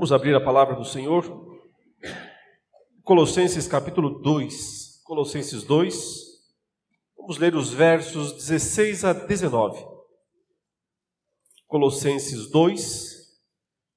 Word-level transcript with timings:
Vamos 0.00 0.12
abrir 0.12 0.34
a 0.34 0.40
palavra 0.40 0.74
do 0.76 0.84
Senhor. 0.86 1.22
Colossenses 3.04 3.68
capítulo 3.68 4.18
2. 4.22 5.02
Colossenses 5.04 5.62
2. 5.62 6.24
Vamos 7.18 7.36
ler 7.36 7.54
os 7.54 7.70
versos 7.70 8.32
16 8.32 9.04
a 9.04 9.12
19. 9.12 9.84
Colossenses 11.66 12.48
2, 12.48 13.14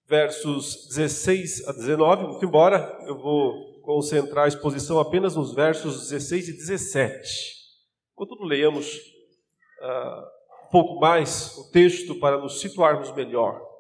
versos 0.06 0.90
16 0.90 1.70
a 1.70 1.72
19. 1.72 2.24
Muito 2.28 2.46
embora 2.46 3.00
eu 3.08 3.18
vou 3.18 3.80
concentrar 3.82 4.44
a 4.44 4.50
exposição 4.50 5.00
apenas 5.00 5.38
nos 5.38 5.54
versos 5.54 6.10
16 6.10 6.50
e 6.50 6.52
17. 6.52 7.30
Contudo, 8.14 8.44
leiamos 8.44 8.98
uh, 8.98 10.68
um 10.68 10.70
pouco 10.70 11.00
mais 11.00 11.58
o 11.60 11.72
texto 11.72 12.20
para 12.20 12.38
nos 12.38 12.60
situarmos 12.60 13.10
melhor. 13.16 13.73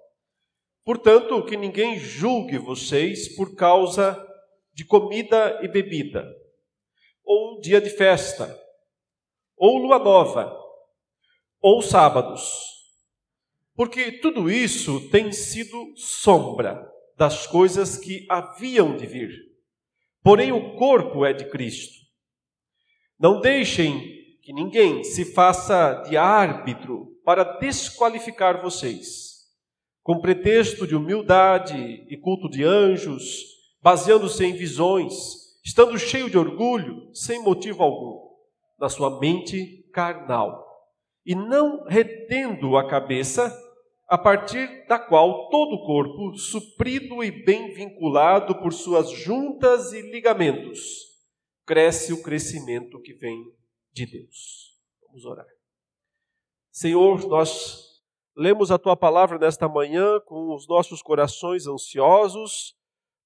Portanto, 0.85 1.45
que 1.45 1.55
ninguém 1.55 1.97
julgue 1.97 2.57
vocês 2.57 3.33
por 3.35 3.55
causa 3.55 4.21
de 4.73 4.83
comida 4.83 5.59
e 5.63 5.67
bebida, 5.67 6.27
ou 7.23 7.61
dia 7.61 7.79
de 7.79 7.89
festa, 7.89 8.53
ou 9.55 9.77
lua 9.77 9.97
nova, 9.97 10.53
ou 11.61 11.81
sábados, 11.81 12.41
porque 13.73 14.11
tudo 14.19 14.51
isso 14.51 15.09
tem 15.09 15.31
sido 15.31 15.93
sombra 15.95 16.85
das 17.15 17.47
coisas 17.47 17.97
que 17.97 18.25
haviam 18.29 18.97
de 18.97 19.05
vir. 19.05 19.31
Porém, 20.21 20.51
o 20.51 20.75
corpo 20.75 21.25
é 21.25 21.31
de 21.31 21.49
Cristo. 21.49 21.93
Não 23.17 23.39
deixem 23.39 24.01
que 24.41 24.51
ninguém 24.51 25.01
se 25.03 25.33
faça 25.33 26.03
de 26.09 26.17
árbitro 26.17 27.07
para 27.23 27.43
desqualificar 27.43 28.61
vocês 28.61 29.22
com 30.03 30.19
pretexto 30.19 30.85
de 30.85 30.95
humildade 30.95 32.05
e 32.09 32.17
culto 32.17 32.49
de 32.49 32.63
anjos, 32.63 33.23
baseando-se 33.81 34.45
em 34.45 34.53
visões, 34.53 35.13
estando 35.63 35.97
cheio 35.97 36.29
de 36.29 36.37
orgulho, 36.37 37.09
sem 37.13 37.41
motivo 37.41 37.81
algum, 37.81 38.19
na 38.77 38.89
sua 38.89 39.17
mente 39.19 39.89
carnal, 39.93 40.61
e 41.25 41.33
não 41.33 41.85
retendo 41.85 42.75
a 42.75 42.85
cabeça, 42.85 43.57
a 44.09 44.17
partir 44.17 44.85
da 44.87 44.99
qual 44.99 45.49
todo 45.49 45.75
o 45.75 45.85
corpo, 45.85 46.37
suprido 46.37 47.23
e 47.23 47.31
bem 47.31 47.73
vinculado 47.73 48.59
por 48.59 48.73
suas 48.73 49.09
juntas 49.09 49.93
e 49.93 50.01
ligamentos, 50.11 50.79
cresce 51.65 52.11
o 52.11 52.21
crescimento 52.21 52.99
que 53.01 53.13
vem 53.13 53.41
de 53.93 54.05
Deus. 54.05 54.77
Vamos 55.07 55.23
orar. 55.25 55.47
Senhor, 56.69 57.25
nós 57.27 57.92
Lemos 58.35 58.71
a 58.71 58.79
tua 58.79 58.97
palavra 58.97 59.37
nesta 59.37 59.69
manhã 59.69 60.19
com 60.21 60.53
os 60.55 60.67
nossos 60.67 61.03
corações 61.03 61.67
ansiosos 61.67 62.75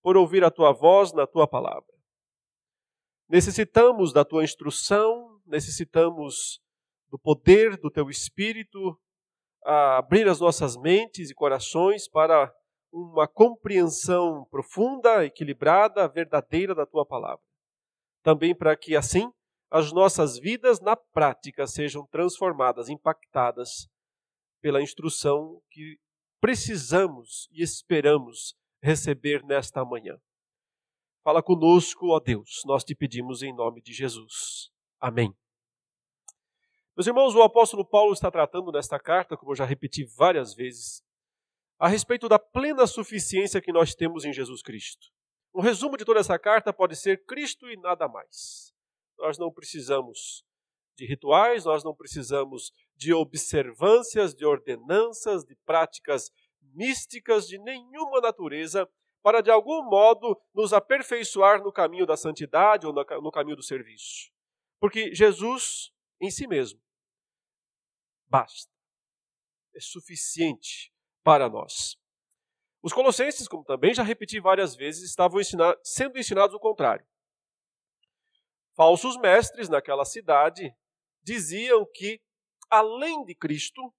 por 0.02 0.18
ouvir 0.18 0.44
a 0.44 0.52
tua 0.52 0.74
voz 0.74 1.14
na 1.14 1.26
tua 1.26 1.48
palavra. 1.48 1.88
Necessitamos 3.30 4.12
da 4.12 4.26
tua 4.26 4.44
instrução, 4.44 5.40
necessitamos 5.46 6.62
do 7.10 7.18
poder 7.18 7.78
do 7.78 7.90
teu 7.90 8.10
espírito 8.10 9.00
a 9.64 9.98
abrir 9.98 10.28
as 10.28 10.42
nossas 10.42 10.76
mentes 10.76 11.30
e 11.30 11.36
corações 11.36 12.10
para 12.10 12.54
uma 12.92 13.28
compreensão 13.28 14.46
profunda, 14.50 15.26
equilibrada, 15.26 16.08
verdadeira 16.08 16.76
da 16.76 16.86
tua 16.86 17.06
palavra. 17.06 17.44
Também 18.24 18.54
para 18.54 18.76
que 18.76 18.96
assim 18.96 19.32
as 19.70 19.94
nossas 19.94 20.38
vidas 20.38 20.82
na 20.82 20.96
prática 20.96 21.66
sejam 21.66 22.06
transformadas, 22.08 22.90
impactadas 22.90 23.88
pela 24.62 24.82
instrução 24.82 25.62
que 25.70 26.00
precisamos 26.40 27.48
e 27.52 27.62
esperamos 27.62 28.56
receber 28.82 29.44
nesta 29.44 29.84
manhã. 29.84 30.18
Fala 31.24 31.44
conosco, 31.44 32.08
ó 32.10 32.20
Deus, 32.20 32.62
nós 32.66 32.84
te 32.84 32.96
pedimos 32.96 33.42
em 33.42 33.54
nome 33.54 33.82
de 33.82 33.92
Jesus. 33.94 34.72
Amém. 35.00 35.36
Meus 36.96 37.06
irmãos, 37.06 37.36
o 37.36 37.44
apóstolo 37.44 37.86
Paulo 37.86 38.14
está 38.14 38.32
tratando 38.32 38.72
nesta 38.72 39.00
carta, 39.00 39.38
como 39.38 39.52
eu 39.52 39.56
já 39.56 39.66
repeti 39.66 40.04
várias 40.04 40.56
vezes, 40.56 41.04
a 41.78 41.88
respeito 41.88 42.28
da 42.28 42.40
plena 42.40 42.88
suficiência 42.88 43.62
que 43.62 43.72
nós 43.72 43.94
temos 43.94 44.26
em 44.26 44.34
Jesus 44.34 44.62
Cristo. 44.62 45.08
Um 45.54 45.62
resumo 45.62 45.98
de 45.98 46.06
toda 46.06 46.20
essa 46.20 46.40
carta 46.40 46.74
pode 46.74 46.96
ser 46.96 47.24
Cristo 47.26 47.70
e 47.70 47.78
nada 47.78 48.08
mais. 48.08 48.74
Nós 49.18 49.38
não 49.38 49.52
precisamos 49.52 50.44
de 50.96 51.06
rituais, 51.06 51.66
nós 51.66 51.84
não 51.84 51.96
precisamos 51.96 52.72
de 52.98 53.14
observâncias, 53.14 54.34
de 54.34 54.46
ordenanças, 54.46 55.46
de 55.46 55.56
práticas 55.66 56.32
místicas 56.74 57.48
de 57.48 57.58
nenhuma 57.60 58.20
natureza 58.20 58.90
para 59.22 59.42
de 59.42 59.52
algum 59.52 59.84
modo 59.84 60.40
nos 60.54 60.74
aperfeiçoar 60.74 61.64
no 61.64 61.72
caminho 61.72 62.06
da 62.06 62.18
santidade 62.18 62.86
ou 62.86 62.94
no 62.94 63.32
caminho 63.32 63.56
do 63.56 63.64
serviço. 63.64 64.32
Porque 64.80 65.14
Jesus 65.14 65.92
em 66.20 66.32
si 66.32 66.48
mesmo 66.48 66.82
basta, 68.28 68.76
é 69.76 69.80
suficiente 69.80 70.92
para 71.24 71.50
nós. 71.50 71.98
Os 72.82 72.94
colossenses, 72.94 73.48
como 73.48 73.64
também 73.64 73.94
já 73.94 74.04
repeti 74.04 74.40
várias 74.40 74.76
vezes, 74.76 75.04
estavam 75.04 75.40
sendo 75.84 76.18
ensinados 76.18 76.56
o 76.56 76.60
contrário. 76.60 77.06
Falsos 78.76 79.18
mestres 79.18 79.70
naquela 79.70 80.06
cidade 80.06 80.74
diziam 81.24 81.86
que 81.94 82.22
além 82.70 83.24
de 83.24 83.36
Cristo, 83.36 83.94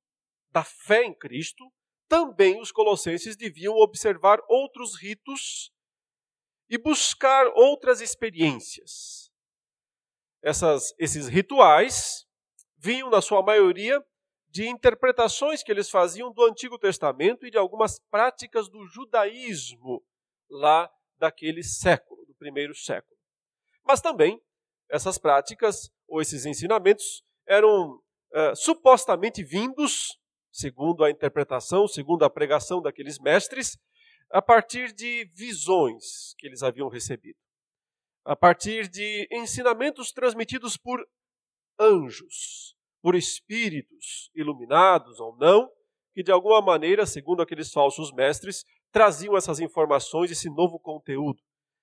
da 0.50 0.64
fé 0.64 1.04
em 1.04 1.14
Cristo, 1.14 1.64
também 2.08 2.60
os 2.60 2.72
colossenses 2.72 3.36
deviam 3.36 3.74
observar 3.74 4.40
outros 4.48 4.98
ritos 5.00 5.72
e 6.68 6.78
buscar 6.78 7.46
outras 7.54 8.00
experiências. 8.00 9.30
Essas, 10.42 10.94
esses 10.98 11.28
rituais 11.28 12.26
vinham, 12.76 13.10
na 13.10 13.20
sua 13.20 13.42
maioria, 13.42 14.02
de 14.48 14.66
interpretações 14.66 15.62
que 15.62 15.70
eles 15.70 15.90
faziam 15.90 16.32
do 16.32 16.42
Antigo 16.44 16.78
Testamento 16.78 17.46
e 17.46 17.50
de 17.50 17.58
algumas 17.58 17.98
práticas 18.10 18.68
do 18.68 18.86
judaísmo 18.86 20.02
lá 20.48 20.90
daquele 21.18 21.62
século, 21.62 22.24
do 22.24 22.34
primeiro 22.34 22.74
século. 22.74 23.18
Mas 23.84 24.00
também 24.00 24.40
essas 24.88 25.18
práticas 25.18 25.90
ou 26.06 26.22
esses 26.22 26.46
ensinamentos 26.46 27.22
eram 27.46 28.02
uh, 28.32 28.56
supostamente 28.56 29.42
vindos, 29.42 30.18
segundo 30.50 31.04
a 31.04 31.10
interpretação, 31.10 31.86
segundo 31.86 32.24
a 32.24 32.30
pregação 32.30 32.80
daqueles 32.80 33.18
mestres, 33.18 33.78
a 34.30 34.42
partir 34.42 34.92
de 34.92 35.24
visões 35.34 36.34
que 36.38 36.46
eles 36.46 36.62
haviam 36.62 36.88
recebido, 36.88 37.38
a 38.24 38.36
partir 38.36 38.88
de 38.88 39.26
ensinamentos 39.32 40.12
transmitidos 40.12 40.76
por 40.76 41.06
anjos, 41.80 42.76
por 43.00 43.14
espíritos 43.14 44.30
iluminados 44.34 45.20
ou 45.20 45.36
não, 45.36 45.70
que 46.12 46.22
de 46.22 46.32
alguma 46.32 46.60
maneira, 46.60 47.06
segundo 47.06 47.42
aqueles 47.42 47.72
falsos 47.72 48.12
mestres, 48.12 48.64
traziam 48.90 49.36
essas 49.36 49.60
informações, 49.60 50.30
esse 50.30 50.50
novo 50.50 50.78
conteúdo. 50.78 51.40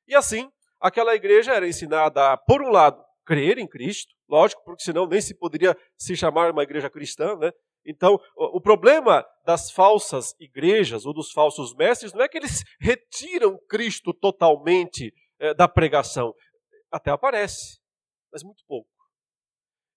E 0.07 0.15
assim, 0.15 0.51
aquela 0.79 1.15
igreja 1.15 1.53
era 1.53 1.67
ensinada 1.67 2.35
por 2.37 2.61
um 2.61 2.69
lado, 2.69 3.03
crer 3.25 3.57
em 3.57 3.67
Cristo, 3.67 4.13
lógico, 4.29 4.63
porque 4.63 4.83
senão 4.83 5.07
nem 5.07 5.21
se 5.21 5.33
poderia 5.33 5.75
se 5.97 6.15
chamar 6.15 6.51
uma 6.51 6.63
igreja 6.63 6.89
cristã, 6.89 7.35
né? 7.35 7.51
Então, 7.85 8.19
o 8.35 8.59
problema 8.59 9.23
das 9.45 9.69
falsas 9.69 10.33
igrejas 10.39 11.05
ou 11.05 11.13
dos 11.13 11.31
falsos 11.31 11.75
mestres 11.75 12.13
não 12.13 12.23
é 12.23 12.27
que 12.27 12.37
eles 12.37 12.63
retiram 12.81 13.59
Cristo 13.69 14.11
totalmente 14.11 15.13
é, 15.39 15.53
da 15.53 15.67
pregação. 15.67 16.33
Até 16.91 17.11
aparece, 17.11 17.79
mas 18.31 18.43
muito 18.43 18.63
pouco. 18.65 18.89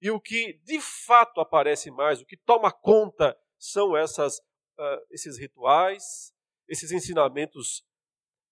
E 0.02 0.10
o 0.10 0.20
que 0.20 0.60
de 0.64 0.80
fato 0.80 1.40
aparece 1.40 1.90
mais, 1.90 2.20
o 2.20 2.26
que 2.26 2.36
toma 2.36 2.70
conta, 2.70 3.36
são 3.58 3.96
essas, 3.96 4.36
uh, 4.78 5.04
esses 5.10 5.38
rituais, 5.38 6.32
esses 6.68 6.92
ensinamentos 6.92 7.80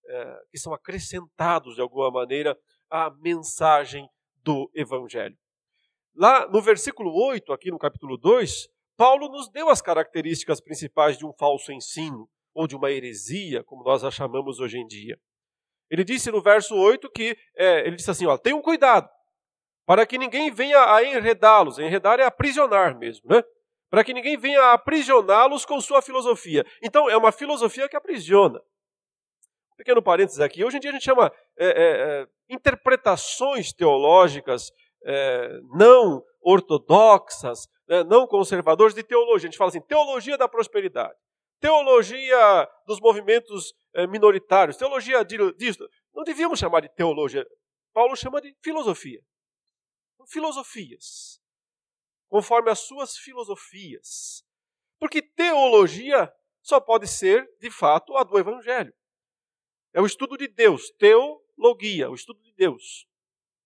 uh, 0.06 0.48
que 0.50 0.58
são 0.58 0.74
acrescentados 0.74 1.76
de 1.76 1.80
alguma 1.80 2.10
maneira 2.10 2.58
à 2.90 3.10
mensagem 3.10 4.08
do 4.46 4.70
Evangelho. 4.72 5.36
Lá 6.14 6.48
no 6.48 6.62
versículo 6.62 7.12
8, 7.12 7.52
aqui 7.52 7.68
no 7.72 7.78
capítulo 7.78 8.16
2, 8.16 8.68
Paulo 8.96 9.28
nos 9.28 9.50
deu 9.50 9.68
as 9.68 9.82
características 9.82 10.60
principais 10.60 11.18
de 11.18 11.26
um 11.26 11.32
falso 11.32 11.72
ensino, 11.72 12.30
ou 12.54 12.66
de 12.68 12.76
uma 12.76 12.90
heresia, 12.90 13.64
como 13.64 13.82
nós 13.82 14.04
a 14.04 14.10
chamamos 14.10 14.60
hoje 14.60 14.78
em 14.78 14.86
dia. 14.86 15.18
Ele 15.90 16.04
disse 16.04 16.30
no 16.30 16.40
verso 16.40 16.76
8 16.76 17.10
que, 17.10 17.36
é, 17.56 17.86
ele 17.86 17.96
disse 17.96 18.10
assim, 18.10 18.24
ó, 18.24 18.38
tenham 18.38 18.62
cuidado, 18.62 19.10
para 19.84 20.06
que 20.06 20.16
ninguém 20.16 20.50
venha 20.50 20.94
a 20.94 21.04
enredá-los, 21.04 21.78
enredar 21.78 22.20
é 22.20 22.24
aprisionar 22.24 22.96
mesmo, 22.96 23.28
né? 23.28 23.42
Para 23.90 24.04
que 24.04 24.14
ninguém 24.14 24.36
venha 24.36 24.60
a 24.62 24.72
aprisioná-los 24.74 25.64
com 25.64 25.80
sua 25.80 26.00
filosofia. 26.00 26.64
Então, 26.82 27.10
é 27.10 27.16
uma 27.16 27.30
filosofia 27.30 27.88
que 27.88 27.96
aprisiona. 27.96 28.60
Pequeno 29.76 30.02
parênteses 30.02 30.40
aqui, 30.40 30.64
hoje 30.64 30.78
em 30.78 30.80
dia 30.80 30.90
a 30.90 30.94
gente 30.94 31.04
chama 31.04 31.30
é, 31.58 31.66
é, 31.66 32.22
é 32.22 32.26
interpretações 32.48 33.72
teológicas 33.72 34.70
é, 35.04 35.60
não 35.74 36.22
ortodoxas, 36.40 37.66
né, 37.88 38.04
não 38.04 38.26
conservadoras 38.26 38.94
de 38.94 39.02
teologia. 39.02 39.48
A 39.48 39.50
gente 39.50 39.58
fala 39.58 39.70
assim, 39.70 39.80
teologia 39.80 40.38
da 40.38 40.48
prosperidade, 40.48 41.14
teologia 41.60 42.68
dos 42.86 43.00
movimentos 43.00 43.74
eh, 43.94 44.06
minoritários, 44.06 44.76
teologia 44.76 45.24
disso. 45.24 45.88
Não 46.14 46.22
devíamos 46.22 46.58
chamar 46.58 46.80
de 46.80 46.88
teologia. 46.90 47.46
Paulo 47.92 48.14
chama 48.14 48.40
de 48.40 48.54
filosofia. 48.62 49.20
Filosofias. 50.28 51.40
Conforme 52.28 52.70
as 52.70 52.80
suas 52.80 53.16
filosofias. 53.16 54.44
Porque 54.98 55.22
teologia 55.22 56.32
só 56.62 56.80
pode 56.80 57.06
ser, 57.06 57.48
de 57.60 57.70
fato, 57.70 58.16
a 58.16 58.24
do 58.24 58.38
Evangelho. 58.38 58.92
É 59.94 60.00
o 60.00 60.06
estudo 60.06 60.36
de 60.36 60.48
Deus, 60.48 60.90
teologia, 61.56 62.10
o 62.10 62.14
estudo 62.14 62.40
de 62.42 62.52
Deus. 62.52 63.06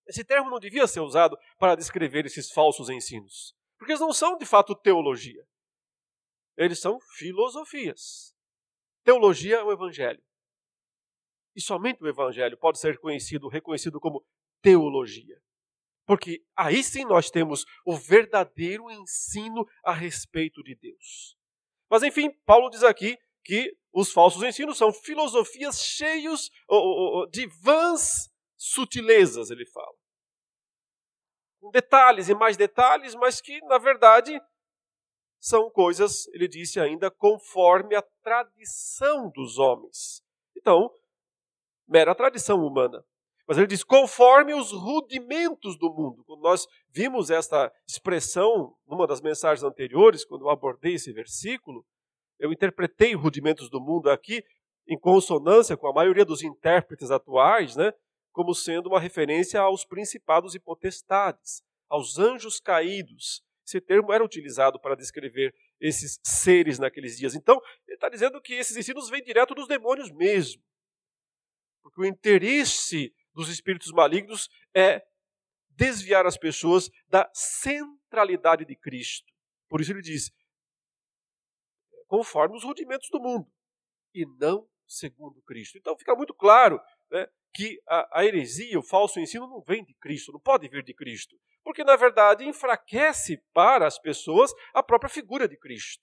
Esse 0.06 0.24
termo 0.24 0.50
não 0.50 0.58
devia 0.58 0.86
ser 0.86 1.00
usado 1.00 1.36
para 1.58 1.74
descrever 1.74 2.26
esses 2.26 2.50
falsos 2.50 2.88
ensinos, 2.88 3.54
porque 3.78 3.92
eles 3.92 4.00
não 4.00 4.12
são, 4.12 4.36
de 4.36 4.46
fato, 4.46 4.74
teologia. 4.74 5.46
Eles 6.56 6.80
são 6.80 6.98
filosofias. 7.16 8.34
Teologia 9.04 9.56
é 9.56 9.62
o 9.62 9.72
Evangelho. 9.72 10.22
E 11.54 11.60
somente 11.60 12.02
o 12.02 12.08
Evangelho 12.08 12.56
pode 12.56 12.78
ser 12.78 12.98
conhecido, 12.98 13.48
reconhecido 13.48 14.00
como 14.00 14.24
teologia. 14.60 15.40
Porque 16.06 16.44
aí 16.56 16.82
sim 16.82 17.04
nós 17.04 17.30
temos 17.30 17.64
o 17.84 17.96
verdadeiro 17.96 18.90
ensino 18.90 19.64
a 19.84 19.92
respeito 19.92 20.62
de 20.62 20.74
Deus. 20.74 21.36
Mas 21.88 22.02
enfim, 22.02 22.30
Paulo 22.44 22.68
diz 22.68 22.82
aqui 22.82 23.16
que 23.44 23.76
os 23.92 24.12
falsos 24.12 24.42
ensinos 24.42 24.78
são 24.78 24.92
filosofias 24.92 25.80
cheios 25.80 26.50
de 27.30 27.46
vãs 27.62 28.30
sutilezas, 28.56 29.50
ele 29.50 29.66
fala. 29.66 29.94
Detalhes 31.72 32.28
e 32.28 32.34
mais 32.34 32.56
detalhes, 32.56 33.14
mas 33.14 33.40
que, 33.40 33.60
na 33.66 33.78
verdade, 33.78 34.40
são 35.38 35.70
coisas, 35.70 36.26
ele 36.28 36.46
disse 36.46 36.78
ainda, 36.78 37.10
conforme 37.10 37.94
a 37.94 38.02
tradição 38.22 39.30
dos 39.30 39.58
homens. 39.58 40.22
Então, 40.56 40.90
mera 41.88 42.14
tradição 42.14 42.64
humana. 42.64 43.04
Mas 43.46 43.58
ele 43.58 43.66
diz, 43.66 43.82
conforme 43.82 44.54
os 44.54 44.70
rudimentos 44.70 45.76
do 45.76 45.92
mundo. 45.92 46.22
Quando 46.24 46.40
nós 46.40 46.66
vimos 46.88 47.30
esta 47.30 47.72
expressão 47.88 48.76
numa 48.86 49.06
das 49.06 49.20
mensagens 49.20 49.64
anteriores, 49.64 50.24
quando 50.24 50.42
eu 50.42 50.50
abordei 50.50 50.94
esse 50.94 51.12
versículo, 51.12 51.84
eu 52.40 52.50
interpretei 52.52 53.14
rudimentos 53.14 53.68
do 53.68 53.80
mundo 53.80 54.10
aqui 54.10 54.42
em 54.88 54.98
consonância 54.98 55.76
com 55.76 55.86
a 55.86 55.92
maioria 55.92 56.24
dos 56.24 56.42
intérpretes 56.42 57.10
atuais, 57.10 57.76
né, 57.76 57.92
como 58.32 58.54
sendo 58.54 58.88
uma 58.88 58.98
referência 58.98 59.60
aos 59.60 59.84
principados 59.84 60.54
e 60.54 60.58
potestades, 60.58 61.62
aos 61.88 62.18
anjos 62.18 62.58
caídos. 62.58 63.44
Esse 63.64 63.80
termo 63.80 64.12
era 64.12 64.24
utilizado 64.24 64.80
para 64.80 64.96
descrever 64.96 65.54
esses 65.78 66.18
seres 66.24 66.78
naqueles 66.78 67.16
dias. 67.16 67.34
Então, 67.34 67.60
ele 67.86 67.94
está 67.94 68.08
dizendo 68.08 68.40
que 68.40 68.54
esses 68.54 68.76
ensinos 68.76 69.08
vêm 69.08 69.22
direto 69.22 69.54
dos 69.54 69.68
demônios 69.68 70.10
mesmo. 70.10 70.62
Porque 71.82 72.00
o 72.00 72.04
interesse 72.04 73.14
dos 73.32 73.48
espíritos 73.48 73.92
malignos 73.92 74.48
é 74.74 75.04
desviar 75.68 76.26
as 76.26 76.36
pessoas 76.36 76.90
da 77.08 77.30
centralidade 77.32 78.64
de 78.64 78.74
Cristo. 78.74 79.32
Por 79.68 79.80
isso 79.80 79.92
ele 79.92 80.02
diz: 80.02 80.32
conforme 82.10 82.56
os 82.56 82.64
rudimentos 82.64 83.08
do 83.08 83.20
mundo, 83.20 83.46
e 84.12 84.26
não 84.40 84.68
segundo 84.84 85.40
Cristo. 85.42 85.78
Então 85.78 85.96
fica 85.96 86.16
muito 86.16 86.34
claro 86.34 86.80
né, 87.08 87.28
que 87.54 87.80
a, 87.86 88.18
a 88.20 88.24
heresia, 88.24 88.76
o 88.76 88.82
falso 88.82 89.20
ensino, 89.20 89.46
não 89.46 89.60
vem 89.60 89.84
de 89.84 89.94
Cristo, 89.94 90.32
não 90.32 90.40
pode 90.40 90.68
vir 90.68 90.82
de 90.82 90.92
Cristo. 90.92 91.38
Porque, 91.62 91.84
na 91.84 91.94
verdade, 91.94 92.44
enfraquece 92.44 93.40
para 93.52 93.86
as 93.86 93.96
pessoas 93.96 94.52
a 94.74 94.82
própria 94.82 95.08
figura 95.08 95.46
de 95.46 95.56
Cristo. 95.56 96.02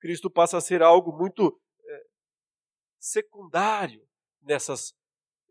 Cristo 0.00 0.28
passa 0.28 0.56
a 0.56 0.60
ser 0.60 0.82
algo 0.82 1.16
muito 1.16 1.56
é, 1.86 2.02
secundário 2.98 4.04
nessas 4.42 4.92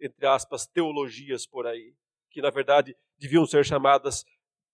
entre 0.01 0.25
aspas, 0.25 0.65
teologias 0.65 1.45
por 1.45 1.67
aí, 1.67 1.93
que 2.29 2.41
na 2.41 2.49
verdade 2.49 2.95
deviam 3.17 3.45
ser 3.45 3.65
chamadas 3.65 4.23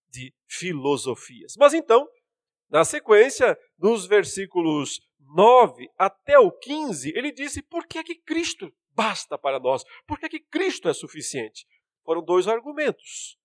de 0.08 0.34
filosofias. 0.48 1.56
Mas 1.58 1.74
então, 1.74 2.08
na 2.70 2.84
sequência, 2.84 3.58
nos 3.78 4.06
versículos 4.06 5.02
9 5.20 5.90
até 5.98 6.38
o 6.40 6.52
15, 6.52 7.12
ele 7.16 7.32
disse 7.32 7.62
por 7.62 7.86
que, 7.88 8.00
é 8.00 8.04
que 8.04 8.16
Cristo 8.16 8.74
basta 8.92 9.38
para 9.38 9.60
nós, 9.60 9.84
por 10.08 10.20
que, 10.20 10.26
é 10.26 10.30
que 10.30 10.40
Cristo 10.40 10.90
é 10.90 10.94
suficiente. 10.94 11.66
Foram 12.04 12.24
dois 12.24 12.48
argumentos. 12.48 13.38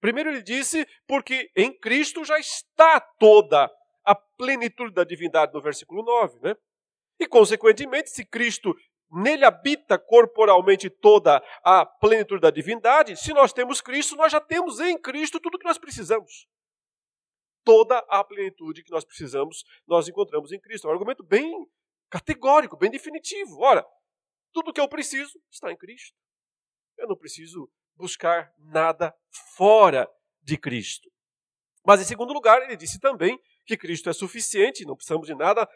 Primeiro, 0.00 0.30
ele 0.30 0.42
disse 0.42 0.86
porque 1.06 1.50
em 1.56 1.72
Cristo 1.72 2.24
já 2.24 2.38
está 2.38 3.00
toda 3.00 3.70
a 4.04 4.14
plenitude 4.14 4.94
da 4.94 5.04
divindade, 5.04 5.52
no 5.52 5.60
versículo 5.60 6.02
9, 6.02 6.38
né? 6.40 6.56
E, 7.20 7.26
consequentemente, 7.26 8.10
se 8.10 8.24
Cristo 8.24 8.74
nele 9.10 9.44
habita 9.44 9.98
corporalmente 9.98 10.88
toda 10.88 11.42
a 11.64 11.84
plenitude 11.84 12.40
da 12.40 12.50
divindade, 12.50 13.16
se 13.16 13.32
nós 13.32 13.52
temos 13.52 13.80
Cristo, 13.80 14.16
nós 14.16 14.30
já 14.30 14.40
temos 14.40 14.80
em 14.80 14.96
Cristo 14.98 15.40
tudo 15.40 15.56
o 15.56 15.58
que 15.58 15.66
nós 15.66 15.78
precisamos. 15.78 16.46
Toda 17.68 17.98
a 18.08 18.24
plenitude 18.24 18.82
que 18.82 18.90
nós 18.90 19.04
precisamos, 19.04 19.62
nós 19.86 20.08
encontramos 20.08 20.52
em 20.52 20.58
Cristo. 20.58 20.86
É 20.86 20.90
um 20.90 20.94
argumento 20.94 21.22
bem 21.22 21.52
categórico, 22.08 22.78
bem 22.78 22.90
definitivo. 22.90 23.58
Ora, 23.60 23.84
tudo 24.54 24.72
que 24.72 24.80
eu 24.80 24.88
preciso 24.88 25.38
está 25.50 25.70
em 25.70 25.76
Cristo. 25.76 26.16
Eu 26.96 27.06
não 27.06 27.14
preciso 27.14 27.70
buscar 27.94 28.50
nada 28.56 29.14
fora 29.54 30.08
de 30.42 30.56
Cristo. 30.56 31.10
Mas, 31.84 32.00
em 32.00 32.04
segundo 32.04 32.32
lugar, 32.32 32.62
ele 32.62 32.74
disse 32.74 32.98
também 32.98 33.38
que 33.66 33.76
Cristo 33.76 34.08
é 34.08 34.14
suficiente, 34.14 34.86
não 34.86 34.96
precisamos 34.96 35.26
de 35.26 35.34
nada 35.34 35.68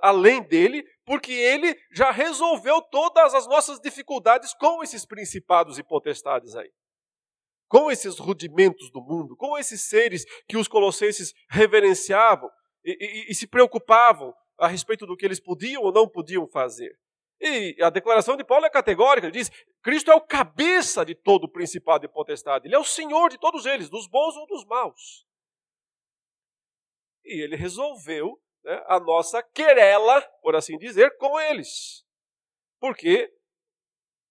além 0.00 0.44
dele, 0.44 0.84
porque 1.04 1.32
ele 1.32 1.76
já 1.92 2.12
resolveu 2.12 2.80
todas 2.80 3.34
as 3.34 3.48
nossas 3.48 3.80
dificuldades 3.80 4.54
com 4.54 4.84
esses 4.84 5.04
principados 5.04 5.80
e 5.80 5.82
potestades 5.82 6.54
aí. 6.54 6.70
Com 7.70 7.90
esses 7.90 8.18
rudimentos 8.18 8.90
do 8.90 9.00
mundo, 9.00 9.36
com 9.36 9.56
esses 9.56 9.88
seres 9.88 10.24
que 10.46 10.56
os 10.56 10.68
colossenses 10.68 11.32
reverenciavam 11.48 12.50
e, 12.84 12.96
e, 13.00 13.30
e 13.30 13.34
se 13.34 13.46
preocupavam 13.46 14.34
a 14.58 14.66
respeito 14.66 15.06
do 15.06 15.16
que 15.16 15.24
eles 15.24 15.40
podiam 15.40 15.82
ou 15.82 15.92
não 15.92 16.06
podiam 16.06 16.46
fazer. 16.48 16.98
E 17.40 17.76
a 17.80 17.88
declaração 17.88 18.36
de 18.36 18.44
Paulo 18.44 18.66
é 18.66 18.70
categórica, 18.70 19.26
ele 19.26 19.38
diz: 19.38 19.50
Cristo 19.82 20.10
é 20.10 20.14
o 20.14 20.20
cabeça 20.20 21.06
de 21.06 21.14
todo 21.14 21.44
o 21.44 21.50
principado 21.50 22.04
e 22.04 22.08
potestade, 22.08 22.66
ele 22.66 22.74
é 22.74 22.78
o 22.78 22.84
senhor 22.84 23.30
de 23.30 23.38
todos 23.38 23.64
eles, 23.64 23.88
dos 23.88 24.06
bons 24.08 24.36
ou 24.36 24.46
dos 24.46 24.66
maus 24.66 25.30
e 27.30 27.42
ele 27.42 27.56
resolveu 27.56 28.40
né, 28.64 28.84
a 28.86 28.98
nossa 28.98 29.42
querela, 29.42 30.20
por 30.42 30.56
assim 30.56 30.76
dizer, 30.76 31.16
com 31.16 31.38
eles. 31.40 32.04
Por 32.78 32.96
quê? 32.96 33.32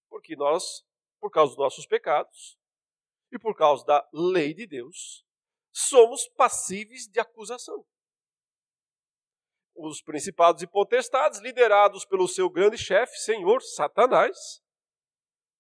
Porque 0.10 0.36
nós, 0.36 0.86
por 1.20 1.32
causa 1.32 1.52
dos 1.52 1.60
nossos 1.60 1.86
pecados 1.86 2.59
e 3.32 3.40
por 3.40 3.56
causa 3.56 3.86
da 3.86 4.08
lei 4.14 4.54
de 4.54 4.66
Deus, 4.66 5.26
somos 5.72 6.28
passíveis 6.30 7.08
de 7.08 7.20
acusação. 7.20 7.86
Os 9.76 10.02
principados 10.02 10.62
e 10.62 10.68
potestades, 10.68 11.40
liderados 11.40 12.06
pelo 12.06 12.28
seu 12.28 12.50
grande 12.50 12.78
chefe, 12.78 13.18
Senhor 13.18 13.62
Satanás, 13.62 14.62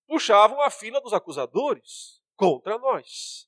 puxavam 0.07 0.59
a 0.61 0.69
fila 0.69 0.99
dos 0.99 1.13
acusadores 1.13 2.21
contra 2.35 2.77
nós. 2.77 3.47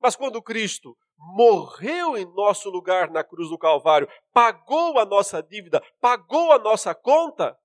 Mas 0.00 0.14
quando 0.14 0.42
Cristo 0.42 0.96
morreu 1.16 2.16
em 2.16 2.24
nosso 2.34 2.70
lugar 2.70 3.10
na 3.10 3.24
cruz 3.24 3.50
do 3.50 3.58
Calvário, 3.58 4.08
pagou 4.32 4.98
a 4.98 5.04
nossa 5.04 5.42
dívida, 5.42 5.82
pagou 6.00 6.52
a 6.52 6.58
nossa 6.58 6.94
conta, 6.94 7.58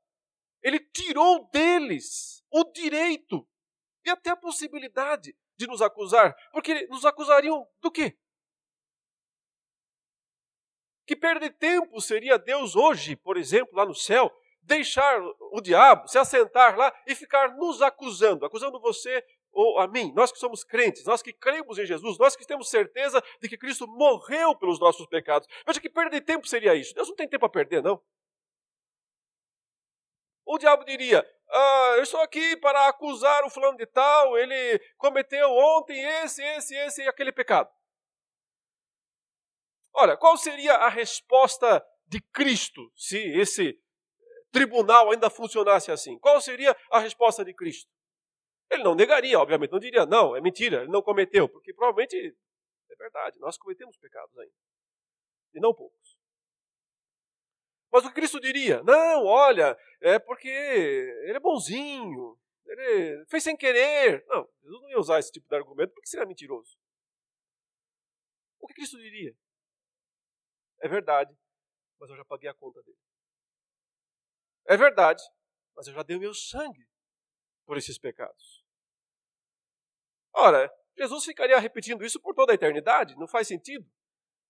ele 0.61 0.79
tirou 0.79 1.47
deles 1.49 2.43
o 2.51 2.63
direito 2.71 3.47
e 4.05 4.09
até 4.09 4.29
a 4.29 4.35
possibilidade 4.35 5.35
de 5.57 5.67
nos 5.67 5.81
acusar, 5.81 6.35
porque 6.51 6.87
nos 6.87 7.05
acusariam 7.05 7.67
do 7.81 7.91
quê? 7.91 8.17
Que 11.07 11.15
perder 11.15 11.51
tempo 11.51 11.99
seria 12.01 12.37
Deus 12.37 12.75
hoje, 12.75 13.15
por 13.15 13.37
exemplo, 13.37 13.75
lá 13.75 13.85
no 13.85 13.95
céu, 13.95 14.31
deixar 14.61 15.21
o 15.51 15.61
diabo 15.61 16.07
se 16.07 16.17
assentar 16.17 16.75
lá 16.75 16.93
e 17.07 17.15
ficar 17.15 17.55
nos 17.55 17.81
acusando, 17.81 18.45
acusando 18.45 18.79
você 18.79 19.23
ou 19.51 19.79
a 19.79 19.87
mim, 19.87 20.11
nós 20.13 20.33
que 20.33 20.37
somos 20.37 20.65
crentes, 20.65 21.05
nós 21.05 21.21
que 21.21 21.31
cremos 21.31 21.79
em 21.79 21.85
Jesus, 21.85 22.17
nós 22.17 22.35
que 22.35 22.45
temos 22.45 22.69
certeza 22.69 23.23
de 23.41 23.47
que 23.47 23.57
Cristo 23.57 23.87
morreu 23.87 24.53
pelos 24.53 24.79
nossos 24.79 25.07
pecados. 25.07 25.47
Veja 25.65 25.79
que 25.79 25.89
perder 25.89 26.21
tempo 26.21 26.45
seria 26.45 26.75
isso. 26.75 26.93
Deus 26.93 27.07
não 27.07 27.15
tem 27.15 27.27
tempo 27.27 27.45
a 27.45 27.49
perder, 27.49 27.81
não. 27.81 28.03
O 30.45 30.57
diabo 30.57 30.83
diria: 30.83 31.25
ah, 31.49 31.93
Eu 31.97 32.03
estou 32.03 32.19
aqui 32.21 32.57
para 32.57 32.87
acusar 32.87 33.43
o 33.43 33.49
fulano 33.49 33.77
de 33.77 33.85
tal, 33.85 34.37
ele 34.37 34.79
cometeu 34.97 35.49
ontem 35.49 35.99
esse, 36.23 36.43
esse, 36.43 36.75
esse 36.75 37.03
e 37.03 37.07
aquele 37.07 37.31
pecado. 37.31 37.69
Ora, 39.93 40.17
qual 40.17 40.37
seria 40.37 40.73
a 40.73 40.89
resposta 40.89 41.85
de 42.07 42.19
Cristo 42.19 42.91
se 42.95 43.17
esse 43.17 43.79
tribunal 44.51 45.11
ainda 45.11 45.29
funcionasse 45.29 45.91
assim? 45.91 46.19
Qual 46.19 46.41
seria 46.41 46.75
a 46.91 46.99
resposta 46.99 47.45
de 47.45 47.53
Cristo? 47.53 47.89
Ele 48.69 48.83
não 48.83 48.95
negaria, 48.95 49.39
obviamente, 49.39 49.71
não 49.71 49.79
diria, 49.79 50.05
não, 50.05 50.35
é 50.35 50.41
mentira, 50.41 50.81
ele 50.81 50.91
não 50.91 51.01
cometeu, 51.01 51.47
porque 51.47 51.73
provavelmente 51.73 52.35
é 52.89 52.95
verdade, 52.95 53.39
nós 53.39 53.57
cometemos 53.57 53.97
pecados 53.97 54.37
ainda. 54.37 54.53
E 55.53 55.59
não 55.59 55.73
poucos. 55.73 56.04
Mas 57.95 58.03
o 58.03 58.09
que 58.09 58.15
Cristo 58.15 58.41
diria? 58.41 58.83
Não, 58.83 59.23
olha, 59.23 59.79
é 60.01 60.19
porque 60.19 60.49
ele 60.49 61.37
é 61.37 61.39
bonzinho, 61.39 62.37
ele 62.65 63.25
fez 63.27 63.41
sem 63.41 63.55
querer. 63.55 64.25
Não, 64.27 64.45
Jesus 64.61 64.81
não 64.81 64.89
ia 64.89 64.99
usar 64.99 65.17
esse 65.17 65.31
tipo 65.31 65.47
de 65.47 65.55
argumento 65.55 65.93
porque 65.93 66.09
seria 66.09 66.25
mentiroso. 66.25 66.77
O 68.59 68.67
que 68.67 68.73
Cristo 68.73 68.97
diria? 68.97 69.33
É 70.81 70.89
verdade, 70.89 71.33
mas 71.97 72.09
eu 72.09 72.17
já 72.17 72.25
paguei 72.25 72.49
a 72.49 72.53
conta 72.53 72.83
dele. 72.83 72.99
É 74.65 74.75
verdade, 74.75 75.23
mas 75.73 75.87
eu 75.87 75.93
já 75.93 76.03
dei 76.03 76.17
o 76.17 76.19
meu 76.19 76.33
sangue 76.33 76.85
por 77.65 77.77
esses 77.77 77.97
pecados. 77.97 78.65
Ora, 80.33 80.69
Jesus 80.97 81.23
ficaria 81.23 81.57
repetindo 81.59 82.03
isso 82.03 82.19
por 82.19 82.35
toda 82.35 82.51
a 82.51 82.55
eternidade? 82.55 83.15
Não 83.15 83.25
faz 83.25 83.47
sentido. 83.47 83.89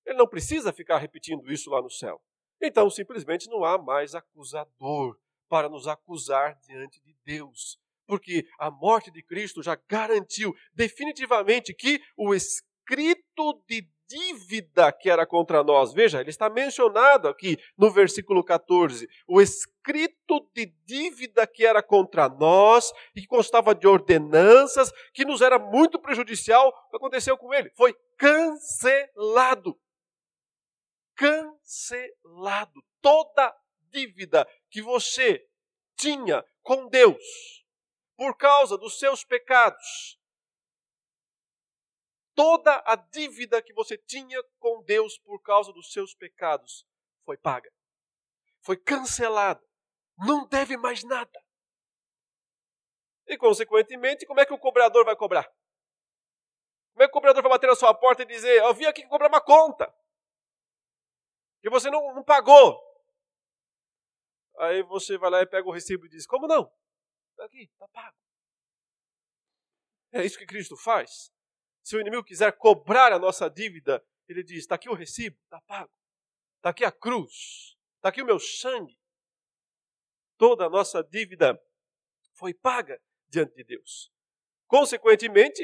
Ele 0.03 0.17
não 0.17 0.27
precisa 0.27 0.73
ficar 0.73 0.97
repetindo 0.97 1.51
isso 1.51 1.69
lá 1.69 1.79
no 1.79 1.91
céu. 1.91 2.19
Então, 2.61 2.89
simplesmente 2.89 3.49
não 3.49 3.63
há 3.63 3.77
mais 3.77 4.15
acusador 4.15 5.17
para 5.47 5.69
nos 5.69 5.87
acusar 5.87 6.57
diante 6.67 7.01
de 7.01 7.15
Deus. 7.25 7.77
Porque 8.07 8.45
a 8.59 8.69
morte 8.69 9.11
de 9.11 9.23
Cristo 9.23 9.63
já 9.63 9.77
garantiu 9.89 10.53
definitivamente 10.73 11.73
que 11.73 11.99
o 12.17 12.33
escrito 12.33 13.61
de 13.67 13.87
dívida 14.07 14.91
que 14.91 15.09
era 15.09 15.25
contra 15.25 15.63
nós, 15.63 15.93
veja, 15.93 16.21
ele 16.21 16.29
está 16.29 16.49
mencionado 16.49 17.27
aqui 17.27 17.57
no 17.77 17.89
versículo 17.89 18.43
14, 18.43 19.07
o 19.27 19.41
escrito 19.41 20.47
de 20.53 20.71
dívida 20.85 21.47
que 21.47 21.65
era 21.65 21.81
contra 21.81 22.29
nós 22.29 22.91
e 23.15 23.21
que 23.21 23.27
constava 23.27 23.73
de 23.73 23.87
ordenanças, 23.87 24.91
que 25.13 25.25
nos 25.25 25.41
era 25.41 25.57
muito 25.57 25.99
prejudicial, 25.99 26.67
o 26.69 26.89
que 26.91 26.97
aconteceu 26.97 27.37
com 27.37 27.53
ele? 27.53 27.71
Foi 27.75 27.95
cancelado 28.17 29.75
cancelado. 31.15 32.83
Toda 33.01 33.55
dívida 33.89 34.47
que 34.69 34.81
você 34.81 35.47
tinha 35.95 36.43
com 36.61 36.87
Deus 36.87 37.65
por 38.15 38.35
causa 38.37 38.77
dos 38.77 38.99
seus 38.99 39.23
pecados, 39.23 40.19
toda 42.33 42.83
a 42.85 42.95
dívida 42.95 43.61
que 43.61 43.73
você 43.73 43.97
tinha 43.97 44.41
com 44.59 44.83
Deus 44.83 45.17
por 45.17 45.41
causa 45.41 45.71
dos 45.71 45.91
seus 45.91 46.13
pecados 46.13 46.85
foi 47.23 47.37
paga. 47.37 47.71
Foi 48.61 48.77
cancelada. 48.77 49.63
Não 50.17 50.47
deve 50.47 50.77
mais 50.77 51.03
nada. 51.03 51.43
E, 53.27 53.37
consequentemente, 53.37 54.25
como 54.25 54.39
é 54.39 54.45
que 54.45 54.53
o 54.53 54.57
cobrador 54.57 55.03
vai 55.03 55.15
cobrar? 55.15 55.43
Como 56.93 57.03
é 57.03 57.07
que 57.07 57.11
o 57.11 57.13
cobrador 57.13 57.41
vai 57.41 57.51
bater 57.51 57.67
na 57.67 57.75
sua 57.75 57.93
porta 57.93 58.21
e 58.23 58.25
dizer: 58.25 58.61
Eu 58.61 58.73
vim 58.73 58.85
aqui 58.85 59.05
cobrar 59.07 59.27
uma 59.27 59.41
conta? 59.41 59.93
Que 61.65 61.69
você 61.71 61.89
não, 61.89 62.13
não 62.13 62.23
pagou. 62.23 62.79
Aí 64.59 64.83
você 64.83 65.17
vai 65.17 65.31
lá 65.31 65.41
e 65.41 65.47
pega 65.47 65.67
o 65.67 65.71
recibo 65.71 66.05
e 66.05 66.09
diz: 66.09 66.27
Como 66.27 66.47
não? 66.47 66.71
Está 67.31 67.45
aqui, 67.45 67.63
está 67.63 67.87
pago. 67.87 68.15
É 70.11 70.23
isso 70.23 70.37
que 70.37 70.45
Cristo 70.45 70.77
faz. 70.77 71.33
Se 71.83 71.97
o 71.97 71.99
inimigo 71.99 72.23
quiser 72.23 72.55
cobrar 72.55 73.11
a 73.11 73.17
nossa 73.17 73.49
dívida, 73.49 74.05
ele 74.27 74.43
diz: 74.43 74.59
Está 74.59 74.75
aqui 74.75 74.87
o 74.87 74.93
recibo, 74.93 75.35
está 75.43 75.59
pago. 75.61 75.91
Está 76.57 76.69
aqui 76.69 76.85
a 76.85 76.91
cruz, 76.91 77.75
está 77.95 78.09
aqui 78.09 78.21
o 78.21 78.25
meu 78.27 78.39
sangue. 78.39 78.95
Toda 80.37 80.67
a 80.67 80.69
nossa 80.69 81.03
dívida 81.03 81.59
foi 82.33 82.53
paga 82.53 83.01
diante 83.27 83.55
de 83.55 83.63
Deus. 83.63 84.13
Consequentemente, 84.67 85.63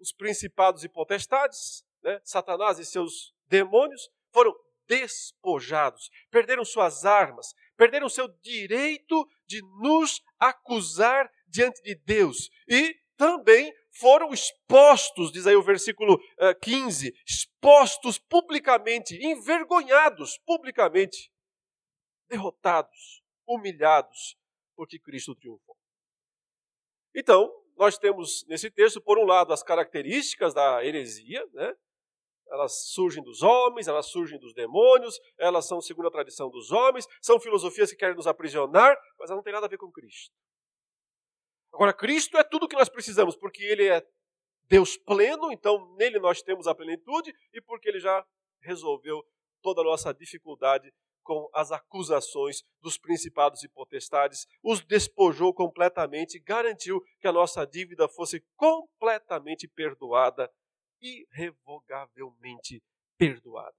os 0.00 0.12
principados 0.12 0.82
e 0.82 0.88
potestades, 0.88 1.86
né, 2.02 2.20
Satanás 2.24 2.80
e 2.80 2.84
seus 2.84 3.32
demônios, 3.46 4.10
foram 4.32 4.52
despojados, 4.90 6.10
perderam 6.32 6.64
suas 6.64 7.04
armas, 7.04 7.54
perderam 7.76 8.08
seu 8.08 8.26
direito 8.42 9.24
de 9.46 9.62
nos 9.80 10.20
acusar 10.36 11.30
diante 11.46 11.80
de 11.82 11.94
Deus 11.94 12.50
e 12.68 12.98
também 13.16 13.72
foram 13.92 14.32
expostos, 14.32 15.30
diz 15.30 15.46
aí 15.46 15.54
o 15.54 15.62
versículo 15.62 16.18
15, 16.60 17.08
eh, 17.08 17.12
expostos 17.24 18.18
publicamente, 18.18 19.14
envergonhados 19.24 20.38
publicamente, 20.38 21.30
derrotados, 22.28 23.22
humilhados, 23.46 24.36
porque 24.74 24.98
Cristo 24.98 25.36
triunfou. 25.36 25.76
Então, 27.14 27.52
nós 27.76 27.96
temos 27.96 28.44
nesse 28.48 28.70
texto, 28.70 29.00
por 29.00 29.18
um 29.18 29.24
lado, 29.24 29.52
as 29.52 29.62
características 29.62 30.52
da 30.52 30.84
heresia, 30.84 31.46
né? 31.52 31.76
Elas 32.50 32.88
surgem 32.88 33.22
dos 33.22 33.42
homens, 33.42 33.88
elas 33.88 34.06
surgem 34.06 34.38
dos 34.38 34.52
demônios, 34.52 35.18
elas 35.38 35.66
são 35.66 35.80
segundo 35.80 36.08
a 36.08 36.10
tradição 36.10 36.50
dos 36.50 36.70
homens, 36.72 37.06
são 37.22 37.38
filosofias 37.38 37.90
que 37.90 37.96
querem 37.96 38.16
nos 38.16 38.26
aprisionar, 38.26 38.96
mas 39.18 39.30
elas 39.30 39.38
não 39.38 39.42
têm 39.42 39.52
nada 39.52 39.66
a 39.66 39.68
ver 39.68 39.78
com 39.78 39.90
Cristo. 39.90 40.34
Agora, 41.72 41.92
Cristo 41.92 42.36
é 42.36 42.44
tudo 42.44 42.64
o 42.64 42.68
que 42.68 42.76
nós 42.76 42.88
precisamos, 42.88 43.36
porque 43.36 43.62
Ele 43.62 43.88
é 43.88 44.04
Deus 44.64 44.96
pleno, 44.96 45.52
então 45.52 45.94
nele 45.96 46.18
nós 46.18 46.42
temos 46.42 46.66
a 46.66 46.74
plenitude, 46.74 47.32
e 47.52 47.60
porque 47.60 47.88
Ele 47.88 48.00
já 48.00 48.24
resolveu 48.60 49.24
toda 49.62 49.80
a 49.80 49.84
nossa 49.84 50.12
dificuldade 50.12 50.92
com 51.22 51.48
as 51.54 51.70
acusações 51.70 52.62
dos 52.80 52.98
principados 52.98 53.62
e 53.62 53.68
potestades, 53.68 54.46
os 54.62 54.80
despojou 54.80 55.54
completamente, 55.54 56.40
garantiu 56.40 57.00
que 57.20 57.28
a 57.28 57.32
nossa 57.32 57.64
dívida 57.64 58.08
fosse 58.08 58.44
completamente 58.56 59.68
perdoada 59.68 60.50
irrevogavelmente 61.00 62.82
perdoada. 63.18 63.76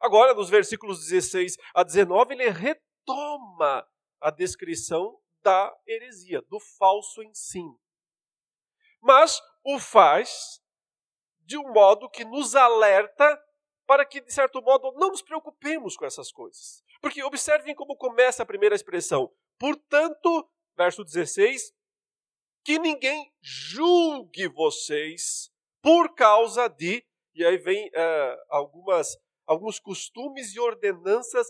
Agora, 0.00 0.34
nos 0.34 0.50
versículos 0.50 1.06
16 1.08 1.56
a 1.74 1.82
19, 1.82 2.34
ele 2.34 2.50
retoma 2.50 3.86
a 4.20 4.30
descrição 4.30 5.20
da 5.42 5.74
heresia, 5.86 6.42
do 6.42 6.60
falso 6.60 7.22
ensino. 7.22 7.80
Mas 9.00 9.40
o 9.64 9.78
faz 9.78 10.60
de 11.40 11.56
um 11.56 11.72
modo 11.72 12.10
que 12.10 12.24
nos 12.24 12.54
alerta 12.56 13.42
para 13.86 14.04
que, 14.04 14.20
de 14.20 14.32
certo 14.32 14.60
modo, 14.60 14.92
não 14.92 15.10
nos 15.10 15.22
preocupemos 15.22 15.96
com 15.96 16.04
essas 16.04 16.32
coisas. 16.32 16.82
Porque 17.00 17.22
observem 17.22 17.74
como 17.74 17.96
começa 17.96 18.42
a 18.42 18.46
primeira 18.46 18.74
expressão. 18.74 19.32
Portanto, 19.58 20.50
verso 20.76 21.04
16, 21.04 21.72
que 22.64 22.78
ninguém 22.78 23.32
julgue 23.40 24.48
vocês 24.48 25.52
por 25.82 26.14
causa 26.14 26.68
de, 26.68 27.04
e 27.34 27.44
aí 27.44 27.56
vem 27.58 27.90
é, 27.94 28.36
algumas, 28.48 29.16
alguns 29.46 29.78
costumes 29.78 30.54
e 30.54 30.60
ordenanças 30.60 31.46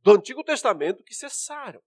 do 0.00 0.12
Antigo 0.12 0.42
Testamento 0.42 1.04
que 1.04 1.14
cessaram, 1.14 1.82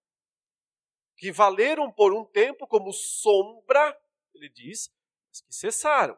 que 1.17 1.31
valeram 1.31 1.91
por 1.91 2.13
um 2.13 2.25
tempo 2.25 2.67
como 2.67 2.91
sombra, 2.91 3.97
ele 4.33 4.49
diz, 4.49 4.89
mas 5.29 5.41
que 5.41 5.53
cessaram. 5.53 6.17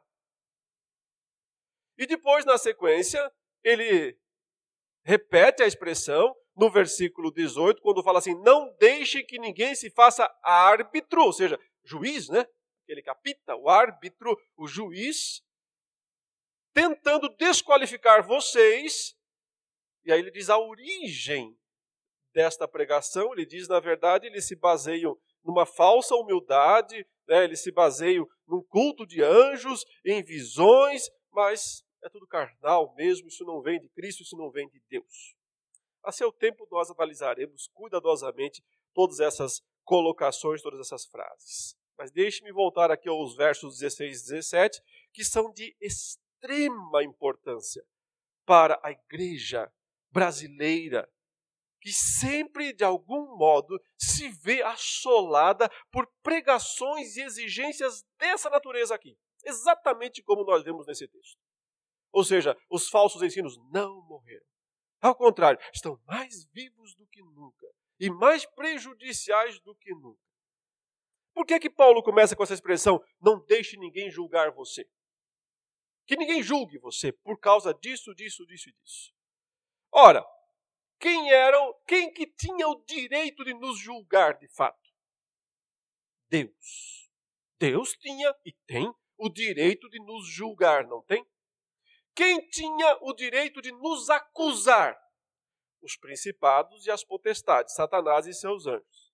E 1.97 2.05
depois, 2.05 2.45
na 2.45 2.57
sequência, 2.57 3.31
ele 3.63 4.17
repete 5.03 5.61
a 5.61 5.67
expressão 5.67 6.35
no 6.55 6.69
versículo 6.69 7.31
18, 7.31 7.81
quando 7.81 8.03
fala 8.03 8.19
assim: 8.19 8.35
Não 8.41 8.75
deixe 8.79 9.23
que 9.23 9.39
ninguém 9.39 9.75
se 9.75 9.89
faça 9.89 10.29
árbitro, 10.41 11.23
ou 11.23 11.33
seja, 11.33 11.59
juiz, 11.83 12.29
né? 12.29 12.45
Ele 12.87 13.01
capita, 13.01 13.55
o 13.55 13.69
árbitro, 13.69 14.37
o 14.57 14.67
juiz, 14.67 15.41
tentando 16.73 17.29
desqualificar 17.29 18.25
vocês. 18.25 19.15
E 20.05 20.11
aí 20.11 20.19
ele 20.19 20.31
diz 20.31 20.49
a 20.49 20.57
origem 20.57 21.57
desta 22.33 22.67
pregação. 22.67 23.31
Ele 23.33 23.45
diz, 23.45 23.67
na 23.67 23.79
verdade, 23.79 24.27
eles 24.27 24.47
se 24.47 24.55
baseiam 24.55 25.17
numa 25.43 25.65
falsa 25.65 26.15
humildade, 26.15 27.05
né? 27.27 27.43
eles 27.43 27.61
se 27.61 27.71
baseiam 27.71 28.27
num 28.47 28.63
culto 28.63 29.05
de 29.05 29.21
anjos, 29.21 29.85
em 30.05 30.23
visões, 30.23 31.09
mas 31.31 31.83
é 32.03 32.09
tudo 32.09 32.27
carnal 32.27 32.93
mesmo, 32.95 33.27
isso 33.27 33.45
não 33.45 33.61
vem 33.61 33.79
de 33.79 33.89
Cristo, 33.89 34.23
isso 34.23 34.37
não 34.37 34.49
vem 34.49 34.67
de 34.69 34.81
Deus. 34.89 35.35
A 36.03 36.11
seu 36.11 36.31
tempo 36.31 36.67
nós 36.69 36.91
analisaremos 36.91 37.69
cuidadosamente 37.73 38.63
todas 38.93 39.19
essas 39.19 39.61
colocações, 39.83 40.61
todas 40.61 40.79
essas 40.79 41.05
frases. 41.05 41.77
Mas 41.97 42.11
deixe-me 42.11 42.51
voltar 42.51 42.91
aqui 42.91 43.07
aos 43.07 43.35
versos 43.35 43.77
16 43.77 44.21
e 44.21 44.23
17, 44.31 44.81
que 45.13 45.23
são 45.23 45.51
de 45.51 45.75
importância 47.03 47.83
para 48.45 48.79
a 48.83 48.91
igreja 48.91 49.71
brasileira, 50.11 51.09
que 51.81 51.91
sempre, 51.91 52.73
de 52.73 52.83
algum 52.83 53.35
modo, 53.35 53.81
se 53.97 54.29
vê 54.29 54.61
assolada 54.63 55.69
por 55.91 56.07
pregações 56.21 57.17
e 57.17 57.21
exigências 57.21 58.03
dessa 58.17 58.49
natureza 58.49 58.95
aqui, 58.95 59.17
exatamente 59.43 60.23
como 60.23 60.45
nós 60.45 60.63
vemos 60.63 60.87
nesse 60.87 61.07
texto. 61.07 61.37
Ou 62.11 62.23
seja, 62.23 62.55
os 62.69 62.87
falsos 62.89 63.21
ensinos 63.21 63.57
não 63.71 64.01
morreram. 64.07 64.45
Ao 65.01 65.15
contrário, 65.15 65.59
estão 65.73 65.99
mais 66.05 66.45
vivos 66.53 66.95
do 66.95 67.05
que 67.07 67.21
nunca 67.21 67.67
e 67.99 68.09
mais 68.09 68.45
prejudiciais 68.45 69.59
do 69.59 69.75
que 69.75 69.93
nunca. 69.93 70.21
Por 71.33 71.45
que, 71.45 71.59
que 71.59 71.69
Paulo 71.69 72.03
começa 72.03 72.35
com 72.35 72.43
essa 72.43 72.53
expressão, 72.53 73.03
não 73.19 73.43
deixe 73.43 73.75
ninguém 73.75 74.09
julgar 74.09 74.51
você? 74.51 74.87
Que 76.05 76.15
ninguém 76.15 76.43
julgue 76.43 76.77
você 76.77 77.11
por 77.11 77.39
causa 77.39 77.73
disso, 77.73 78.13
disso, 78.13 78.45
disso 78.45 78.69
e 78.69 78.73
disso. 78.73 79.13
Ora, 79.91 80.25
quem 80.99 81.31
eram, 81.31 81.73
quem 81.87 82.11
que 82.11 82.25
tinha 82.25 82.67
o 82.67 82.83
direito 82.85 83.43
de 83.43 83.53
nos 83.53 83.77
julgar 83.77 84.37
de 84.37 84.47
fato? 84.47 84.89
Deus. 86.27 87.09
Deus 87.59 87.93
tinha 87.93 88.35
e 88.45 88.51
tem 88.65 88.93
o 89.17 89.29
direito 89.29 89.89
de 89.89 89.99
nos 89.99 90.27
julgar, 90.27 90.85
não 90.85 91.01
tem? 91.03 91.25
Quem 92.15 92.47
tinha 92.49 92.97
o 93.01 93.13
direito 93.13 93.61
de 93.61 93.71
nos 93.71 94.09
acusar? 94.09 94.99
Os 95.81 95.97
principados 95.97 96.85
e 96.85 96.91
as 96.91 97.03
potestades, 97.03 97.75
Satanás 97.75 98.25
e 98.25 98.33
seus 98.33 98.65
anjos. 98.65 99.13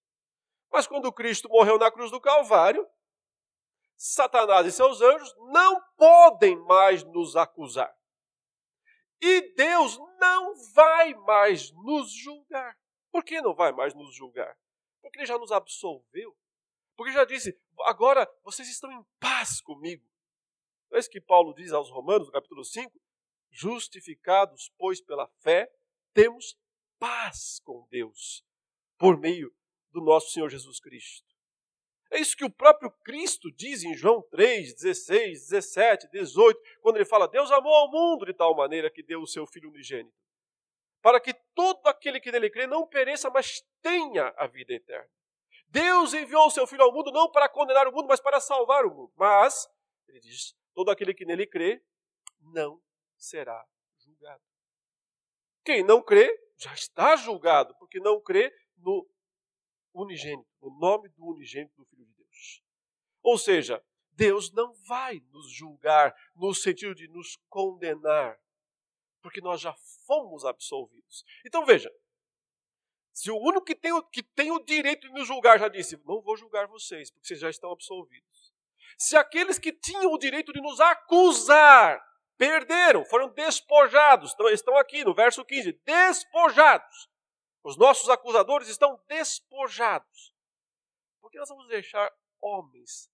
Mas 0.72 0.88
quando 0.88 1.12
Cristo 1.12 1.50
morreu 1.50 1.78
na 1.78 1.92
cruz 1.92 2.12
do 2.12 2.22
Calvário, 2.22 2.88
Satanás 4.02 4.66
e 4.66 4.72
seus 4.72 5.02
anjos 5.02 5.36
não 5.52 5.84
podem 5.98 6.56
mais 6.64 7.04
nos 7.04 7.36
acusar. 7.36 7.94
E 9.22 9.54
Deus 9.56 9.98
não 10.18 10.56
vai 10.74 11.14
mais 11.16 11.70
nos 11.74 12.10
julgar. 12.14 12.80
Por 13.12 13.26
que 13.26 13.42
não 13.42 13.54
vai 13.54 13.74
mais 13.74 13.94
nos 13.94 14.16
julgar? 14.16 14.58
Porque 15.02 15.20
Ele 15.20 15.26
já 15.26 15.38
nos 15.38 15.52
absolveu. 15.52 16.34
Porque 16.96 17.12
já 17.12 17.26
disse, 17.26 17.60
agora 17.82 18.26
vocês 18.42 18.70
estão 18.70 18.90
em 18.90 19.04
paz 19.20 19.60
comigo. 19.60 20.08
Não 20.90 20.96
é 20.96 21.00
isso 21.02 21.10
que 21.10 21.20
Paulo 21.20 21.54
diz 21.54 21.74
aos 21.74 21.90
Romanos, 21.90 22.28
no 22.28 22.32
capítulo 22.32 22.64
5? 22.64 22.98
Justificados, 23.52 24.72
pois, 24.78 25.02
pela 25.02 25.28
fé, 25.42 25.70
temos 26.14 26.58
paz 26.98 27.60
com 27.66 27.86
Deus, 27.90 28.46
por 28.98 29.18
meio 29.18 29.54
do 29.92 30.00
nosso 30.00 30.32
Senhor 30.32 30.50
Jesus 30.50 30.80
Cristo. 30.80 31.39
É 32.12 32.20
isso 32.20 32.36
que 32.36 32.46
o 32.46 32.50
próprio 32.50 32.90
Cristo 33.04 33.52
diz 33.52 33.84
em 33.84 33.94
João 33.94 34.22
3, 34.32 34.74
16, 34.74 35.50
17, 35.50 36.10
18, 36.10 36.60
quando 36.82 36.96
ele 36.96 37.06
fala: 37.06 37.28
Deus 37.28 37.52
amou 37.52 37.74
ao 37.74 37.92
mundo 37.92 38.26
de 38.26 38.34
tal 38.34 38.56
maneira 38.56 38.90
que 38.90 39.04
deu 39.04 39.22
o 39.22 39.28
seu 39.28 39.46
Filho 39.46 39.70
unigênito, 39.70 40.16
para 41.02 41.20
que 41.20 41.34
todo 41.54 41.86
aquele 41.88 42.20
que 42.20 42.32
nele 42.32 42.50
crê 42.50 42.66
não 42.66 42.88
pereça, 42.88 43.30
mas 43.30 43.62
tenha 43.82 44.34
a 44.38 44.48
vida 44.48 44.74
eterna. 44.74 45.10
Deus 45.68 46.14
enviou 46.14 46.48
o 46.48 46.52
seu 46.52 46.66
Filho 46.66 46.84
ao 46.84 46.92
mundo 46.92 47.12
não 47.12 47.32
para 47.32 47.48
condenar 47.48 47.88
o 47.88 47.92
mundo, 47.92 48.08
mas 48.08 48.20
para 48.20 48.40
salvar 48.40 48.86
o 48.86 48.94
mundo. 48.94 49.14
Mas, 49.16 49.70
ele 50.08 50.20
diz: 50.20 50.56
todo 50.74 50.90
aquele 50.90 51.14
que 51.14 51.26
nele 51.26 51.46
crê 51.46 51.84
não 52.54 52.82
será 53.18 53.64
julgado. 53.98 54.42
Quem 55.64 55.84
não 55.84 56.02
crê 56.02 56.36
já 56.58 56.74
está 56.74 57.16
julgado, 57.16 57.76
porque 57.76 58.00
não 58.00 58.20
crê 58.20 58.52
no 58.78 59.08
unigênito, 59.94 60.50
no 60.62 60.72
nome 60.80 61.10
do 61.10 61.26
unigênito 61.26 61.76
do 61.76 61.86
Filho. 61.86 61.99
Ou 63.30 63.38
seja, 63.38 63.80
Deus 64.14 64.52
não 64.52 64.74
vai 64.88 65.22
nos 65.32 65.52
julgar 65.52 66.16
no 66.36 66.52
sentido 66.52 66.96
de 66.96 67.08
nos 67.10 67.36
condenar, 67.48 68.40
porque 69.22 69.40
nós 69.40 69.62
já 69.62 69.72
fomos 70.08 70.46
absolvidos. 70.46 71.24
Então 71.46 71.64
veja, 71.64 71.94
se 73.14 73.30
o 73.30 73.38
único 73.38 73.64
que 73.64 73.76
tem, 73.76 73.92
que 74.12 74.24
tem 74.24 74.52
o 74.52 74.58
direito 74.58 75.08
de 75.08 75.14
nos 75.14 75.28
julgar 75.28 75.60
já 75.60 75.68
disse, 75.68 75.96
não 76.08 76.24
vou 76.24 76.36
julgar 76.36 76.66
vocês, 76.66 77.12
porque 77.12 77.28
vocês 77.28 77.40
já 77.40 77.52
estão 77.52 77.72
absolvidos. 77.72 78.52
Se 78.98 79.16
aqueles 79.16 79.60
que 79.60 79.72
tinham 79.72 80.12
o 80.12 80.18
direito 80.18 80.52
de 80.52 80.60
nos 80.60 80.80
acusar 80.80 82.04
perderam, 82.36 83.06
foram 83.06 83.30
despojados, 83.30 84.36
estão 84.52 84.76
aqui 84.76 85.04
no 85.04 85.14
verso 85.14 85.46
15, 85.46 85.72
despojados. 85.86 87.08
Os 87.64 87.78
nossos 87.78 88.10
acusadores 88.10 88.70
estão 88.70 89.00
despojados. 89.08 90.34
Por 91.22 91.30
que 91.30 91.38
nós 91.38 91.50
vamos 91.50 91.68
deixar 91.68 92.12
homens 92.42 93.08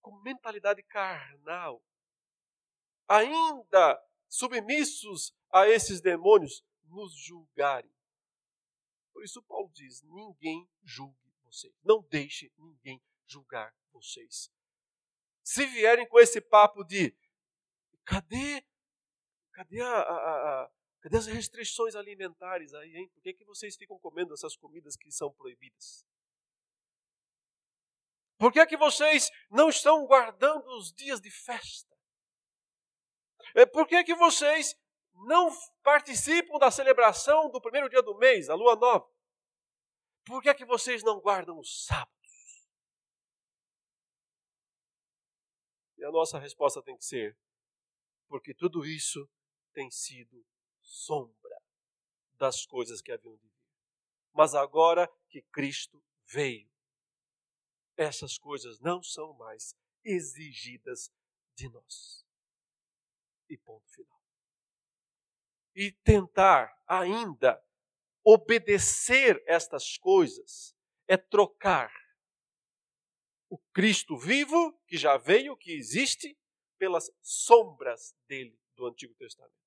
com 0.00 0.20
mentalidade 0.22 0.82
carnal, 0.82 1.82
ainda 3.08 4.02
submissos 4.28 5.34
a 5.52 5.68
esses 5.68 6.00
demônios, 6.00 6.64
nos 6.84 7.14
julgarem? 7.14 7.94
Por 9.12 9.24
isso, 9.24 9.42
Paulo 9.42 9.70
diz: 9.72 10.02
ninguém 10.02 10.68
julgue 10.82 11.32
vocês. 11.44 11.74
Não 11.82 12.02
deixe 12.10 12.52
ninguém 12.56 13.02
julgar 13.26 13.74
vocês. 13.92 14.50
Se 15.42 15.66
vierem 15.66 16.08
com 16.08 16.18
esse 16.18 16.40
papo 16.40 16.84
de 16.84 17.16
cadê, 18.04 18.64
cadê 19.52 19.80
a, 19.80 20.00
a, 20.00 20.64
a 20.64 20.70
Cadê 21.00 21.16
as 21.16 21.26
restrições 21.26 21.94
alimentares 21.94 22.74
aí, 22.74 22.94
hein? 22.94 23.08
Por 23.14 23.22
que, 23.22 23.32
que 23.32 23.44
vocês 23.44 23.74
ficam 23.74 23.98
comendo 23.98 24.34
essas 24.34 24.54
comidas 24.54 24.96
que 24.96 25.10
são 25.10 25.32
proibidas? 25.32 26.04
Por 28.40 28.50
que, 28.50 28.64
que 28.64 28.76
vocês 28.78 29.30
não 29.50 29.68
estão 29.68 30.06
guardando 30.06 30.66
os 30.78 30.94
dias 30.94 31.20
de 31.20 31.30
festa? 31.30 31.94
É, 33.54 33.66
por 33.66 33.86
que, 33.86 34.02
que 34.02 34.14
vocês 34.14 34.74
não 35.26 35.50
participam 35.82 36.58
da 36.58 36.70
celebração 36.70 37.50
do 37.50 37.60
primeiro 37.60 37.90
dia 37.90 38.00
do 38.00 38.16
mês, 38.16 38.48
a 38.48 38.54
lua 38.54 38.74
nova? 38.76 39.06
Por 40.24 40.40
que, 40.40 40.54
que 40.54 40.64
vocês 40.64 41.02
não 41.02 41.20
guardam 41.20 41.58
os 41.58 41.84
sábados? 41.84 42.70
E 45.98 46.04
a 46.06 46.10
nossa 46.10 46.38
resposta 46.38 46.82
tem 46.82 46.96
que 46.96 47.04
ser: 47.04 47.36
porque 48.26 48.54
tudo 48.54 48.86
isso 48.86 49.28
tem 49.74 49.90
sido 49.90 50.42
sombra 50.80 51.60
das 52.36 52.64
coisas 52.64 53.02
que 53.02 53.12
haviam 53.12 53.36
de 53.36 53.42
vir. 53.48 53.60
Mas 54.32 54.54
agora 54.54 55.06
que 55.28 55.42
Cristo 55.52 56.02
veio, 56.24 56.69
essas 57.96 58.38
coisas 58.38 58.80
não 58.80 59.02
são 59.02 59.32
mais 59.34 59.74
exigidas 60.04 61.10
de 61.54 61.68
nós. 61.68 62.24
E 63.48 63.56
ponto 63.56 63.88
final. 63.90 64.20
E 65.74 65.92
tentar 66.04 66.72
ainda 66.86 67.62
obedecer 68.24 69.42
estas 69.46 69.96
coisas 69.96 70.74
é 71.08 71.16
trocar 71.16 71.92
o 73.48 73.58
Cristo 73.72 74.16
vivo, 74.16 74.72
que 74.86 74.96
já 74.96 75.16
veio, 75.16 75.56
que 75.56 75.72
existe, 75.72 76.38
pelas 76.78 77.10
sombras 77.20 78.14
dele 78.28 78.56
do 78.76 78.86
Antigo 78.86 79.14
Testamento 79.14 79.60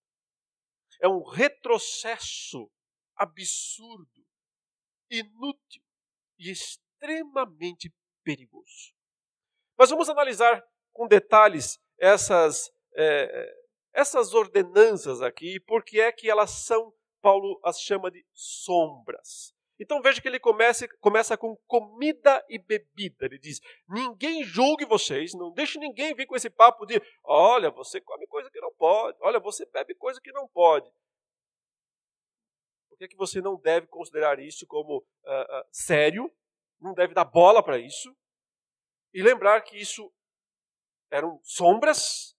é 1.04 1.08
um 1.08 1.22
retrocesso 1.22 2.72
absurdo, 3.18 4.26
inútil 5.10 5.84
e 6.40 6.50
extremamente 6.50 7.94
perigoso. 8.24 8.94
Mas 9.78 9.90
vamos 9.90 10.10
analisar 10.10 10.64
com 10.92 11.08
detalhes 11.08 11.80
essas, 11.98 12.72
é, 12.96 13.56
essas 13.94 14.34
ordenanças 14.34 15.22
aqui, 15.22 15.60
porque 15.62 16.00
é 16.00 16.12
que 16.12 16.30
elas 16.30 16.52
são, 16.52 16.94
Paulo 17.22 17.60
as 17.64 17.80
chama 17.80 18.12
de 18.12 18.26
sombras. 18.34 19.54
Então 19.80 20.02
veja 20.02 20.22
que 20.22 20.28
ele 20.28 20.40
começa, 20.40 20.88
começa 21.00 21.38
com 21.38 21.58
comida 21.68 22.44
e 22.48 22.60
bebida. 22.60 23.26
Ele 23.26 23.40
diz: 23.40 23.60
ninguém 23.88 24.44
julgue 24.44 24.86
vocês, 24.86 25.34
não 25.34 25.52
deixe 25.52 25.80
ninguém 25.80 26.14
vir 26.14 26.26
com 26.26 26.36
esse 26.36 26.50
papo 26.50 26.86
de: 26.86 27.02
olha, 27.24 27.72
você 27.72 28.00
come 28.00 28.28
coisa 28.28 28.50
que 28.52 28.62
não 28.62 28.72
pode, 28.74 29.18
olha, 29.22 29.40
você 29.40 29.66
bebe 29.66 29.96
coisa 29.96 30.22
que 30.22 30.32
não 30.32 30.48
pode. 30.48 30.90
Por 32.88 32.98
que, 32.98 33.06
é 33.06 33.08
que 33.08 33.18
você 33.18 33.42
não 33.42 33.58
deve 33.60 33.88
considerar 33.88 34.40
isso 34.40 34.68
como 34.68 35.00
uh, 35.00 35.02
uh, 35.02 35.66
sério? 35.72 36.32
Não 36.84 36.94
deve 36.94 37.14
dar 37.14 37.26
bola 37.26 37.64
para 37.64 37.80
isso? 37.80 38.16
E 39.14 39.24
lembrar 39.24 39.62
que 39.62 39.78
isso 39.78 40.14
eram 41.10 41.40
sombras, 41.44 42.36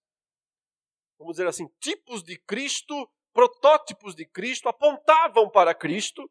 vamos 1.19 1.35
dizer 1.35 1.49
assim, 1.49 1.67
tipos 1.81 2.23
de 2.23 2.39
Cristo, 2.39 3.11
protótipos 3.33 4.15
de 4.15 4.27
Cristo, 4.27 4.69
apontavam 4.69 5.51
para 5.51 5.75
Cristo 5.75 6.29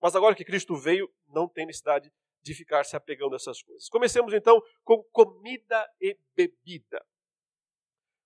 mas 0.00 0.14
agora 0.14 0.34
que 0.34 0.44
Cristo 0.44 0.76
veio, 0.76 1.12
não 1.28 1.48
tem 1.48 1.66
necessidade 1.66 2.12
de 2.42 2.54
ficar 2.54 2.84
se 2.84 2.96
apegando 2.96 3.32
a 3.32 3.36
essas 3.36 3.62
coisas. 3.62 3.88
Comecemos 3.88 4.32
então 4.32 4.62
com 4.84 5.02
comida 5.12 5.86
e 6.00 6.16
bebida. 6.34 7.04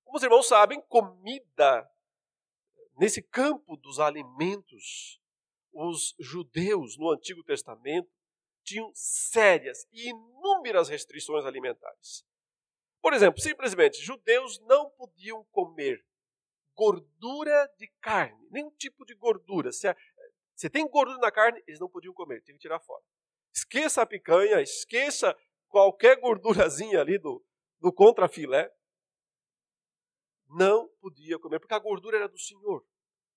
Como 0.05 0.19
os 0.19 0.23
irmãos 0.23 0.47
sabem, 0.47 0.81
comida, 0.83 1.91
nesse 2.99 3.23
campo 3.23 3.77
dos 3.77 3.99
alimentos, 3.99 5.19
os 5.73 6.15
judeus 6.19 6.99
no 6.99 7.11
Antigo 7.11 7.43
Testamento 7.43 8.11
tinham 8.73 8.91
sérias 8.95 9.87
e 9.93 10.09
inúmeras 10.09 10.89
restrições 10.89 11.45
alimentares. 11.45 12.25
Por 13.03 13.13
exemplo, 13.13 13.41
simplesmente, 13.41 14.03
judeus 14.03 14.59
não 14.61 14.89
podiam 14.91 15.45
comer 15.51 16.03
gordura 16.75 17.71
de 17.77 17.87
carne, 18.01 18.49
nenhum 18.51 18.71
tipo 18.71 19.05
de 19.05 19.15
gordura. 19.15 19.71
Se 19.73 19.95
se 20.55 20.71
tem 20.71 20.89
gordura 20.89 21.19
na 21.19 21.31
carne, 21.31 21.63
eles 21.67 21.81
não 21.81 21.89
podiam 21.89 22.15
comer, 22.15 22.41
tinham 22.43 22.57
que 22.57 22.63
tirar 22.63 22.81
fora. 22.81 23.03
Esqueça 23.53 24.01
a 24.01 24.07
picanha, 24.07 24.63
esqueça 24.63 25.37
qualquer 25.69 26.19
gordurazinha 26.21 27.01
ali 27.01 27.19
do, 27.19 27.45
do 27.81 27.93
contrafilé. 27.93 28.73
Não 30.49 30.89
podia 31.01 31.39
comer, 31.39 31.59
porque 31.59 31.75
a 31.75 31.79
gordura 31.79 32.17
era 32.17 32.29
do 32.29 32.39
Senhor. 32.39 32.87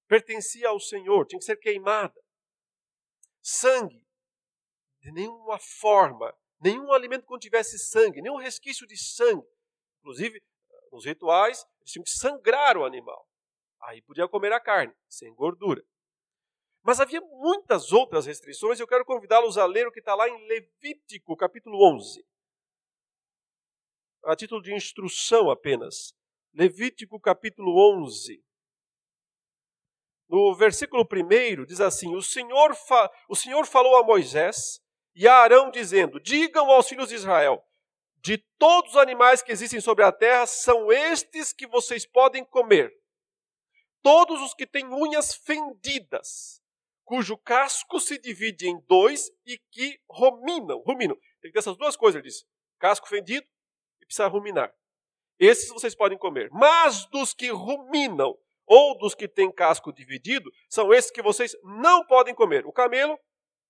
Pertencia 0.07 0.69
ao 0.69 0.79
Senhor, 0.79 1.25
tinha 1.25 1.39
que 1.39 1.45
ser 1.45 1.57
queimada. 1.57 2.21
Sangue, 3.41 4.04
de 5.05 5.11
nenhuma 5.11 5.59
forma, 5.59 6.35
nenhum 6.59 6.91
alimento 6.91 7.27
contivesse 7.27 7.77
sangue, 7.77 8.23
nenhum 8.23 8.37
resquício 8.37 8.87
de 8.87 8.97
sangue. 8.97 9.47
Inclusive, 9.99 10.41
nos 10.91 11.05
rituais, 11.05 11.63
eles 11.79 11.91
tinham 11.91 12.03
que 12.03 12.09
sangrar 12.09 12.75
o 12.75 12.83
animal. 12.83 13.29
Aí 13.83 14.01
podia 14.01 14.27
comer 14.27 14.51
a 14.51 14.59
carne, 14.59 14.91
sem 15.07 15.31
gordura. 15.35 15.85
Mas 16.81 16.99
havia 16.99 17.21
muitas 17.21 17.91
outras 17.91 18.25
restrições 18.25 18.79
e 18.79 18.81
eu 18.81 18.87
quero 18.87 19.05
convidá-los 19.05 19.59
a 19.59 19.65
ler 19.67 19.87
o 19.87 19.91
que 19.91 19.99
está 19.99 20.15
lá 20.15 20.27
em 20.27 20.47
Levítico, 20.47 21.37
capítulo 21.37 21.87
11. 21.95 22.25
A 24.23 24.35
título 24.35 24.59
de 24.59 24.73
instrução 24.73 25.51
apenas. 25.51 26.15
Levítico, 26.51 27.19
capítulo 27.19 27.77
11. 28.01 28.43
No 30.27 30.55
versículo 30.55 31.03
1 31.03 31.65
diz 31.65 31.79
assim: 31.79 32.15
o 32.15 32.23
Senhor, 32.23 32.75
o 33.29 33.35
Senhor 33.35 33.67
falou 33.67 33.97
a 33.97 34.03
Moisés 34.03 34.83
e 35.15 35.27
a 35.27 35.35
Arão, 35.35 35.71
dizendo: 35.71 36.19
Digam 36.19 36.69
aos 36.69 36.87
filhos 36.87 37.09
de 37.09 37.15
Israel: 37.15 37.63
de 38.25 38.37
todos 38.57 38.91
os 38.91 38.97
animais 38.97 39.41
que 39.41 39.51
existem 39.51 39.79
sobre 39.79 40.03
a 40.03 40.11
terra, 40.11 40.45
são 40.45 40.91
estes 40.91 41.53
que 41.53 41.67
vocês 41.67 42.05
podem 42.05 42.43
comer. 42.43 42.91
Todos 44.01 44.41
os 44.41 44.53
que 44.53 44.67
têm 44.67 44.85
unhas 44.85 45.33
fendidas, 45.33 46.61
cujo 47.03 47.37
casco 47.37 47.99
se 47.99 48.19
divide 48.19 48.67
em 48.67 48.79
dois 48.87 49.31
e 49.45 49.59
que 49.71 49.99
ruminam. 50.09 50.79
Ruminam. 50.79 51.15
Tem 51.41 51.49
que 51.49 51.53
ter 51.53 51.59
essas 51.59 51.77
duas 51.77 51.95
coisas, 51.95 52.19
ele 52.19 52.29
diz. 52.29 52.45
Casco 52.79 53.07
fendido 53.07 53.47
e 54.01 54.05
precisa 54.05 54.27
ruminar. 54.27 54.73
Esses 55.39 55.69
vocês 55.69 55.95
podem 55.95 56.17
comer. 56.17 56.49
Mas 56.51 57.05
dos 57.07 57.33
que 57.33 57.49
ruminam 57.49 58.37
ou 58.65 58.97
dos 58.97 59.13
que 59.13 59.27
têm 59.27 59.51
casco 59.51 59.93
dividido, 59.93 60.51
são 60.67 60.91
esses 60.91 61.11
que 61.11 61.21
vocês 61.21 61.55
não 61.63 62.03
podem 62.05 62.33
comer. 62.33 62.65
O 62.65 62.71
camelo, 62.71 63.19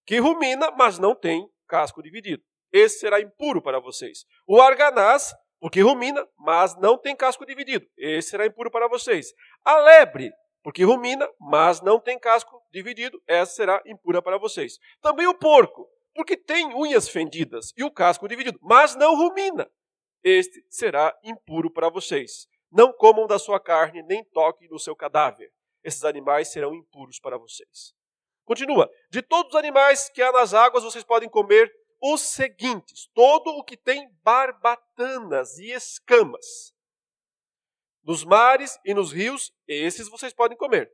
que 0.05 0.19
rumina, 0.19 0.71
mas 0.71 0.99
não 0.99 1.15
tem 1.15 1.49
casco 1.67 2.01
dividido. 2.01 2.43
Esse 2.71 2.99
será 2.99 3.19
impuro 3.19 3.61
para 3.61 3.79
vocês. 3.79 4.25
O 4.47 4.61
arganaz, 4.61 5.33
porque 5.59 5.81
rumina, 5.81 6.27
mas 6.37 6.75
não 6.77 6.97
tem 6.97 7.15
casco 7.15 7.45
dividido. 7.45 7.87
Esse 7.97 8.29
será 8.29 8.45
impuro 8.45 8.69
para 8.69 8.87
vocês. 8.87 9.33
A 9.63 9.77
lebre, 9.77 10.31
porque 10.65 10.83
rumina, 10.83 11.29
mas 11.39 11.79
não 11.79 11.99
tem 11.99 12.17
casco 12.17 12.59
dividido, 12.71 13.21
essa 13.27 13.53
será 13.53 13.83
impura 13.85 14.19
para 14.19 14.37
vocês. 14.39 14.79
Também 14.99 15.27
o 15.27 15.37
porco, 15.37 15.87
porque 16.13 16.35
tem 16.35 16.73
unhas 16.73 17.07
fendidas 17.07 17.71
e 17.77 17.83
o 17.83 17.91
casco 17.91 18.27
dividido, 18.27 18.57
mas 18.63 18.95
não 18.95 19.15
rumina. 19.15 19.69
Este 20.23 20.65
será 20.67 21.15
impuro 21.23 21.69
para 21.69 21.87
vocês. 21.87 22.47
Não 22.71 22.91
comam 22.91 23.27
da 23.27 23.37
sua 23.37 23.59
carne, 23.59 24.01
nem 24.01 24.23
toquem 24.23 24.67
no 24.67 24.79
seu 24.79 24.95
cadáver. 24.95 25.51
Esses 25.83 26.03
animais 26.03 26.51
serão 26.51 26.73
impuros 26.73 27.19
para 27.19 27.37
vocês. 27.37 27.93
Continua. 28.45 28.89
De 29.09 29.21
todos 29.21 29.53
os 29.53 29.59
animais 29.59 30.07
que 30.09 30.21
há 30.21 30.31
nas 30.31 30.53
águas, 30.53 30.83
vocês 30.83 31.03
podem 31.03 31.27
comer 31.27 31.73
os 31.99 32.21
seguintes: 32.21 33.09
todo 33.13 33.49
o 33.49 33.63
que 33.63 33.75
tem 33.75 34.09
barbatanas 34.23 35.57
e 35.57 35.71
escamas, 35.71 36.73
nos 38.03 38.23
mares 38.23 38.79
e 38.85 38.93
nos 38.93 39.11
rios, 39.11 39.51
esses 39.67 40.07
vocês 40.07 40.33
podem 40.33 40.57
comer. 40.57 40.91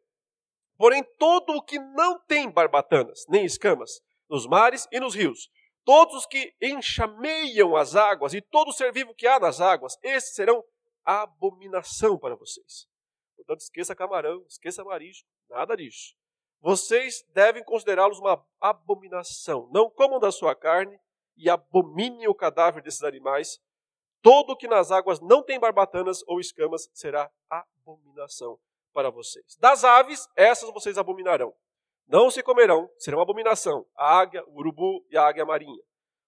Porém, 0.78 1.04
todo 1.20 1.54
o 1.54 1.62
que 1.62 1.78
não 1.78 2.20
tem 2.20 2.50
barbatanas 2.50 3.26
nem 3.28 3.46
escamas, 3.46 4.02
nos 4.30 4.48
mares 4.48 4.88
e 4.92 5.00
nos 5.00 5.14
rios, 5.14 5.50
todos 5.84 6.16
os 6.16 6.26
que 6.26 6.56
enxameiam 6.62 7.76
as 7.76 7.96
águas 7.96 8.34
e 8.34 8.42
todo 8.42 8.72
ser 8.72 8.92
vivo 8.94 9.14
que 9.14 9.28
há 9.28 9.40
nas 9.40 9.60
águas, 9.60 9.98
esses 10.02 10.34
serão 10.34 10.64
abominação 11.04 12.18
para 12.18 12.36
vocês. 12.36 12.88
Portanto, 13.36 13.60
esqueça 13.60 13.96
camarão, 13.96 14.46
esqueça 14.48 14.84
marisco, 14.84 15.28
nada 15.50 15.76
disso. 15.76 16.16
Vocês 16.62 17.26
devem 17.34 17.64
considerá-los 17.64 18.20
uma 18.20 18.46
abominação. 18.60 19.68
Não 19.74 19.90
comam 19.90 20.20
da 20.20 20.32
sua 20.32 20.56
carne 20.56 21.00
e 21.36 21.50
abominem 21.50 22.28
o 22.28 22.36
cadáver 22.36 22.84
desses 22.84 23.04
animais, 23.04 23.60
Todo 24.22 24.56
que 24.56 24.68
nas 24.68 24.92
águas 24.92 25.20
não 25.20 25.42
tem 25.42 25.60
barbatanas 25.60 26.24
ou 26.28 26.40
escamas 26.40 26.88
será 26.94 27.32
abominação 27.50 28.60
para 28.94 29.10
vocês. 29.10 29.58
Das 29.58 29.84
aves, 29.84 30.30
essas 30.36 30.72
vocês 30.72 30.98
abominarão. 30.98 31.54
Não 32.08 32.30
se 32.30 32.44
comerão, 32.44 32.90
serão 33.00 33.20
abominação, 33.20 33.86
a 33.96 34.20
águia, 34.20 34.44
o 34.46 34.60
urubu 34.60 35.04
e 35.10 35.18
a 35.18 35.26
águia 35.26 35.46
marinha. 35.46 35.82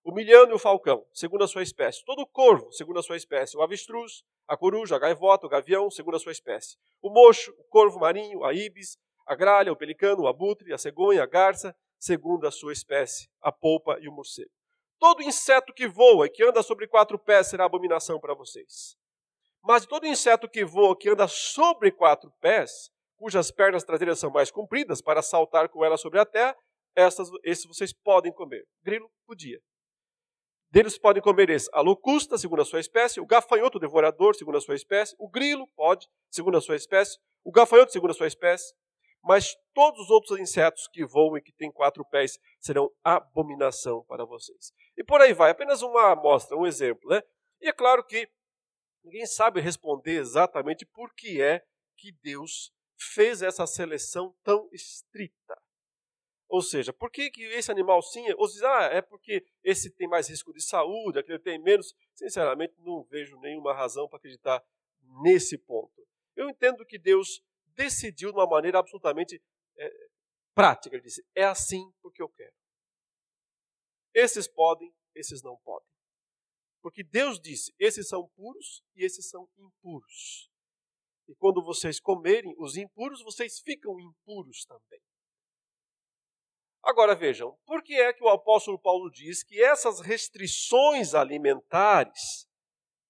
O 0.04 0.12
milhão 0.12 0.50
e 0.50 0.54
o 0.54 0.60
falcão, 0.60 1.06
segundo 1.14 1.44
a 1.44 1.48
sua 1.48 1.62
espécie. 1.62 2.04
Todo 2.04 2.26
corvo, 2.26 2.72
segundo 2.72 3.00
a 3.00 3.04
sua 3.04 3.16
espécie. 3.16 3.56
O 3.56 3.62
avestruz, 3.62 4.24
a 4.48 4.58
coruja, 4.58 4.96
a 4.96 5.00
gaivota, 5.00 5.46
o 5.46 5.50
gavião, 5.50 5.92
segundo 5.92 6.16
a 6.16 6.20
sua 6.20 6.32
espécie. 6.32 6.78
O 7.02 7.12
mocho, 7.12 7.54
o 7.60 7.64
corvo 7.66 8.00
marinho, 8.00 8.44
a 8.44 8.54
ibis, 8.54 8.98
a 9.26 9.36
gralha, 9.36 9.72
o 9.72 9.76
pelicano, 9.76 10.24
o 10.24 10.28
abutre, 10.28 10.74
a 10.74 10.78
cegonha, 10.78 11.24
a 11.24 11.28
garça, 11.28 11.76
segundo 12.00 12.48
a 12.48 12.52
sua 12.52 12.74
espécie. 12.74 13.30
A 13.42 13.52
polpa 13.52 13.98
e 14.00 14.08
o 14.08 14.12
morcego. 14.12 14.52
Todo 15.00 15.22
inseto 15.22 15.74
que 15.74 15.88
voa 15.88 16.26
e 16.28 16.30
que 16.30 16.44
anda 16.44 16.64
sobre 16.64 16.88
quatro 16.88 17.20
pés 17.20 17.48
será 17.48 17.66
abominação 17.66 18.20
para 18.20 18.34
vocês. 18.34 18.96
Mas 19.62 19.86
todo 19.86 20.06
inseto 20.06 20.50
que 20.50 20.66
voa, 20.66 20.98
que 20.98 21.10
anda 21.10 21.28
sobre 21.28 21.92
quatro 21.92 22.32
pés, 22.42 22.92
cujas 23.18 23.52
pernas 23.52 23.84
traseiras 23.84 24.20
são 24.20 24.30
mais 24.30 24.52
compridas 24.52 25.02
para 25.02 25.22
saltar 25.22 25.70
com 25.70 25.84
elas 25.84 26.02
sobre 26.02 26.20
a 26.20 26.26
terra, 26.26 26.56
essas, 26.96 27.30
esses 27.44 27.66
vocês 27.66 27.94
podem 27.94 28.32
comer. 28.32 28.66
Grilo 28.84 29.10
podia. 29.26 29.60
Deles 30.70 30.98
podem 30.98 31.22
comer 31.22 31.50
esse, 31.52 31.70
a 31.72 31.82
locusta, 31.82 32.38
segundo 32.38 32.62
a 32.62 32.66
sua 32.66 32.80
espécie, 32.80 33.22
o 33.22 33.26
gafanhoto 33.26 33.78
devorador, 33.78 34.36
segundo 34.36 34.58
a 34.58 34.62
sua 34.62 34.74
espécie, 34.74 35.16
o 35.20 35.30
grilo 35.30 35.68
pode, 35.76 36.08
segundo 36.32 36.58
a 36.58 36.62
sua 36.62 36.76
espécie, 36.76 37.20
o 37.44 37.52
gafanhoto, 37.52 37.92
segundo 37.92 38.10
a 38.10 38.14
sua 38.16 38.26
espécie, 38.26 38.74
mas 39.24 39.56
todos 39.74 40.02
os 40.02 40.10
outros 40.10 40.38
insetos 40.40 40.88
que 40.88 41.06
voam 41.06 41.38
e 41.38 41.42
que 41.42 41.54
têm 41.54 41.72
quatro 41.72 42.04
pés 42.06 42.38
serão 42.60 42.92
abominação 43.04 44.04
para 44.04 44.26
vocês. 44.26 44.74
E 44.98 45.04
por 45.04 45.22
aí 45.22 45.34
vai, 45.34 45.52
apenas 45.52 45.82
uma 45.82 46.12
amostra, 46.12 46.58
um 46.58 46.68
exemplo. 46.68 47.10
Né? 47.10 47.22
E 47.62 47.70
é 47.70 47.74
claro 47.74 48.04
que 48.04 48.30
ninguém 49.04 49.26
sabe 49.26 49.62
responder 49.62 50.20
exatamente 50.20 50.86
por 50.86 51.14
que 51.14 51.42
é 51.42 51.64
que 51.98 52.12
Deus 52.22 52.74
fez 52.98 53.42
essa 53.42 53.66
seleção 53.66 54.36
tão 54.44 54.68
estrita. 54.72 55.62
Ou 56.50 56.62
seja, 56.62 56.94
por 56.94 57.10
que, 57.10 57.32
que 57.32 57.42
esse 57.46 57.72
animal 57.72 58.02
sim, 58.02 58.24
ou 58.38 58.48
diz, 58.48 58.62
ah, 58.62 58.84
é 58.92 59.02
porque 59.02 59.44
esse 59.64 59.90
tem 59.90 60.08
mais 60.08 60.30
risco 60.30 60.54
de 60.54 60.62
saúde, 60.62 61.18
aquele 61.18 61.40
tem 61.40 61.60
menos. 61.60 61.96
Sinceramente, 62.14 62.76
não 62.78 63.04
vejo 63.10 63.40
nenhuma 63.40 63.74
razão 63.74 64.08
para 64.08 64.18
acreditar 64.18 64.64
nesse 65.24 65.58
ponto. 65.58 66.06
Eu 66.36 66.50
entendo 66.50 66.86
que 66.86 67.00
Deus 67.00 67.42
decidiu 67.76 68.32
de 68.32 68.38
uma 68.38 68.48
maneira 68.48 68.80
absolutamente 68.80 69.42
é, 69.78 69.90
prática. 70.54 70.96
Ele 70.96 71.04
disse: 71.04 71.26
é 71.36 71.44
assim 71.44 71.92
porque 72.02 72.22
eu 72.22 72.30
quero. 72.30 72.54
Esses 74.14 74.48
podem, 74.48 74.94
esses 75.16 75.42
não 75.42 75.58
podem. 75.64 75.88
Porque 76.82 77.04
Deus 77.04 77.40
disse: 77.40 77.74
esses 77.80 78.08
são 78.08 78.30
puros 78.36 78.84
e 78.96 79.06
esses 79.06 79.30
são 79.30 79.50
impuros. 79.58 80.50
E 81.28 81.36
quando 81.36 81.64
vocês 81.64 82.00
comerem 82.00 82.54
os 82.58 82.76
impuros, 82.76 83.24
vocês 83.24 83.60
ficam 83.60 84.00
impuros 84.00 84.66
também. 84.66 85.02
Agora 86.84 87.16
vejam, 87.16 87.58
por 87.66 87.82
que 87.82 87.94
é 87.96 88.12
que 88.12 88.22
o 88.22 88.28
apóstolo 88.28 88.78
Paulo 88.78 89.10
diz 89.10 89.42
que 89.42 89.64
essas 89.64 90.02
restrições 90.02 91.16
alimentares 91.16 92.46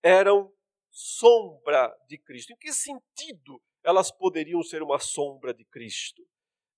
eram 0.04 0.54
sombra 0.92 1.92
de 2.08 2.20
Cristo? 2.20 2.54
Em 2.54 2.58
que 2.58 2.72
sentido 2.72 3.60
elas 3.84 4.12
poderiam 4.12 4.62
ser 4.64 4.82
uma 4.82 5.00
sombra 5.00 5.54
de 5.54 5.66
Cristo. 5.66 6.26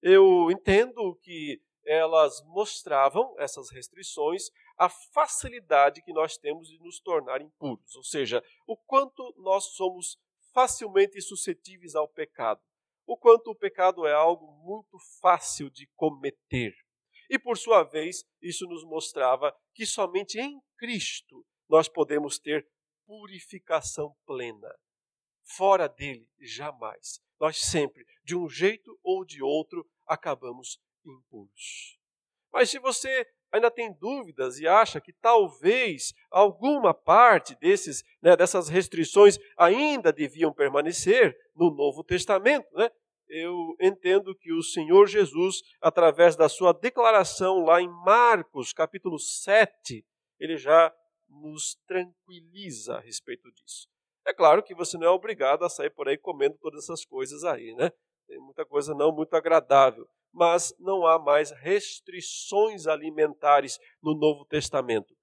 Eu 0.01 0.49
entendo 0.51 1.15
que 1.21 1.61
elas 1.85 2.43
mostravam, 2.47 3.35
essas 3.37 3.69
restrições, 3.69 4.49
a 4.77 4.89
facilidade 4.89 6.01
que 6.01 6.11
nós 6.11 6.37
temos 6.37 6.67
de 6.67 6.79
nos 6.79 6.99
tornar 6.99 7.41
impuros, 7.41 7.95
ou 7.95 8.03
seja, 8.03 8.43
o 8.67 8.75
quanto 8.75 9.33
nós 9.37 9.75
somos 9.75 10.17
facilmente 10.53 11.21
suscetíveis 11.21 11.95
ao 11.95 12.07
pecado, 12.07 12.61
o 13.05 13.15
quanto 13.15 13.51
o 13.51 13.55
pecado 13.55 14.07
é 14.07 14.13
algo 14.13 14.51
muito 14.63 14.97
fácil 15.21 15.69
de 15.69 15.87
cometer. 15.95 16.73
E 17.29 17.37
por 17.37 17.57
sua 17.57 17.83
vez, 17.83 18.23
isso 18.41 18.65
nos 18.65 18.83
mostrava 18.83 19.55
que 19.73 19.85
somente 19.85 20.39
em 20.39 20.59
Cristo 20.77 21.45
nós 21.69 21.87
podemos 21.87 22.39
ter 22.39 22.67
purificação 23.05 24.15
plena. 24.25 24.73
Fora 25.45 25.87
dele, 25.87 26.27
jamais. 26.39 27.21
Nós 27.39 27.57
sempre, 27.57 28.05
de 28.23 28.35
um 28.35 28.49
jeito 28.49 28.97
ou 29.03 29.23
de 29.23 29.43
outro, 29.43 29.87
acabamos 30.07 30.79
impuros. 31.05 31.99
Mas 32.51 32.69
se 32.69 32.79
você 32.79 33.27
ainda 33.51 33.69
tem 33.69 33.93
dúvidas 33.93 34.59
e 34.59 34.67
acha 34.67 34.99
que 34.99 35.13
talvez 35.13 36.13
alguma 36.31 36.93
parte 36.93 37.55
desses, 37.55 38.03
né, 38.21 38.35
dessas 38.35 38.67
restrições 38.67 39.37
ainda 39.57 40.11
deviam 40.11 40.53
permanecer 40.53 41.37
no 41.55 41.69
Novo 41.73 42.03
Testamento, 42.03 42.67
né, 42.73 42.89
eu 43.27 43.75
entendo 43.81 44.35
que 44.35 44.53
o 44.53 44.61
Senhor 44.61 45.07
Jesus, 45.07 45.61
através 45.81 46.35
da 46.35 46.47
sua 46.47 46.73
declaração 46.73 47.63
lá 47.63 47.81
em 47.81 47.89
Marcos, 47.89 48.71
capítulo 48.71 49.19
7, 49.19 50.05
ele 50.39 50.57
já 50.57 50.93
nos 51.27 51.75
tranquiliza 51.87 52.95
a 52.95 52.99
respeito 52.99 53.51
disso. 53.51 53.89
É 54.25 54.33
claro 54.33 54.63
que 54.63 54.73
você 54.73 54.97
não 54.97 55.07
é 55.07 55.09
obrigado 55.09 55.63
a 55.63 55.69
sair 55.69 55.89
por 55.89 56.07
aí 56.07 56.17
comendo 56.17 56.57
todas 56.59 56.83
essas 56.83 57.05
coisas 57.05 57.43
aí, 57.43 57.73
né? 57.75 57.91
Tem 58.27 58.39
muita 58.39 58.65
coisa 58.65 58.93
não 58.95 59.11
muito 59.11 59.35
agradável. 59.35 60.07
Mas 60.33 60.73
não 60.79 61.05
há 61.05 61.17
mais 61.17 61.51
restrições 61.51 62.87
alimentares 62.87 63.79
no 64.01 64.15
Novo 64.15 64.45
Testamento. 64.45 65.15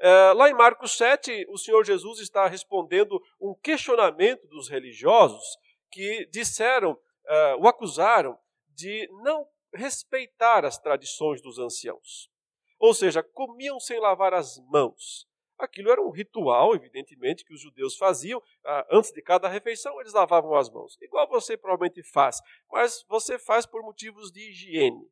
É, 0.00 0.32
lá 0.32 0.48
em 0.48 0.54
Marcos 0.54 0.96
7, 0.96 1.46
o 1.48 1.56
Senhor 1.56 1.84
Jesus 1.84 2.20
está 2.20 2.46
respondendo 2.46 3.20
um 3.40 3.54
questionamento 3.54 4.46
dos 4.46 4.68
religiosos 4.68 5.42
que 5.90 6.26
disseram, 6.30 6.98
é, 7.26 7.56
o 7.56 7.66
acusaram 7.66 8.38
de 8.74 9.08
não 9.22 9.46
respeitar 9.74 10.64
as 10.64 10.78
tradições 10.78 11.42
dos 11.42 11.58
anciãos. 11.58 12.30
Ou 12.78 12.94
seja, 12.94 13.22
comiam 13.22 13.80
sem 13.80 13.98
lavar 13.98 14.34
as 14.34 14.58
mãos. 14.70 15.27
Aquilo 15.58 15.90
era 15.90 16.00
um 16.00 16.10
ritual, 16.10 16.74
evidentemente, 16.74 17.44
que 17.44 17.52
os 17.52 17.60
judeus 17.60 17.96
faziam. 17.96 18.40
Ah, 18.64 18.86
antes 18.90 19.10
de 19.10 19.20
cada 19.20 19.48
refeição, 19.48 20.00
eles 20.00 20.12
lavavam 20.12 20.54
as 20.54 20.70
mãos. 20.70 20.96
Igual 21.02 21.28
você 21.28 21.56
provavelmente 21.56 22.02
faz, 22.02 22.40
mas 22.70 23.04
você 23.08 23.38
faz 23.38 23.66
por 23.66 23.82
motivos 23.82 24.30
de 24.30 24.50
higiene. 24.50 25.04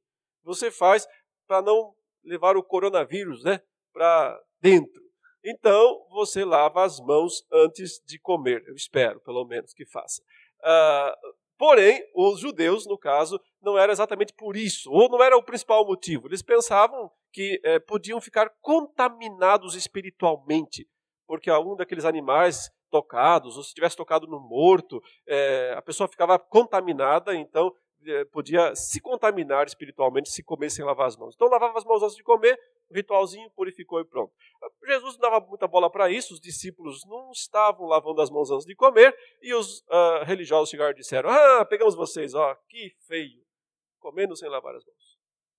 Você 0.45 0.71
faz 0.71 1.07
para 1.47 1.61
não 1.63 1.95
levar 2.25 2.57
o 2.57 2.63
coronavírus 2.63 3.43
né, 3.43 3.61
para 3.93 4.41
dentro. 4.61 5.03
Então, 5.45 6.07
você 6.11 6.45
lava 6.45 6.85
as 6.85 6.99
mãos 7.01 7.47
antes 7.53 8.03
de 8.05 8.19
comer. 8.19 8.65
Eu 8.67 8.75
espero, 8.75 9.21
pelo 9.21 9.45
menos, 9.45 9.73
que 9.73 9.85
faça. 9.85 10.23
Ah, 10.63 11.17
porém, 11.59 12.03
os 12.15 12.41
judeus, 12.41 12.87
no 12.87 12.99
caso, 12.99 13.41
não 13.63 13.79
era 13.79 13.93
exatamente 13.93 14.33
por 14.35 14.57
isso, 14.57 14.91
ou 14.91 15.09
não 15.09 15.23
era 15.23 15.37
o 15.37 15.43
principal 15.43 15.87
motivo. 15.87 16.29
Eles 16.29 16.43
pensavam 16.43 17.11
que 17.33 17.61
eh, 17.65 17.79
podiam 17.81 18.21
ficar 18.21 18.51
contaminados 18.61 19.75
espiritualmente, 19.75 20.89
porque 21.27 21.51
algum 21.51 21.77
daqueles 21.77 22.05
animais 22.05 22.71
tocados, 22.91 23.57
ou 23.57 23.63
se 23.63 23.75
tivesse 23.75 23.97
tocado 23.97 24.27
no 24.27 24.41
morto, 24.41 25.03
eh, 25.27 25.75
a 25.77 25.83
pessoa 25.83 26.09
ficava 26.09 26.39
contaminada, 26.39 27.35
então 27.35 27.73
podia 28.33 28.75
se 28.75 29.01
contaminar 29.01 29.67
espiritualmente 29.67 30.31
se 30.31 30.43
comer 30.43 30.71
sem 30.71 30.85
lavar 30.85 31.07
as 31.07 31.17
mãos. 31.17 31.35
Então 31.35 31.49
lavava 31.49 31.79
as 31.79 31.85
mãos 31.85 32.03
antes 32.03 32.17
de 32.17 32.23
comer, 32.23 32.59
ritualzinho 32.91 33.51
purificou 33.51 34.01
e 34.01 34.05
pronto. 34.05 34.33
Jesus 34.85 35.15
não 35.15 35.31
dava 35.31 35.47
muita 35.47 35.67
bola 35.67 35.91
para 35.91 36.11
isso, 36.11 36.35
os 36.35 36.41
discípulos 36.41 37.05
não 37.07 37.31
estavam 37.33 37.87
lavando 37.87 38.21
as 38.21 38.31
mãos 38.31 38.51
antes 38.51 38.67
de 38.67 38.75
comer, 38.75 39.17
e 39.43 39.53
os 39.55 39.81
uh, 39.83 40.25
religiosos 40.25 40.71
chegaram 40.71 40.93
e 40.93 40.97
disseram: 40.97 41.29
Ah, 41.29 41.65
pegamos 41.65 41.95
vocês, 41.95 42.35
ó, 42.35 42.55
que 42.69 42.95
feio, 43.07 43.45
comendo 43.99 44.37
sem 44.37 44.49
lavar 44.49 44.75
as 44.75 44.85
mãos. 44.85 45.19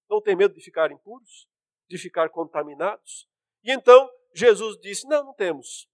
Não 0.10 0.22
tem 0.22 0.36
medo 0.36 0.54
de 0.54 0.62
ficar 0.62 0.92
impuros? 0.92 1.48
De 1.90 1.98
ficar 1.98 2.30
contaminados? 2.30 3.28
E 3.64 3.72
então 3.72 4.10
Jesus 4.34 4.78
disse: 4.80 5.08
Não, 5.08 5.26
não 5.26 5.34
temos. 5.34 5.88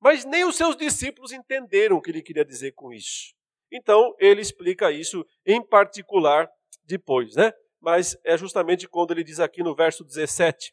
Mas 0.00 0.24
nem 0.24 0.44
os 0.44 0.56
seus 0.56 0.76
discípulos 0.76 1.32
entenderam 1.32 1.96
o 1.96 2.02
que 2.02 2.10
ele 2.10 2.22
queria 2.22 2.44
dizer 2.44 2.72
com 2.72 2.92
isso. 2.92 3.34
Então, 3.72 4.14
ele 4.18 4.40
explica 4.40 4.90
isso 4.90 5.24
em 5.44 5.60
particular 5.60 6.48
depois, 6.84 7.34
né? 7.34 7.52
Mas 7.80 8.16
é 8.24 8.36
justamente 8.36 8.88
quando 8.88 9.12
ele 9.12 9.24
diz 9.24 9.40
aqui 9.40 9.62
no 9.62 9.74
verso 9.74 10.04
17, 10.04 10.72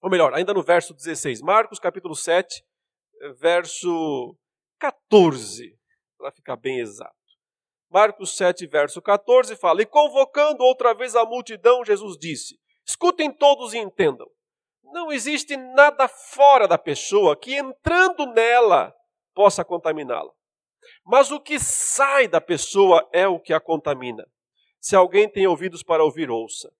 ou 0.00 0.10
melhor, 0.10 0.34
ainda 0.34 0.52
no 0.52 0.62
verso 0.62 0.92
16, 0.92 1.40
Marcos 1.40 1.78
capítulo 1.78 2.16
7, 2.16 2.64
verso 3.38 4.36
14, 4.78 5.78
para 6.18 6.32
ficar 6.32 6.56
bem 6.56 6.80
exato. 6.80 7.14
Marcos 7.88 8.36
7, 8.36 8.66
verso 8.66 9.00
14 9.02 9.54
fala: 9.56 9.82
E 9.82 9.86
convocando 9.86 10.64
outra 10.64 10.94
vez 10.94 11.14
a 11.14 11.24
multidão, 11.24 11.84
Jesus 11.84 12.16
disse: 12.18 12.58
Escutem 12.86 13.30
todos 13.30 13.74
e 13.74 13.78
entendam. 13.78 14.26
Não 14.82 15.12
existe 15.12 15.56
nada 15.56 16.08
fora 16.08 16.66
da 16.66 16.76
pessoa 16.76 17.36
que 17.36 17.54
entrando 17.54 18.26
nela 18.26 18.94
possa 19.34 19.64
contaminá-la. 19.64 20.30
Mas 21.04 21.30
o 21.30 21.40
que 21.40 21.58
sai 21.58 22.28
da 22.28 22.40
pessoa 22.40 23.08
é 23.12 23.26
o 23.26 23.40
que 23.40 23.52
a 23.52 23.60
contamina. 23.60 24.26
Se 24.80 24.96
alguém 24.96 25.28
tem 25.28 25.46
ouvidos 25.46 25.82
para 25.82 26.04
ouvir, 26.04 26.30
ouça. 26.30 26.72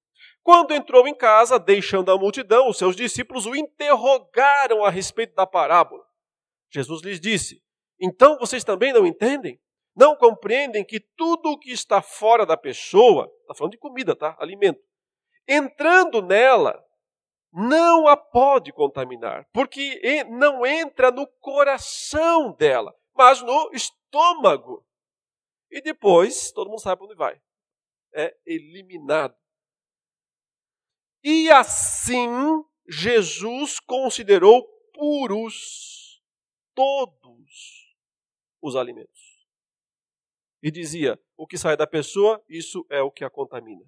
Quando 0.43 0.75
entrou 0.75 1.07
em 1.07 1.15
casa, 1.15 1.59
deixando 1.59 2.11
a 2.11 2.19
multidão, 2.19 2.69
os 2.69 2.77
seus 2.77 2.97
discípulos 2.97 3.47
o 3.47 3.55
interrogaram 3.55 4.85
a 4.85 4.91
respeito 4.91 5.35
da 5.35 5.47
parábola. 5.47 6.05
Jesus 6.71 7.03
lhes 7.03 7.21
disse: 7.21 7.63
Então 8.01 8.37
vocês 8.39 8.65
também 8.65 8.93
não 8.93 9.07
entendem? 9.07 9.61
Não 9.95 10.17
compreendem 10.17 10.85
que 10.85 10.99
tudo 10.99 11.51
o 11.51 11.59
que 11.59 11.71
está 11.71 12.01
fora 12.01 12.47
da 12.47 12.57
pessoa, 12.57 13.31
está 13.43 13.55
falando 13.55 13.73
de 13.73 13.79
comida, 13.79 14.17
tá? 14.17 14.35
Alimento, 14.41 14.81
entrando 15.47 16.23
nela, 16.23 16.83
não 17.53 18.09
a 18.09 18.17
pode 18.17 18.73
contaminar, 18.73 19.47
porque 19.53 20.25
não 20.31 20.65
entra 20.65 21.11
no 21.11 21.27
coração 21.27 22.53
dela, 22.53 22.95
mas 23.15 23.43
no 23.43 23.71
estômago. 23.73 24.87
E 25.71 25.81
depois, 25.81 26.53
todo 26.53 26.69
mundo 26.69 26.81
sabe 26.81 26.99
para 26.99 27.07
onde 27.07 27.17
vai. 27.17 27.43
É 28.15 28.37
eliminado. 28.45 29.37
E 31.25 31.51
assim, 31.51 32.29
Jesus 32.89 33.81
considerou 33.81 34.67
puros 34.93 36.23
todos 36.75 37.97
os 38.61 38.77
alimentos. 38.77 39.47
E 40.63 40.71
dizia: 40.71 41.21
o 41.37 41.47
que 41.47 41.57
sai 41.59 41.77
da 41.77 41.87
pessoa, 41.87 42.43
isso 42.49 42.87
é 42.91 43.01
o 43.03 43.11
que 43.11 43.25
a 43.25 43.31
contamina. 43.31 43.85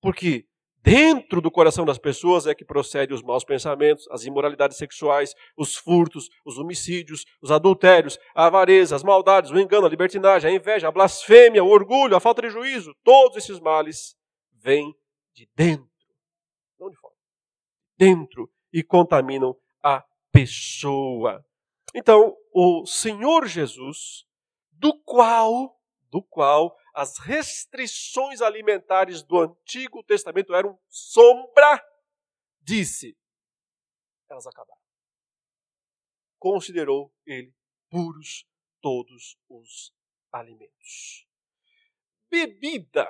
Porque 0.00 0.48
Dentro 0.82 1.42
do 1.42 1.50
coração 1.50 1.84
das 1.84 1.98
pessoas 1.98 2.46
é 2.46 2.54
que 2.54 2.64
procedem 2.64 3.14
os 3.14 3.22
maus 3.22 3.44
pensamentos, 3.44 4.08
as 4.10 4.24
imoralidades 4.24 4.78
sexuais, 4.78 5.34
os 5.56 5.76
furtos, 5.76 6.30
os 6.44 6.56
homicídios, 6.56 7.26
os 7.42 7.50
adultérios, 7.50 8.18
a 8.34 8.46
avareza, 8.46 8.96
as 8.96 9.02
maldades, 9.02 9.50
o 9.50 9.58
engano, 9.58 9.86
a 9.86 9.90
libertinagem, 9.90 10.50
a 10.50 10.54
inveja, 10.54 10.88
a 10.88 10.92
blasfêmia, 10.92 11.62
o 11.62 11.68
orgulho, 11.68 12.16
a 12.16 12.20
falta 12.20 12.40
de 12.42 12.48
juízo. 12.48 12.94
Todos 13.04 13.36
esses 13.36 13.60
males 13.60 14.16
vêm 14.54 14.94
de 15.34 15.46
dentro, 15.54 15.86
não 16.78 16.88
de 16.88 16.96
fora. 16.96 17.14
Dentro 17.98 18.50
e 18.72 18.82
contaminam 18.82 19.54
a 19.82 20.02
pessoa. 20.32 21.44
Então, 21.94 22.34
o 22.54 22.86
Senhor 22.86 23.46
Jesus, 23.46 24.24
do 24.72 24.94
qual, 25.04 25.78
do 26.10 26.22
qual 26.22 26.74
as 27.00 27.16
restrições 27.16 28.42
alimentares 28.42 29.22
do 29.22 29.38
Antigo 29.38 30.02
Testamento 30.04 30.54
eram 30.54 30.78
sombra, 30.86 31.82
disse: 32.60 33.16
elas 34.28 34.46
acabaram. 34.46 34.82
Considerou 36.38 37.10
ele 37.24 37.54
puros 37.88 38.46
todos 38.82 39.38
os 39.48 39.94
alimentos. 40.30 41.26
Bebida. 42.30 43.08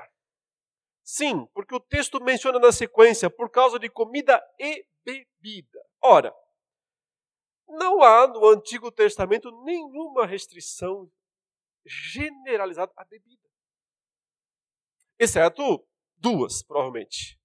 Sim, 1.02 1.46
porque 1.46 1.74
o 1.74 1.80
texto 1.80 2.22
menciona 2.22 2.60
na 2.60 2.70
sequência 2.70 3.28
por 3.28 3.50
causa 3.50 3.76
de 3.76 3.90
comida 3.90 4.40
e 4.56 4.86
bebida. 5.04 5.84
Ora, 6.00 6.32
não 7.66 8.04
há 8.04 8.28
no 8.28 8.50
Antigo 8.50 8.92
Testamento 8.92 9.50
nenhuma 9.64 10.26
restrição 10.26 11.10
generalizada 11.84 12.92
à 12.96 13.04
bebida 13.04 13.50
exceto 15.20 15.86
duas, 16.16 16.62
provavelmente. 16.62 17.38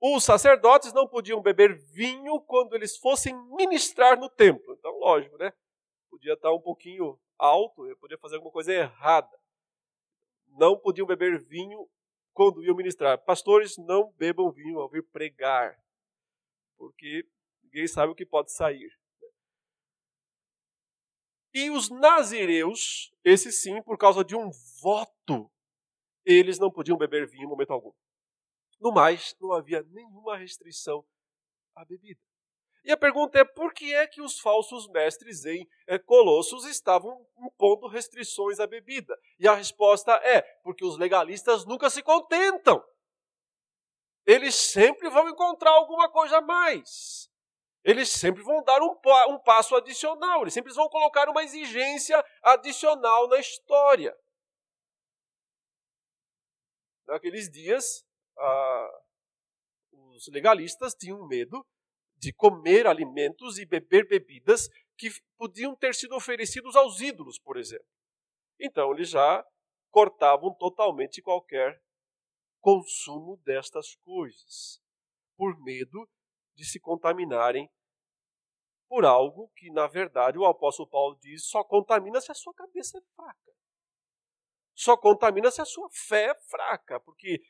Os 0.00 0.24
sacerdotes 0.24 0.92
não 0.92 1.06
podiam 1.06 1.42
beber 1.42 1.76
vinho 1.92 2.40
quando 2.40 2.74
eles 2.74 2.96
fossem 2.96 3.34
ministrar 3.54 4.18
no 4.18 4.30
templo. 4.30 4.74
Então, 4.78 4.98
lógico, 4.98 5.36
né? 5.36 5.52
Podia 6.08 6.32
estar 6.32 6.52
um 6.52 6.60
pouquinho 6.60 7.20
alto, 7.36 7.84
podia 8.00 8.16
fazer 8.18 8.36
alguma 8.36 8.52
coisa 8.52 8.72
errada. 8.72 9.38
Não 10.46 10.78
podiam 10.78 11.06
beber 11.06 11.38
vinho 11.44 11.86
quando 12.32 12.64
iam 12.64 12.74
ministrar. 12.74 13.18
Pastores 13.24 13.76
não 13.76 14.12
bebam 14.12 14.50
vinho 14.50 14.80
ao 14.80 14.88
vir 14.88 15.02
pregar, 15.02 15.76
porque 16.76 17.28
ninguém 17.62 17.86
sabe 17.86 18.12
o 18.12 18.14
que 18.14 18.24
pode 18.24 18.52
sair. 18.52 18.90
E 21.52 21.70
os 21.70 21.90
nazireus, 21.90 23.12
esse 23.24 23.50
sim, 23.50 23.82
por 23.82 23.98
causa 23.98 24.24
de 24.24 24.36
um 24.36 24.50
voto 24.80 25.50
eles 26.34 26.58
não 26.58 26.70
podiam 26.70 26.98
beber 26.98 27.26
vinho 27.26 27.44
em 27.44 27.48
momento 27.48 27.72
algum. 27.72 27.92
No 28.80 28.92
mais, 28.92 29.34
não 29.40 29.52
havia 29.52 29.82
nenhuma 29.82 30.36
restrição 30.36 31.04
à 31.74 31.84
bebida. 31.84 32.20
E 32.84 32.92
a 32.92 32.96
pergunta 32.96 33.38
é 33.38 33.44
por 33.44 33.72
que 33.72 33.92
é 33.92 34.06
que 34.06 34.20
os 34.20 34.38
falsos 34.38 34.88
mestres 34.88 35.44
em 35.44 35.68
eh, 35.86 35.98
Colossos 35.98 36.64
estavam 36.64 37.26
impondo 37.38 37.88
restrições 37.88 38.60
à 38.60 38.66
bebida? 38.66 39.18
E 39.38 39.48
a 39.48 39.54
resposta 39.54 40.12
é 40.22 40.42
porque 40.62 40.84
os 40.84 40.96
legalistas 40.96 41.64
nunca 41.64 41.90
se 41.90 42.02
contentam. 42.02 42.82
Eles 44.24 44.54
sempre 44.54 45.08
vão 45.08 45.28
encontrar 45.28 45.70
alguma 45.70 46.08
coisa 46.08 46.38
a 46.38 46.42
mais. 46.42 47.28
Eles 47.82 48.10
sempre 48.10 48.42
vão 48.42 48.62
dar 48.62 48.82
um, 48.82 48.96
um 49.30 49.38
passo 49.38 49.74
adicional, 49.74 50.42
eles 50.42 50.52
sempre 50.52 50.72
vão 50.72 50.88
colocar 50.88 51.28
uma 51.28 51.42
exigência 51.42 52.22
adicional 52.42 53.28
na 53.28 53.38
história. 53.38 54.14
Naqueles 57.08 57.50
dias, 57.50 58.06
ah, 58.38 59.00
os 59.92 60.28
legalistas 60.28 60.94
tinham 60.94 61.26
medo 61.26 61.66
de 62.18 62.34
comer 62.34 62.86
alimentos 62.86 63.58
e 63.58 63.64
beber 63.64 64.06
bebidas 64.06 64.68
que 64.96 65.08
podiam 65.38 65.74
ter 65.74 65.94
sido 65.94 66.14
oferecidos 66.14 66.76
aos 66.76 67.00
ídolos, 67.00 67.38
por 67.38 67.56
exemplo. 67.56 67.86
Então, 68.60 68.92
eles 68.92 69.08
já 69.08 69.42
cortavam 69.90 70.52
totalmente 70.54 71.22
qualquer 71.22 71.82
consumo 72.60 73.40
destas 73.42 73.94
coisas, 74.04 74.82
por 75.34 75.58
medo 75.62 76.06
de 76.54 76.66
se 76.66 76.78
contaminarem 76.78 77.70
por 78.86 79.06
algo 79.06 79.50
que, 79.56 79.70
na 79.70 79.86
verdade, 79.86 80.36
o 80.36 80.44
apóstolo 80.44 80.90
Paulo 80.90 81.18
diz 81.20 81.46
só 81.46 81.64
contamina 81.64 82.20
se 82.20 82.30
a 82.30 82.34
sua 82.34 82.52
cabeça 82.52 82.98
é 82.98 83.02
fraca 83.14 83.48
só 84.78 84.96
contamina 84.96 85.50
se 85.50 85.60
a 85.60 85.64
sua 85.64 85.90
fé 85.90 86.26
é 86.26 86.34
fraca, 86.36 87.00
porque 87.00 87.42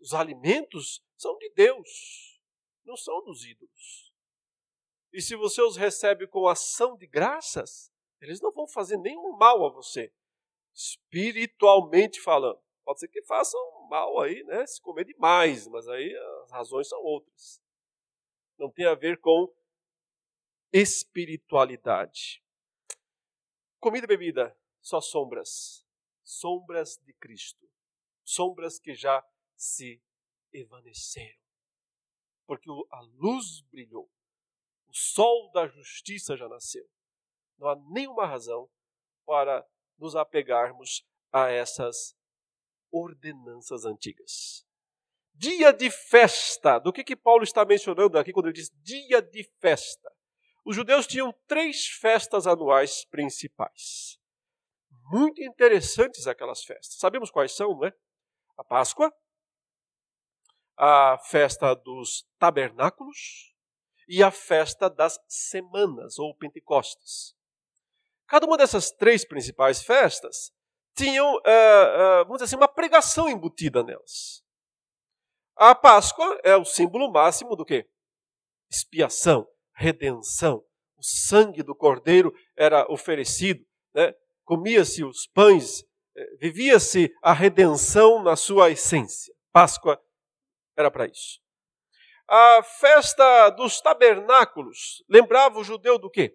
Os 0.00 0.14
alimentos 0.14 1.04
são 1.16 1.36
de 1.38 1.50
Deus, 1.50 2.40
não 2.84 2.96
são 2.96 3.24
dos 3.24 3.44
ídolos. 3.44 4.14
E 5.12 5.20
se 5.20 5.34
você 5.34 5.60
os 5.60 5.76
recebe 5.76 6.28
com 6.28 6.46
ação 6.46 6.96
de 6.96 7.04
graças, 7.04 7.92
eles 8.20 8.40
não 8.40 8.52
vão 8.52 8.68
fazer 8.68 8.96
nenhum 8.96 9.36
mal 9.36 9.66
a 9.66 9.70
você, 9.70 10.14
espiritualmente 10.72 12.20
falando. 12.20 12.62
Pode 12.84 13.00
ser 13.00 13.08
que 13.08 13.24
façam 13.24 13.60
mal 13.88 14.20
aí, 14.20 14.44
né? 14.44 14.64
Se 14.68 14.80
comer 14.80 15.04
demais, 15.04 15.66
mas 15.66 15.88
aí 15.88 16.14
as 16.44 16.52
razões 16.52 16.88
são 16.88 17.02
outras. 17.02 17.60
Não 18.56 18.70
tem 18.70 18.86
a 18.86 18.94
ver 18.94 19.18
com 19.18 19.52
espiritualidade. 20.72 22.40
Comida 23.80 24.04
e 24.04 24.08
bebida, 24.08 24.56
só 24.80 25.00
sombras. 25.00 25.87
Sombras 26.28 26.98
de 27.06 27.14
Cristo. 27.14 27.66
Sombras 28.22 28.78
que 28.78 28.94
já 28.94 29.26
se 29.56 29.98
evaneceram. 30.52 31.40
Porque 32.46 32.68
a 32.90 33.00
luz 33.14 33.62
brilhou. 33.70 34.10
O 34.86 34.94
sol 34.94 35.50
da 35.52 35.66
justiça 35.66 36.36
já 36.36 36.46
nasceu. 36.46 36.86
Não 37.56 37.68
há 37.68 37.76
nenhuma 37.76 38.26
razão 38.26 38.68
para 39.24 39.66
nos 39.96 40.14
apegarmos 40.14 41.02
a 41.32 41.48
essas 41.48 42.14
ordenanças 42.92 43.86
antigas. 43.86 44.66
Dia 45.32 45.72
de 45.72 45.90
festa. 45.90 46.78
Do 46.78 46.92
que, 46.92 47.04
que 47.04 47.16
Paulo 47.16 47.42
está 47.42 47.64
mencionando 47.64 48.18
aqui 48.18 48.34
quando 48.34 48.46
ele 48.46 48.54
diz 48.54 48.70
dia 48.82 49.22
de 49.22 49.44
festa? 49.60 50.14
Os 50.62 50.76
judeus 50.76 51.06
tinham 51.06 51.32
três 51.46 51.86
festas 51.86 52.46
anuais 52.46 53.06
principais. 53.06 54.17
Muito 55.10 55.42
interessantes 55.42 56.26
aquelas 56.26 56.62
festas. 56.64 56.98
Sabemos 56.98 57.30
quais 57.30 57.54
são, 57.54 57.70
não 57.76 57.86
é? 57.86 57.92
A 58.58 58.64
Páscoa, 58.64 59.12
a 60.76 61.18
festa 61.18 61.74
dos 61.74 62.28
tabernáculos 62.38 63.54
e 64.06 64.22
a 64.22 64.30
festa 64.30 64.88
das 64.88 65.18
semanas, 65.26 66.18
ou 66.18 66.36
Pentecostes. 66.36 67.34
Cada 68.26 68.46
uma 68.46 68.58
dessas 68.58 68.90
três 68.90 69.24
principais 69.24 69.82
festas 69.82 70.52
tinham, 70.94 71.34
uh, 71.36 71.38
uh, 71.38 72.24
vamos 72.24 72.34
dizer 72.34 72.44
assim, 72.44 72.56
uma 72.56 72.68
pregação 72.68 73.28
embutida 73.28 73.82
nelas. 73.82 74.44
A 75.56 75.74
Páscoa 75.74 76.38
é 76.44 76.56
o 76.56 76.64
símbolo 76.64 77.10
máximo 77.10 77.56
do 77.56 77.64
quê? 77.64 77.88
Expiação, 78.70 79.48
redenção. 79.72 80.64
O 80.96 81.02
sangue 81.02 81.62
do 81.62 81.74
cordeiro 81.74 82.32
era 82.56 82.90
oferecido, 82.92 83.64
né? 83.94 84.14
Comia-se 84.48 85.04
os 85.04 85.26
pães, 85.26 85.84
eh, 86.16 86.36
vivia-se 86.40 87.14
a 87.22 87.34
redenção 87.34 88.22
na 88.22 88.34
sua 88.34 88.70
essência. 88.70 89.34
Páscoa 89.52 90.02
era 90.74 90.90
para 90.90 91.04
isso. 91.04 91.38
A 92.26 92.62
festa 92.62 93.50
dos 93.50 93.78
tabernáculos 93.82 95.04
lembrava 95.06 95.58
o 95.58 95.64
judeu 95.64 95.98
do 95.98 96.08
quê? 96.08 96.34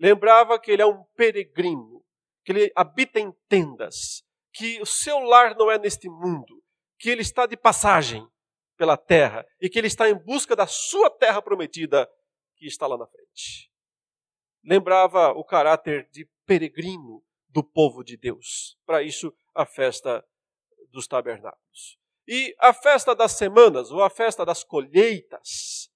Lembrava 0.00 0.58
que 0.58 0.70
ele 0.70 0.80
é 0.80 0.86
um 0.86 1.04
peregrino, 1.14 2.02
que 2.46 2.52
ele 2.52 2.72
habita 2.74 3.20
em 3.20 3.30
tendas, 3.46 4.24
que 4.50 4.80
o 4.80 4.86
seu 4.86 5.18
lar 5.18 5.54
não 5.54 5.70
é 5.70 5.78
neste 5.78 6.08
mundo, 6.08 6.64
que 6.98 7.10
ele 7.10 7.20
está 7.20 7.44
de 7.44 7.58
passagem 7.58 8.26
pela 8.74 8.96
terra 8.96 9.46
e 9.60 9.68
que 9.68 9.78
ele 9.78 9.86
está 9.86 10.08
em 10.08 10.14
busca 10.14 10.56
da 10.56 10.66
sua 10.66 11.10
terra 11.10 11.42
prometida 11.42 12.08
que 12.56 12.66
está 12.66 12.86
lá 12.86 12.96
na 12.96 13.06
frente. 13.06 13.70
Lembrava 14.64 15.32
o 15.32 15.44
caráter 15.44 16.08
de 16.10 16.26
peregrino 16.46 17.24
do 17.48 17.62
povo 17.62 18.02
de 18.02 18.16
Deus. 18.16 18.78
Para 18.84 19.02
isso, 19.02 19.32
a 19.54 19.66
festa 19.66 20.26
dos 20.90 21.06
tabernáculos. 21.06 21.98
E 22.26 22.54
a 22.58 22.72
festa 22.72 23.14
das 23.14 23.32
semanas, 23.32 23.90
ou 23.90 24.02
a 24.02 24.10
festa 24.10 24.44
das 24.44 24.62
colheitas, 24.62 25.90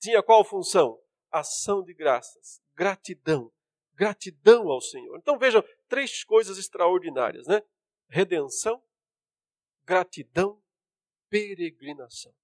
tinha 0.00 0.22
qual 0.22 0.44
função? 0.44 1.00
Ação 1.30 1.82
de 1.82 1.94
graças, 1.94 2.60
gratidão, 2.74 3.50
gratidão 3.94 4.68
ao 4.68 4.80
Senhor. 4.80 5.16
Então 5.18 5.38
vejam, 5.38 5.64
três 5.88 6.22
coisas 6.24 6.58
extraordinárias, 6.58 7.46
né? 7.46 7.62
Redenção, 8.08 8.82
gratidão, 9.84 10.62
peregrinação. 11.30 12.34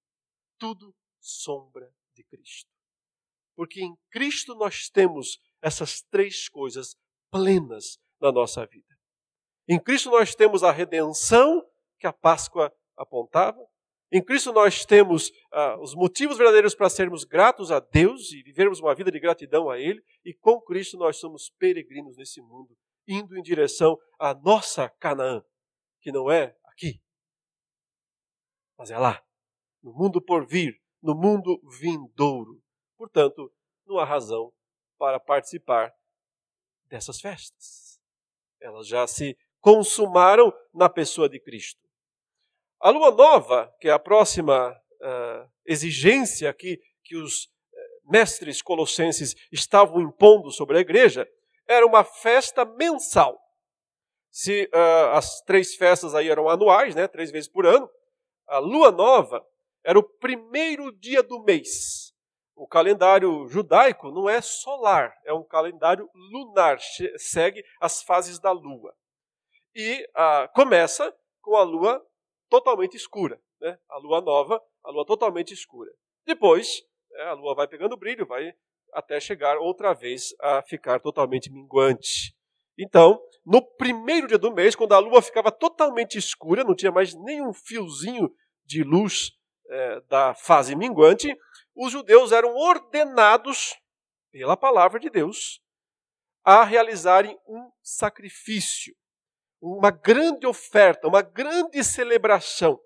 Tudo 0.57 0.95
sombra 1.19 1.93
de 2.15 2.23
Cristo. 2.23 2.71
Porque 3.55 3.83
em 3.83 3.95
Cristo 4.09 4.55
nós 4.55 4.89
temos 4.89 5.39
essas 5.61 6.01
três 6.01 6.47
coisas 6.49 6.95
plenas 7.31 7.99
na 8.19 8.31
nossa 8.31 8.65
vida. 8.65 8.85
Em 9.67 9.79
Cristo 9.79 10.09
nós 10.09 10.33
temos 10.33 10.63
a 10.63 10.71
redenção 10.71 11.63
que 11.99 12.07
a 12.07 12.13
Páscoa 12.13 12.73
apontava. 12.97 13.59
Em 14.11 14.23
Cristo 14.23 14.51
nós 14.51 14.85
temos 14.85 15.31
ah, 15.51 15.79
os 15.79 15.93
motivos 15.93 16.37
verdadeiros 16.37 16.73
para 16.73 16.89
sermos 16.89 17.23
gratos 17.23 17.71
a 17.71 17.79
Deus 17.79 18.31
e 18.31 18.41
vivermos 18.41 18.79
uma 18.79 18.95
vida 18.95 19.11
de 19.11 19.19
gratidão 19.19 19.69
a 19.69 19.77
Ele. 19.79 20.03
E 20.25 20.33
com 20.33 20.59
Cristo 20.59 20.97
nós 20.97 21.17
somos 21.17 21.51
peregrinos 21.59 22.17
nesse 22.17 22.41
mundo, 22.41 22.75
indo 23.07 23.37
em 23.37 23.41
direção 23.41 23.97
à 24.17 24.33
nossa 24.33 24.89
Canaã, 24.89 25.43
que 26.01 26.11
não 26.11 26.31
é 26.31 26.55
aqui, 26.65 26.99
mas 28.79 28.89
é 28.89 28.97
lá, 28.97 29.21
no 29.83 29.91
mundo 29.91 30.21
por 30.21 30.47
vir, 30.47 30.81
no 31.03 31.13
mundo 31.13 31.61
vindouro. 31.79 32.63
Portanto, 32.97 33.51
não 33.85 33.99
há 33.99 34.05
razão 34.05 34.53
para 34.99 35.19
participar 35.19 35.95
dessas 36.85 37.21
festas. 37.21 37.99
Elas 38.61 38.85
já 38.85 39.07
se 39.07 39.37
consumaram 39.61 40.53
na 40.73 40.89
pessoa 40.89 41.29
de 41.29 41.39
Cristo. 41.39 41.87
A 42.81 42.89
lua 42.89 43.11
nova, 43.11 43.73
que 43.79 43.87
é 43.87 43.91
a 43.91 43.99
próxima 43.99 44.71
uh, 44.71 45.49
exigência 45.65 46.53
que, 46.53 46.79
que 47.03 47.15
os 47.15 47.49
eh, 47.73 47.77
mestres 48.05 48.61
colossenses 48.61 49.35
estavam 49.51 50.01
impondo 50.01 50.51
sobre 50.51 50.77
a 50.77 50.81
igreja, 50.81 51.27
era 51.67 51.85
uma 51.85 52.03
festa 52.03 52.63
mensal. 52.63 53.37
Se 54.31 54.69
uh, 54.73 55.15
as 55.15 55.41
três 55.41 55.75
festas 55.75 56.15
aí 56.15 56.29
eram 56.29 56.47
anuais, 56.47 56.95
né, 56.95 57.07
três 57.07 57.31
vezes 57.31 57.49
por 57.49 57.65
ano, 57.65 57.89
a 58.47 58.59
lua 58.59 58.91
nova 58.91 59.45
era 59.83 59.99
o 59.99 60.03
primeiro 60.03 60.91
dia 60.91 61.21
do 61.21 61.43
mês. 61.43 62.13
O 62.59 62.67
calendário 62.67 63.47
judaico 63.47 64.11
não 64.11 64.29
é 64.29 64.41
solar, 64.41 65.17
é 65.23 65.31
um 65.31 65.45
calendário 65.45 66.09
lunar, 66.13 66.77
segue 67.15 67.63
as 67.79 68.03
fases 68.03 68.37
da 68.37 68.51
lua. 68.51 68.93
E 69.73 70.03
uh, 70.09 70.53
começa 70.53 71.15
com 71.41 71.55
a 71.55 71.63
lua 71.63 72.05
totalmente 72.49 72.97
escura. 72.97 73.41
Né? 73.61 73.79
A 73.87 73.97
lua 73.99 74.19
nova, 74.19 74.61
a 74.83 74.91
lua 74.91 75.05
totalmente 75.05 75.53
escura. 75.53 75.89
Depois, 76.25 76.83
é, 77.13 77.29
a 77.29 77.33
lua 77.33 77.55
vai 77.55 77.65
pegando 77.65 77.95
brilho, 77.95 78.27
vai 78.27 78.51
até 78.91 79.21
chegar 79.21 79.57
outra 79.57 79.93
vez 79.93 80.35
a 80.41 80.61
ficar 80.61 80.99
totalmente 80.99 81.49
minguante. 81.49 82.35
Então, 82.77 83.21
no 83.45 83.61
primeiro 83.61 84.27
dia 84.27 84.37
do 84.37 84.53
mês, 84.53 84.75
quando 84.75 84.91
a 84.91 84.99
lua 84.99 85.21
ficava 85.21 85.49
totalmente 85.49 86.17
escura, 86.17 86.65
não 86.65 86.75
tinha 86.75 86.91
mais 86.91 87.13
nenhum 87.15 87.53
fiozinho 87.53 88.29
de 88.65 88.83
luz 88.83 89.31
é, 89.69 90.01
da 90.09 90.33
fase 90.33 90.75
minguante, 90.75 91.33
os 91.79 91.93
judeus 91.93 92.33
eram 92.33 92.53
ordenados 92.55 93.79
pela 94.31 94.57
palavra 94.57 94.99
de 94.99 95.09
Deus 95.09 95.61
a 96.43 96.63
realizarem 96.63 97.39
um 97.47 97.71
sacrifício 97.81 98.93
uma 99.61 99.91
grande 99.91 100.47
oferta, 100.47 101.07
uma 101.07 101.21
grande 101.21 101.83
celebração. 101.83 102.79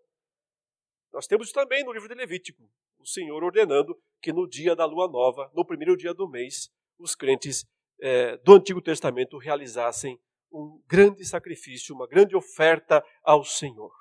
Nós 1.11 1.27
temos 1.27 1.51
também 1.51 1.83
no 1.83 1.91
livro 1.91 2.07
de 2.07 2.15
Levítico, 2.15 2.63
o 2.97 3.05
Senhor 3.05 3.43
ordenando 3.43 3.95
que 4.21 4.33
no 4.33 4.47
dia 4.47 4.75
da 4.75 4.85
lua 4.85 5.07
nova, 5.07 5.51
no 5.53 5.65
primeiro 5.65 5.95
dia 5.95 6.13
do 6.13 6.27
mês, 6.27 6.71
os 6.97 7.13
crentes 7.13 7.65
é, 8.01 8.37
do 8.37 8.53
Antigo 8.53 8.81
Testamento 8.81 9.37
realizassem 9.37 10.19
um 10.51 10.81
grande 10.87 11.25
sacrifício, 11.25 11.95
uma 11.95 12.07
grande 12.07 12.35
oferta 12.35 13.03
ao 13.23 13.43
Senhor. 13.43 13.93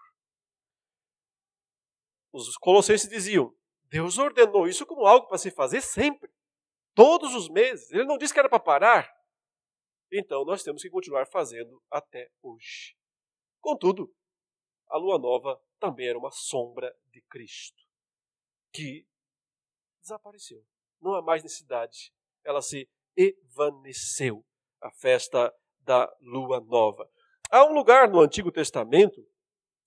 Os 2.32 2.56
colossenses 2.56 3.08
diziam: 3.08 3.54
Deus 3.92 4.16
ordenou 4.16 4.66
isso 4.66 4.86
como 4.86 5.04
algo 5.04 5.28
para 5.28 5.36
se 5.36 5.50
fazer 5.50 5.82
sempre, 5.82 6.32
todos 6.94 7.34
os 7.34 7.50
meses. 7.50 7.90
Ele 7.92 8.06
não 8.06 8.16
disse 8.16 8.32
que 8.32 8.38
era 8.38 8.48
para 8.48 8.58
parar. 8.58 9.14
Então 10.10 10.46
nós 10.46 10.62
temos 10.62 10.80
que 10.80 10.88
continuar 10.88 11.26
fazendo 11.26 11.82
até 11.90 12.30
hoje. 12.40 12.96
Contudo, 13.60 14.10
a 14.88 14.96
lua 14.96 15.18
nova 15.18 15.62
também 15.78 16.08
era 16.08 16.18
uma 16.18 16.30
sombra 16.30 16.90
de 17.08 17.20
Cristo, 17.28 17.76
que 18.72 19.06
desapareceu. 20.00 20.64
Não 20.98 21.14
há 21.14 21.20
mais 21.20 21.42
necessidade. 21.42 22.14
Ela 22.42 22.62
se 22.62 22.88
evaneceu. 23.14 24.42
A 24.80 24.90
festa 24.90 25.54
da 25.78 26.12
lua 26.20 26.60
nova. 26.60 27.08
Há 27.50 27.64
um 27.64 27.72
lugar 27.72 28.08
no 28.08 28.20
Antigo 28.20 28.50
Testamento 28.50 29.24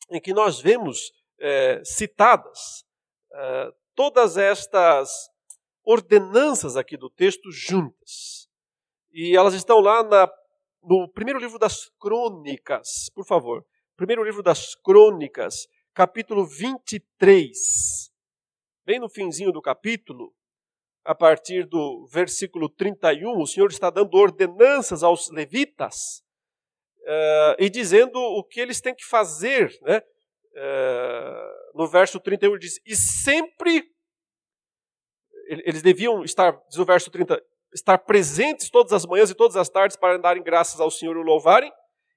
em 0.09 0.21
que 0.21 0.33
nós 0.33 0.61
vemos 0.61 1.11
é, 1.37 1.83
citadas 1.83 2.85
é, 3.33 3.73
todas 3.95 4.37
estas 4.37 5.29
ordenanças 5.83 6.75
aqui 6.75 6.97
do 6.97 7.09
texto 7.09 7.51
juntas. 7.51 8.49
E 9.11 9.35
elas 9.35 9.53
estão 9.53 9.79
lá 9.79 10.03
na, 10.03 10.29
no 10.83 11.09
primeiro 11.09 11.39
livro 11.39 11.57
das 11.57 11.89
crônicas, 11.99 13.09
por 13.13 13.25
favor. 13.25 13.65
Primeiro 13.95 14.23
livro 14.23 14.43
das 14.43 14.75
crônicas, 14.75 15.67
capítulo 15.93 16.45
23, 16.45 18.11
bem 18.85 18.99
no 18.99 19.07
finzinho 19.07 19.53
do 19.53 19.61
capítulo, 19.61 20.33
a 21.05 21.15
partir 21.15 21.65
do 21.65 22.05
versículo 22.11 22.67
31, 22.67 23.39
o 23.39 23.47
Senhor 23.47 23.69
está 23.69 23.89
dando 23.89 24.17
ordenanças 24.17 25.03
aos 25.03 25.29
levitas 25.29 26.23
uh, 27.01 27.55
e 27.59 27.69
dizendo 27.69 28.17
o 28.17 28.43
que 28.43 28.59
eles 28.59 28.81
têm 28.81 28.93
que 28.93 29.05
fazer. 29.05 29.71
Né? 29.83 30.01
Uh, 30.51 31.64
no 31.75 31.87
verso 31.87 32.19
31 32.19 32.51
ele 32.51 32.59
diz: 32.59 32.79
E 32.85 32.95
sempre 32.95 33.83
eles 35.47 35.81
deviam 35.81 36.23
estar, 36.23 36.59
diz 36.69 36.79
o 36.79 36.85
verso 36.85 37.11
30, 37.11 37.39
estar 37.73 37.97
presentes 37.99 38.69
todas 38.69 38.93
as 38.93 39.05
manhãs 39.05 39.29
e 39.29 39.35
todas 39.35 39.55
as 39.57 39.69
tardes 39.69 39.97
para 39.97 40.17
darem 40.17 40.41
graças 40.41 40.79
ao 40.79 40.89
Senhor 40.89 41.15
e 41.15 41.19
o 41.19 41.23
louvarem, 41.23 41.71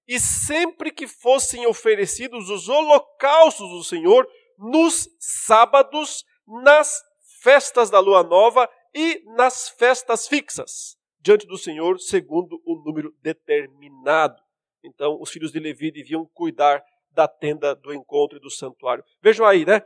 e 0.07 0.19
sempre 0.19 0.91
que 0.91 1.07
fossem 1.07 1.67
oferecidos 1.67 2.49
os 2.49 2.69
holocaustos 2.69 3.69
do 3.69 3.85
Senhor 3.85 4.27
nos 4.57 5.09
sábados, 5.19 6.25
nas 6.65 7.03
festas 7.43 7.91
da 7.91 7.99
lua 7.99 8.23
nova 8.23 8.69
e 8.95 9.23
nas 9.37 9.69
festas 9.69 10.27
fixas, 10.27 10.97
diante 11.21 11.47
do 11.47 11.59
Senhor, 11.59 11.99
segundo 12.01 12.61
o 12.65 12.83
número 12.85 13.15
determinado. 13.21 14.41
Então, 14.83 15.21
os 15.21 15.31
filhos 15.31 15.53
de 15.53 15.59
Levi 15.59 15.91
deviam 15.91 16.25
cuidar 16.33 16.83
da 17.19 17.27
tenda 17.27 17.75
do 17.75 17.93
encontro 17.93 18.39
e 18.39 18.41
do 18.41 18.49
santuário. 18.49 19.05
Vejam 19.21 19.45
aí, 19.45 19.65
né? 19.67 19.85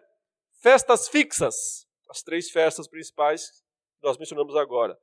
Festas 0.60 1.08
fixas, 1.08 1.88
as 2.10 2.22
três 2.22 2.50
festas 2.50 2.86
principais 2.86 3.50
que 3.98 4.06
nós 4.06 4.18
mencionamos 4.18 4.54
agora. 4.54 5.00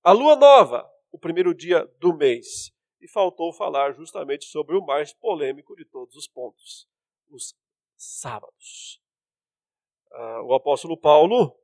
A 0.00 0.12
lua 0.12 0.36
nova, 0.36 0.88
o 1.10 1.18
primeiro 1.18 1.52
dia 1.52 1.84
do 1.98 2.16
mês. 2.16 2.72
E 3.00 3.08
faltou 3.08 3.52
falar 3.52 3.92
justamente 3.92 4.44
sobre 4.44 4.76
o 4.76 4.86
mais 4.86 5.12
polêmico 5.14 5.74
de 5.74 5.84
todos 5.84 6.14
os 6.14 6.28
pontos: 6.28 6.88
os 7.28 7.56
sábados. 7.96 9.02
Uh, 10.12 10.42
o 10.44 10.54
apóstolo 10.54 10.96
Paulo 10.96 11.58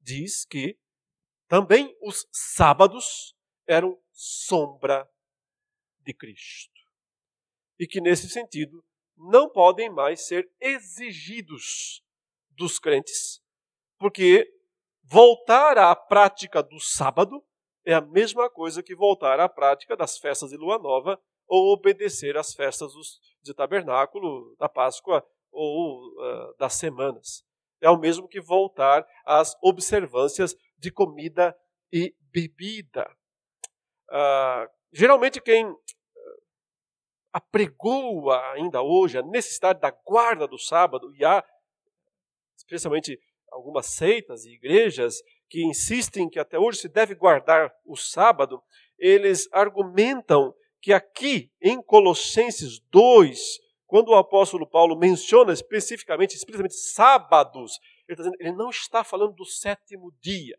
diz 0.00 0.44
que 0.44 0.78
também 1.48 1.98
os 2.00 2.28
sábados 2.30 3.34
eram 3.66 4.00
sombra 4.12 5.10
de 5.98 6.14
Cristo. 6.14 6.78
E 7.76 7.88
que, 7.88 8.00
nesse 8.00 8.30
sentido, 8.30 8.84
não 9.18 9.48
podem 9.48 9.90
mais 9.90 10.26
ser 10.26 10.50
exigidos 10.60 12.02
dos 12.50 12.78
crentes 12.78 13.42
porque 13.98 14.48
voltar 15.02 15.76
à 15.76 15.94
prática 15.94 16.62
do 16.62 16.78
sábado 16.78 17.44
é 17.84 17.94
a 17.94 18.00
mesma 18.00 18.48
coisa 18.48 18.82
que 18.82 18.94
voltar 18.94 19.40
à 19.40 19.48
prática 19.48 19.96
das 19.96 20.18
festas 20.18 20.50
de 20.50 20.56
lua 20.56 20.78
nova 20.78 21.20
ou 21.46 21.72
obedecer 21.72 22.36
às 22.36 22.52
festas 22.52 22.92
de 23.42 23.54
tabernáculo, 23.54 24.54
da 24.58 24.68
Páscoa 24.68 25.26
ou 25.50 25.98
uh, 25.98 26.54
das 26.58 26.74
semanas. 26.74 27.42
É 27.80 27.88
o 27.88 27.98
mesmo 27.98 28.28
que 28.28 28.40
voltar 28.40 29.06
às 29.24 29.56
observâncias 29.62 30.54
de 30.76 30.90
comida 30.90 31.56
e 31.92 32.14
bebida. 32.20 33.10
Uh, 34.10 34.68
geralmente, 34.92 35.40
quem 35.40 35.74
apregoa 37.32 38.40
ainda 38.52 38.82
hoje 38.82 39.18
a 39.18 39.22
necessidade 39.22 39.80
da 39.80 39.90
guarda 39.90 40.46
do 40.46 40.58
sábado, 40.58 41.14
e 41.16 41.24
há, 41.24 41.44
especialmente 42.56 43.18
algumas 43.50 43.86
seitas 43.86 44.44
e 44.44 44.52
igrejas 44.52 45.22
que 45.48 45.64
insistem 45.64 46.28
que 46.28 46.38
até 46.38 46.58
hoje 46.58 46.80
se 46.80 46.88
deve 46.88 47.14
guardar 47.14 47.72
o 47.84 47.96
sábado, 47.96 48.62
eles 48.98 49.48
argumentam 49.52 50.54
que 50.80 50.92
aqui 50.92 51.50
em 51.60 51.82
Colossenses 51.82 52.78
2, 52.90 53.58
quando 53.86 54.08
o 54.10 54.16
apóstolo 54.16 54.66
Paulo 54.66 54.96
menciona 54.96 55.52
especificamente, 55.52 56.36
explicitamente 56.36 56.74
sábados, 56.74 57.78
ele, 58.06 58.14
está 58.14 58.22
dizendo, 58.22 58.36
ele 58.40 58.52
não 58.52 58.70
está 58.70 59.02
falando 59.02 59.34
do 59.34 59.44
sétimo 59.44 60.12
dia, 60.20 60.58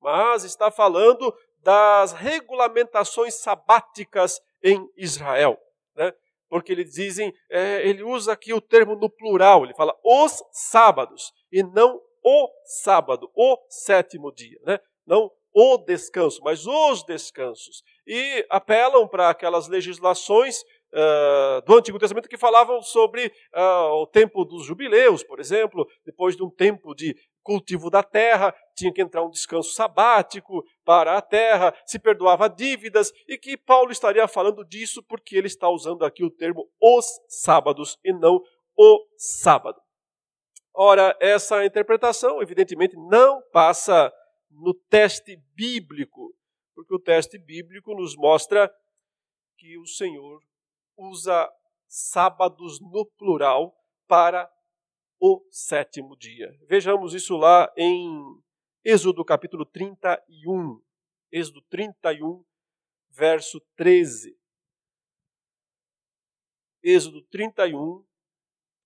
mas 0.00 0.44
está 0.44 0.70
falando 0.70 1.34
das 1.58 2.12
regulamentações 2.12 3.34
sabáticas 3.34 4.40
em 4.62 4.88
Israel. 4.96 5.58
Porque 6.52 6.70
eles 6.70 6.92
dizem, 6.92 7.32
é, 7.48 7.88
ele 7.88 8.02
usa 8.02 8.30
aqui 8.30 8.52
o 8.52 8.60
termo 8.60 8.94
no 8.94 9.08
plural, 9.08 9.64
ele 9.64 9.72
fala 9.72 9.98
os 10.04 10.44
sábados, 10.52 11.32
e 11.50 11.62
não 11.62 11.98
o 12.22 12.48
sábado, 12.66 13.30
o 13.34 13.56
sétimo 13.70 14.30
dia, 14.30 14.58
né? 14.66 14.78
Não 15.06 15.32
o 15.50 15.78
descanso, 15.78 16.42
mas 16.44 16.66
os 16.66 17.04
descansos. 17.06 17.82
E 18.06 18.44
apelam 18.50 19.08
para 19.08 19.30
aquelas 19.30 19.66
legislações 19.66 20.60
uh, 20.92 21.62
do 21.64 21.78
Antigo 21.78 21.98
Testamento 21.98 22.28
que 22.28 22.36
falavam 22.36 22.82
sobre 22.82 23.32
uh, 23.54 24.02
o 24.02 24.06
tempo 24.06 24.44
dos 24.44 24.66
jubileus, 24.66 25.24
por 25.24 25.40
exemplo, 25.40 25.88
depois 26.04 26.36
de 26.36 26.42
um 26.42 26.50
tempo 26.50 26.94
de 26.94 27.16
cultivo 27.42 27.90
da 27.90 28.02
terra, 28.02 28.54
tinha 28.74 28.92
que 28.92 29.02
entrar 29.02 29.22
um 29.22 29.30
descanso 29.30 29.72
sabático 29.72 30.64
para 30.84 31.16
a 31.16 31.22
terra, 31.22 31.74
se 31.84 31.98
perdoava 31.98 32.48
dívidas, 32.48 33.12
e 33.28 33.36
que 33.36 33.56
Paulo 33.56 33.90
estaria 33.90 34.26
falando 34.28 34.64
disso 34.64 35.02
porque 35.02 35.36
ele 35.36 35.46
está 35.46 35.68
usando 35.68 36.04
aqui 36.04 36.24
o 36.24 36.30
termo 36.30 36.68
os 36.80 37.06
sábados 37.28 37.98
e 38.04 38.12
não 38.12 38.42
o 38.76 39.06
sábado. 39.16 39.80
Ora, 40.74 41.16
essa 41.20 41.64
interpretação, 41.64 42.40
evidentemente, 42.40 42.96
não 42.96 43.42
passa 43.52 44.12
no 44.50 44.72
teste 44.72 45.36
bíblico, 45.54 46.34
porque 46.74 46.94
o 46.94 46.98
teste 46.98 47.38
bíblico 47.38 47.94
nos 47.94 48.16
mostra 48.16 48.72
que 49.58 49.78
o 49.78 49.86
Senhor 49.86 50.40
usa 50.96 51.50
sábados 51.86 52.80
no 52.80 53.04
plural 53.18 53.74
para 54.08 54.50
o 55.24 55.40
sétimo 55.52 56.16
dia. 56.16 56.52
Vejamos 56.68 57.14
isso 57.14 57.36
lá 57.36 57.72
em 57.76 58.42
Êxodo 58.84 59.24
capítulo 59.24 59.64
31. 59.64 60.82
Êxodo 61.30 61.62
31, 61.70 62.44
verso 63.08 63.60
13. 63.76 64.36
Êxodo 66.82 67.22
31, 67.30 68.04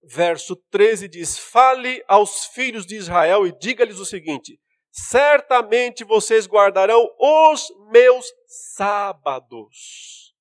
verso 0.03 0.57
13 0.71 1.09
diz: 1.09 1.39
Fale 1.39 2.05
aos 2.07 2.45
filhos 2.49 2.85
de 2.85 2.97
Israel 2.97 3.47
e 3.47 3.59
diga-lhes 3.59 3.99
o 3.99 4.05
seguinte: 4.05 4.61
Certamente 4.91 6.05
vocês 6.05 6.47
guardarão 6.47 7.03
os 7.19 7.73
meus 7.91 8.31
sábados, 8.47 10.37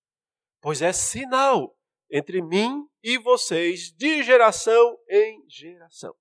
pois 0.59 0.81
é 0.81 0.91
sinal 0.91 1.74
entre 2.09 2.41
mim 2.41 2.87
e 3.03 3.17
vocês 3.17 3.91
de 3.91 4.23
geração 4.23 4.97
em 5.09 5.43
geração. 5.49 6.15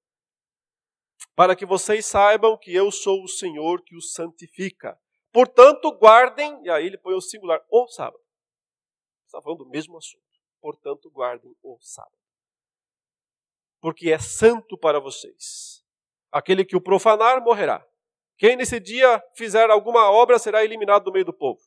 Para 1.35 1.57
que 1.57 1.67
vocês 1.67 2.07
saibam 2.07 2.57
que 2.57 2.75
eu 2.75 2.91
sou 2.91 3.23
o 3.23 3.29
Senhor 3.29 3.83
que 3.83 3.97
os 3.97 4.13
santifica. 4.13 4.99
Portanto, 5.33 5.91
guardem, 5.93 6.61
e 6.63 6.71
aí 6.71 6.87
ele 6.87 6.99
põe 6.99 7.15
o 7.15 7.21
singular, 7.21 7.61
o 7.71 7.89
sábado. 7.89 8.23
Está 9.27 9.43
falando 9.43 9.65
do 9.65 9.71
mesmo 9.71 9.97
assunto. 9.97 10.23
Portanto, 10.61 11.11
guardem 11.11 11.55
o 11.63 11.77
sábado 11.81 12.25
porque 13.85 14.11
é 14.11 14.19
santo 14.19 14.79
para 14.79 14.99
vocês. 14.99 15.85
Aquele 16.33 16.65
que 16.65 16.75
o 16.75 16.81
profanar 16.81 17.45
morrerá. 17.45 17.87
Quem 18.39 18.57
nesse 18.57 18.81
dia 18.81 19.23
fizer 19.35 19.69
alguma 19.69 20.11
obra 20.11 20.39
será 20.39 20.65
eliminado 20.65 21.05
do 21.05 21.13
meio 21.13 21.27
do 21.27 21.35
povo. 21.35 21.61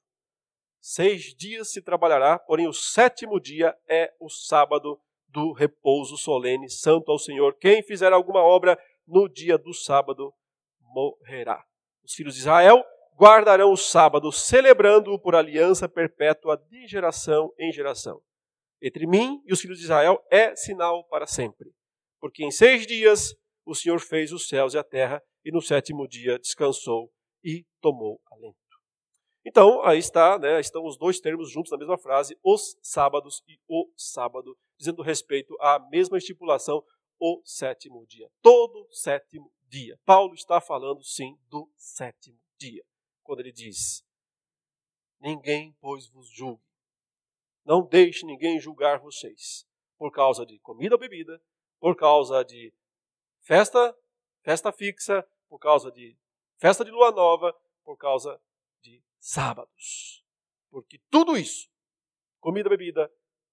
Seis 0.79 1.35
dias 1.35 1.71
se 1.71 1.81
trabalhará, 1.81 2.39
porém 2.39 2.67
o 2.67 2.73
sétimo 2.73 3.39
dia 3.39 3.75
é 3.87 4.13
o 4.19 4.29
sábado 4.29 4.99
do 5.27 5.51
repouso 5.51 6.17
solene, 6.17 6.69
santo 6.69 7.11
ao 7.11 7.19
Senhor. 7.19 7.55
Quem 7.57 7.83
fizer 7.83 8.13
alguma 8.13 8.41
obra 8.41 8.79
no 9.05 9.27
dia 9.27 9.57
do 9.57 9.73
sábado 9.73 10.33
morrerá. 10.81 11.63
Os 12.03 12.13
filhos 12.13 12.35
de 12.35 12.41
Israel 12.41 12.83
guardarão 13.19 13.71
o 13.71 13.77
sábado, 13.77 14.31
celebrando-o 14.31 15.19
por 15.19 15.35
aliança 15.35 15.89
perpétua 15.89 16.57
de 16.69 16.87
geração 16.87 17.51
em 17.59 17.71
geração. 17.71 18.21
Entre 18.81 19.07
mim 19.07 19.41
e 19.45 19.51
os 19.51 19.59
filhos 19.59 19.79
de 19.79 19.85
Israel 19.85 20.23
é 20.31 20.55
sinal 20.55 21.03
para 21.05 21.25
sempre 21.25 21.71
porque 22.19 22.43
em 22.43 22.51
seis 22.51 22.85
dias 22.85 23.35
o 23.65 23.75
Senhor 23.75 23.99
fez 23.99 24.31
os 24.31 24.47
céus 24.47 24.73
e 24.73 24.77
a 24.77 24.83
terra, 24.83 25.21
e 25.43 25.51
no 25.51 25.61
sétimo 25.61 26.07
dia 26.07 26.39
descansou 26.39 27.11
e 27.43 27.65
tomou 27.81 28.19
alento. 28.31 28.66
Então, 29.47 29.81
aí 29.85 29.97
está, 29.97 30.37
né, 30.37 30.59
estão 30.59 30.85
os 30.85 30.97
dois 30.97 31.21
termos 31.21 31.49
juntos 31.49 31.71
na 31.71 31.77
mesma 31.77 31.97
frase, 31.97 32.37
os 32.43 32.77
sábados 32.81 33.41
e 33.47 33.57
o 33.65 33.89
sábado, 33.95 34.57
dizendo 34.77 35.01
respeito 35.01 35.55
à 35.61 35.79
mesma 35.89 36.17
estipulação, 36.17 36.83
o 37.17 37.41
sétimo 37.45 38.05
dia. 38.07 38.29
Todo 38.41 38.85
sétimo 38.91 39.49
dia. 39.63 39.97
Paulo 40.03 40.33
está 40.33 40.59
falando, 40.59 41.01
sim, 41.01 41.39
do 41.47 41.71
sétimo 41.77 42.37
dia, 42.57 42.83
quando 43.23 43.39
ele 43.39 43.53
diz: 43.53 44.03
Ninguém, 45.17 45.73
pois, 45.79 46.09
vos 46.09 46.27
julgue. 46.29 46.61
Não 47.63 47.87
deixe 47.87 48.25
ninguém 48.25 48.59
julgar 48.59 48.99
vocês, 48.99 49.65
por 49.97 50.11
causa 50.11 50.45
de 50.45 50.59
comida 50.59 50.95
ou 50.95 50.99
bebida, 50.99 51.41
por 51.79 51.95
causa 51.95 52.43
de 52.43 52.73
festa, 53.39 53.97
festa 54.43 54.73
fixa, 54.73 55.25
por 55.47 55.57
causa 55.57 55.89
de 55.89 56.17
festa 56.57 56.83
de 56.83 56.91
lua 56.91 57.13
nova, 57.13 57.55
por 57.85 57.95
causa 57.95 58.37
sábados. 59.19 60.23
Porque 60.69 60.99
tudo 61.09 61.37
isso, 61.37 61.69
comida, 62.39 62.69
bebida, 62.69 63.11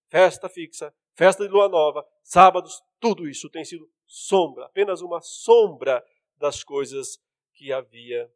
festa 0.08 0.48
fixa, 0.48 0.94
festa 1.14 1.44
de 1.44 1.50
lua 1.50 1.68
nova, 1.68 2.06
sábados, 2.22 2.82
tudo 3.00 3.28
isso 3.28 3.50
tem 3.50 3.64
sido 3.64 3.90
sombra, 4.06 4.66
apenas 4.66 5.00
uma 5.00 5.20
sombra 5.20 6.04
das 6.36 6.62
coisas 6.62 7.18
que 7.52 7.72
havia 7.72 8.30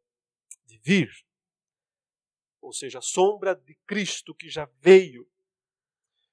de 0.65 0.77
vir. 0.79 1.09
Ou 2.61 2.73
seja, 2.73 2.99
a 2.99 3.01
sombra 3.01 3.55
de 3.55 3.75
Cristo 3.85 4.33
que 4.33 4.49
já 4.49 4.69
veio. 4.79 5.29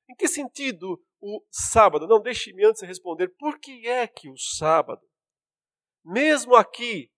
Em 0.08 0.14
que 0.14 0.28
sentido 0.28 1.02
o 1.20 1.44
sábado? 1.50 2.06
Não, 2.06 2.20
deixe-me 2.20 2.64
antes 2.64 2.82
responder. 2.82 3.28
Por 3.28 3.58
que 3.58 3.86
é 3.88 4.06
que 4.06 4.28
o 4.28 4.36
sábado, 4.36 5.08
mesmo 6.04 6.54
aqui, 6.54 7.10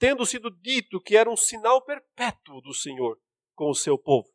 tendo 0.00 0.24
sido 0.24 0.50
dito 0.50 0.98
que 0.98 1.14
era 1.14 1.30
um 1.30 1.36
sinal 1.36 1.84
perpétuo 1.84 2.62
do 2.62 2.72
Senhor 2.72 3.20
com 3.54 3.68
o 3.68 3.74
seu 3.74 3.98
povo, 3.98 4.32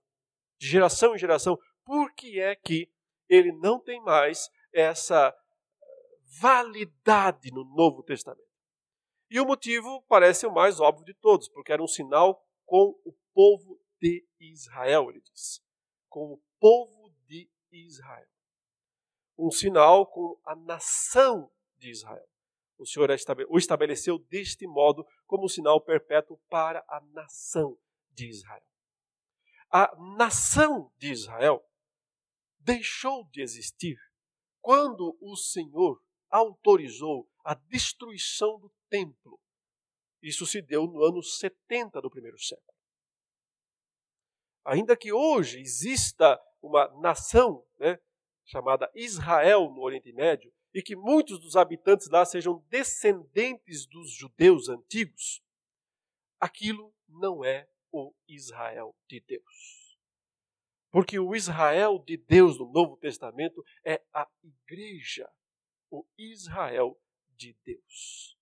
de 0.59 0.67
geração 0.67 1.15
em 1.15 1.17
geração, 1.17 1.57
por 1.83 2.13
que 2.13 2.39
é 2.39 2.55
que 2.55 2.87
ele 3.27 3.51
não 3.51 3.79
tem 3.79 3.99
mais 3.99 4.47
essa 4.71 5.35
validade 6.39 7.51
no 7.51 7.65
Novo 7.65 8.03
Testamento? 8.03 8.45
E 9.27 9.39
o 9.39 9.45
motivo 9.45 10.03
parece 10.03 10.45
o 10.45 10.53
mais 10.53 10.79
óbvio 10.79 11.03
de 11.03 11.15
todos, 11.15 11.49
porque 11.49 11.73
era 11.73 11.81
um 11.81 11.87
sinal 11.87 12.45
com 12.63 12.95
o 13.03 13.11
povo 13.33 13.81
de 13.99 14.23
Israel, 14.39 15.09
ele 15.09 15.19
diz. 15.19 15.63
Com 16.07 16.33
o 16.33 16.41
povo 16.59 17.11
de 17.25 17.49
Israel. 17.71 18.27
Um 19.35 19.49
sinal 19.49 20.05
com 20.05 20.39
a 20.45 20.55
nação 20.55 21.51
de 21.75 21.89
Israel. 21.89 22.27
O 22.77 22.85
Senhor 22.85 23.09
o 23.49 23.57
estabeleceu 23.57 24.19
deste 24.19 24.67
modo 24.67 25.05
como 25.25 25.47
sinal 25.47 25.79
perpétuo 25.79 26.37
para 26.49 26.83
a 26.87 27.01
nação 27.13 27.77
de 28.11 28.27
Israel. 28.27 28.65
A 29.69 29.93
nação 30.17 30.91
de 30.97 31.11
Israel 31.11 31.65
deixou 32.59 33.23
de 33.29 33.41
existir 33.41 33.97
quando 34.61 35.17
o 35.21 35.35
Senhor 35.35 36.01
autorizou 36.29 37.29
a 37.43 37.53
destruição 37.53 38.59
do 38.59 38.71
templo. 38.89 39.39
Isso 40.21 40.45
se 40.45 40.61
deu 40.61 40.87
no 40.87 41.03
ano 41.03 41.21
70 41.21 42.01
do 42.01 42.09
primeiro 42.09 42.37
século. 42.39 42.75
Ainda 44.65 44.97
que 44.97 45.13
hoje 45.13 45.59
exista 45.59 46.41
uma 46.59 46.87
nação 46.99 47.63
né, 47.77 47.99
chamada 48.43 48.91
Israel 48.95 49.69
no 49.69 49.81
Oriente 49.81 50.11
Médio, 50.11 50.51
e 50.75 50.83
que 50.83 50.93
muitos 50.93 51.39
dos 51.39 51.55
habitantes 51.55 52.09
lá 52.09 52.25
sejam 52.25 52.61
descendentes 52.69 53.85
dos 53.85 54.11
judeus 54.11 54.67
antigos, 54.67 55.41
aquilo 56.37 56.93
não 57.07 57.45
é 57.45 57.65
o 57.93 58.13
Israel 58.27 58.93
de 59.07 59.21
Deus. 59.21 59.97
Porque 60.91 61.17
o 61.17 61.33
Israel 61.33 61.97
de 61.99 62.17
Deus 62.17 62.59
no 62.59 62.69
Novo 62.69 62.97
Testamento 62.97 63.63
é 63.85 64.03
a 64.13 64.29
igreja, 64.43 65.31
o 65.89 66.05
Israel 66.17 66.99
de 67.37 67.57
Deus. 67.63 68.37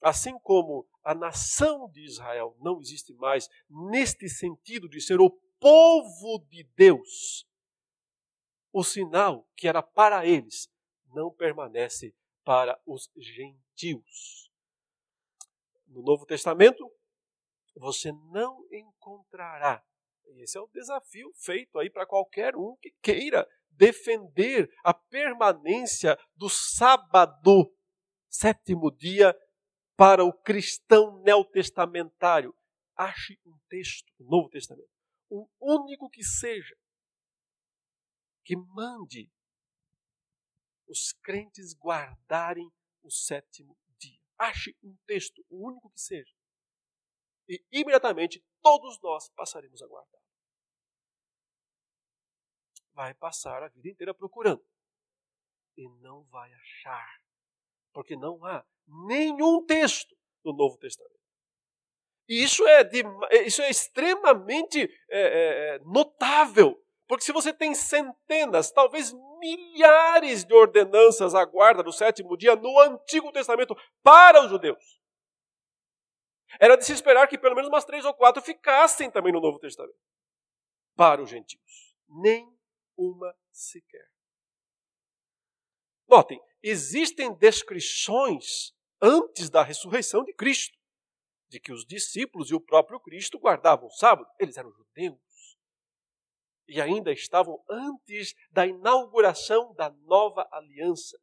Assim 0.00 0.38
como 0.38 0.88
a 1.04 1.14
nação 1.14 1.90
de 1.90 2.06
Israel 2.06 2.56
não 2.58 2.80
existe 2.80 3.12
mais 3.12 3.50
neste 3.68 4.30
sentido 4.30 4.88
de 4.88 4.98
ser 4.98 5.20
o 5.20 5.28
povo 5.60 6.38
de 6.48 6.64
Deus, 6.74 7.46
o 8.72 8.82
sinal 8.82 9.46
que 9.54 9.68
era 9.68 9.82
para 9.82 10.24
eles 10.24 10.70
não 11.14 11.32
permanece 11.32 12.14
para 12.44 12.80
os 12.86 13.10
gentios. 13.16 14.50
No 15.86 16.02
Novo 16.02 16.26
Testamento, 16.26 16.90
você 17.74 18.12
não 18.30 18.66
encontrará. 18.72 19.84
Esse 20.36 20.58
é 20.58 20.60
o 20.60 20.68
desafio 20.68 21.32
feito 21.34 21.78
aí 21.78 21.90
para 21.90 22.06
qualquer 22.06 22.54
um 22.56 22.76
que 22.76 22.90
queira 23.02 23.48
defender 23.70 24.70
a 24.84 24.92
permanência 24.92 26.18
do 26.34 26.48
sábado, 26.48 27.72
sétimo 28.28 28.90
dia, 28.90 29.34
para 29.96 30.24
o 30.24 30.32
cristão 30.32 31.20
neotestamentário. 31.22 32.54
Ache 32.96 33.38
um 33.46 33.56
texto 33.68 34.12
do 34.18 34.28
Novo 34.28 34.48
Testamento, 34.48 34.90
um 35.30 35.46
único 35.60 36.10
que 36.10 36.24
seja, 36.24 36.76
que 38.44 38.56
mande 38.56 39.30
os 40.88 41.12
crentes 41.22 41.74
guardarem 41.74 42.70
o 43.02 43.10
sétimo 43.10 43.76
dia. 43.98 44.20
Ache 44.38 44.76
um 44.82 44.96
texto, 45.06 45.44
o 45.48 45.68
único 45.68 45.90
que 45.90 46.00
seja. 46.00 46.32
E 47.48 47.64
imediatamente 47.72 48.44
todos 48.62 49.00
nós 49.00 49.28
passaremos 49.30 49.82
a 49.82 49.86
guardar. 49.86 50.20
Vai 52.92 53.14
passar 53.14 53.62
a 53.62 53.68
vida 53.68 53.88
inteira 53.88 54.14
procurando. 54.14 54.64
E 55.76 55.88
não 56.00 56.24
vai 56.24 56.52
achar. 56.52 57.22
Porque 57.92 58.16
não 58.16 58.44
há 58.44 58.66
nenhum 58.86 59.64
texto 59.64 60.16
do 60.42 60.52
Novo 60.52 60.76
Testamento. 60.78 61.18
E 62.28 62.42
isso 62.42 62.66
é, 62.66 62.84
de, 62.84 63.02
isso 63.46 63.62
é 63.62 63.70
extremamente 63.70 64.82
é, 65.08 65.76
é, 65.76 65.78
notável 65.78 66.84
porque 67.08 67.24
se 67.24 67.32
você 67.32 67.54
tem 67.54 67.74
centenas, 67.74 68.70
talvez 68.70 69.14
milhares 69.40 70.44
de 70.44 70.52
ordenanças 70.52 71.34
à 71.34 71.42
guarda 71.44 71.82
do 71.82 71.90
sétimo 71.90 72.36
dia 72.36 72.54
no 72.54 72.78
Antigo 72.80 73.32
Testamento 73.32 73.74
para 74.02 74.44
os 74.44 74.50
judeus, 74.50 75.00
era 76.60 76.76
de 76.76 76.84
se 76.84 76.92
esperar 76.92 77.26
que 77.26 77.38
pelo 77.38 77.54
menos 77.54 77.68
umas 77.68 77.84
três 77.84 78.04
ou 78.04 78.12
quatro 78.12 78.42
ficassem 78.42 79.10
também 79.10 79.32
no 79.32 79.40
Novo 79.40 79.58
Testamento 79.58 79.98
para 80.94 81.22
os 81.22 81.30
gentios. 81.30 81.96
Nem 82.08 82.46
uma 82.96 83.34
sequer. 83.50 84.08
Notem, 86.06 86.40
existem 86.62 87.32
descrições 87.34 88.74
antes 89.00 89.48
da 89.48 89.62
ressurreição 89.62 90.24
de 90.24 90.34
Cristo, 90.34 90.76
de 91.48 91.60
que 91.60 91.72
os 91.72 91.86
discípulos 91.86 92.50
e 92.50 92.54
o 92.54 92.60
próprio 92.60 93.00
Cristo 93.00 93.38
guardavam 93.38 93.86
o 93.86 93.92
sábado. 93.92 94.28
Eles 94.38 94.56
eram 94.56 94.70
judeus 94.72 95.27
e 96.68 96.80
ainda 96.80 97.10
estavam 97.10 97.64
antes 97.68 98.34
da 98.50 98.66
inauguração 98.66 99.74
da 99.74 99.90
nova 99.90 100.46
aliança. 100.52 101.18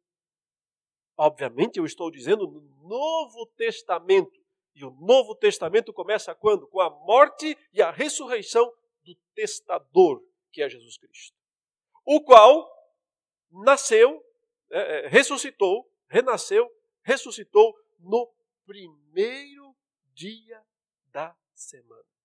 Obviamente, 1.16 1.78
eu 1.78 1.86
estou 1.86 2.10
dizendo 2.10 2.46
no 2.46 2.60
Novo 2.88 3.46
Testamento. 3.56 4.44
E 4.74 4.84
o 4.84 4.90
Novo 4.90 5.34
Testamento 5.34 5.92
começa 5.92 6.34
quando? 6.34 6.66
Com 6.66 6.80
a 6.80 6.90
morte 6.90 7.56
e 7.72 7.80
a 7.80 7.90
ressurreição 7.90 8.70
do 9.02 9.14
testador, 9.34 10.22
que 10.52 10.62
é 10.62 10.68
Jesus 10.68 10.98
Cristo. 10.98 11.34
O 12.04 12.20
qual 12.20 12.68
nasceu, 13.50 14.22
é, 14.70 15.06
é 15.06 15.08
ressuscitou, 15.08 15.88
renasceu, 16.08 16.70
ressuscitou 17.02 17.74
no 18.00 18.30
primeiro 18.66 19.74
dia 20.12 20.60
da 21.12 21.34
semana. 21.54 22.15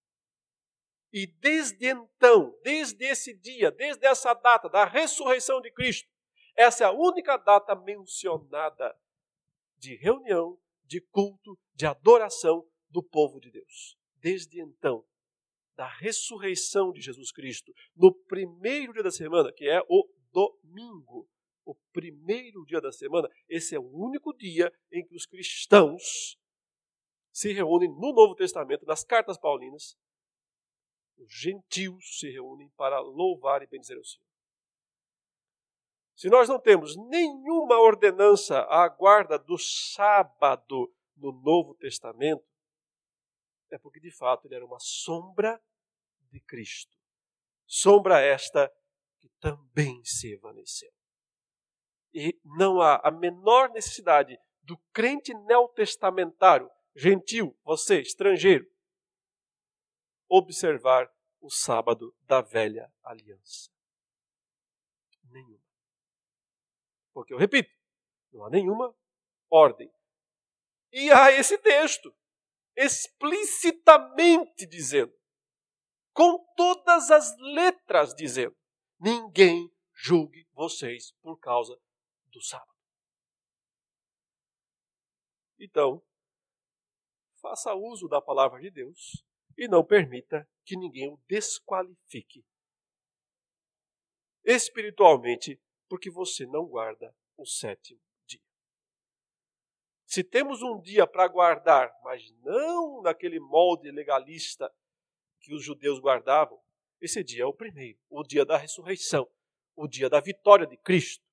E 1.12 1.28
desde 1.28 1.88
então, 1.88 2.58
desde 2.64 3.06
esse 3.06 3.34
dia, 3.34 3.70
desde 3.72 4.06
essa 4.06 4.34
data 4.34 4.70
da 4.70 4.86
ressurreição 4.86 5.60
de 5.60 5.72
Cristo, 5.72 6.10
essa 6.56 6.84
é 6.84 6.88
a 6.88 6.92
única 6.92 7.38
data 7.38 7.76
mencionada 7.76 8.98
de 9.78 9.96
reunião, 9.96 10.58
de 10.86 11.02
culto, 11.02 11.58
de 11.74 11.86
adoração 11.86 12.66
do 12.90 13.04
povo 13.04 13.40
de 13.40 13.52
Deus. 13.52 13.98
Desde 14.16 14.62
então, 14.62 15.06
da 15.76 15.88
ressurreição 15.88 16.92
de 16.92 17.02
Jesus 17.02 17.32
Cristo, 17.32 17.74
no 17.96 18.14
primeiro 18.14 18.94
dia 18.94 19.04
da 19.04 19.12
semana, 19.12 19.52
que 19.52 19.68
é 19.68 19.82
o 19.90 20.08
domingo, 20.32 21.28
o 21.66 21.76
primeiro 21.92 22.64
dia 22.66 22.80
da 22.80 22.92
semana, 22.92 23.30
esse 23.50 23.76
é 23.76 23.80
o 23.80 23.92
único 23.92 24.34
dia 24.34 24.72
em 24.92 25.06
que 25.06 25.16
os 25.16 25.26
cristãos 25.26 26.38
se 27.32 27.52
reúnem 27.54 27.90
no 27.90 28.14
Novo 28.14 28.36
Testamento, 28.36 28.86
nas 28.86 29.04
cartas 29.04 29.38
paulinas, 29.38 29.98
os 31.22 31.34
gentios 31.34 32.20
se 32.20 32.30
reúnem 32.30 32.70
para 32.76 33.00
louvar 33.00 33.62
e 33.62 33.68
bendizer 33.68 33.98
o 33.98 34.04
Senhor. 34.04 34.26
Se 36.16 36.30
nós 36.30 36.48
não 36.48 36.60
temos 36.60 36.96
nenhuma 37.10 37.80
ordenança 37.80 38.62
à 38.70 38.88
guarda 38.88 39.40
do 39.40 39.58
sábado 39.58 40.94
no 41.16 41.32
Novo 41.32 41.74
Testamento, 41.76 42.46
é 43.72 43.78
porque 43.78 44.00
de 44.00 44.12
fato 44.12 44.46
ele 44.46 44.56
era 44.56 44.66
uma 44.66 44.80
sombra 44.80 45.62
de 46.30 46.40
Cristo. 46.42 46.96
Sombra 47.66 48.20
esta 48.20 48.72
que 49.20 49.30
também 49.40 50.04
se 50.04 50.34
evaneceu. 50.34 50.92
E 52.14 52.38
não 52.44 52.82
há 52.82 53.02
a 53.04 53.10
menor 53.10 53.70
necessidade 53.72 54.38
do 54.64 54.78
crente 54.94 55.34
neotestamentário, 55.34 56.70
gentil, 56.96 57.58
você, 57.64 58.02
estrangeiro, 58.02 58.70
observar 60.32 61.14
o 61.42 61.50
sábado 61.50 62.16
da 62.22 62.40
velha 62.42 62.90
aliança. 63.04 63.70
Nenhuma. 65.26 65.62
Porque 67.14 67.34
eu 67.34 67.38
repito, 67.38 67.70
não 68.32 68.46
há 68.46 68.50
nenhuma 68.50 68.96
ordem. 69.50 69.94
E 70.90 71.12
há 71.12 71.34
esse 71.34 71.58
texto 71.58 72.16
explicitamente 72.78 74.66
dizendo, 74.66 75.14
com 76.14 76.38
todas 76.56 77.12
as 77.12 77.36
letras 77.38 78.16
dizendo: 78.16 78.56
ninguém 79.00 79.70
julgue 79.94 80.48
vocês 80.54 81.12
por 81.22 81.38
causa 81.40 81.78
do 82.28 82.42
sábado. 82.42 82.72
Então, 85.60 86.02
faça 87.42 87.74
uso 87.74 88.08
da 88.08 88.22
palavra 88.22 88.62
de 88.62 88.72
Deus 88.72 89.26
e 89.58 89.68
não 89.68 89.84
permita 89.84 90.48
que 90.66 90.76
ninguém 90.76 91.10
o 91.10 91.20
desqualifique 91.28 92.44
espiritualmente, 94.44 95.62
porque 95.88 96.10
você 96.10 96.46
não 96.46 96.66
guarda 96.66 97.16
o 97.38 97.46
sétimo 97.46 98.00
dia. 98.26 98.42
Se 100.06 100.24
temos 100.24 100.62
um 100.62 100.80
dia 100.80 101.06
para 101.06 101.28
guardar, 101.28 101.92
mas 102.04 102.32
não 102.44 103.02
naquele 103.02 103.40
molde 103.40 103.92
legalista 103.92 104.74
que 105.40 105.54
os 105.54 105.64
judeus 105.64 106.00
guardavam, 106.00 106.60
esse 107.00 107.24
dia 107.24 107.44
é 107.44 107.46
o 107.46 107.54
primeiro, 107.54 107.98
o 108.10 108.24
dia 108.24 108.46
da 108.46 108.58
ressurreição, 108.58 109.28
o 109.76 109.88
dia 109.88 110.10
da 110.10 110.20
vitória 110.20 110.68
de 110.68 110.78
Cristo, 110.78 111.26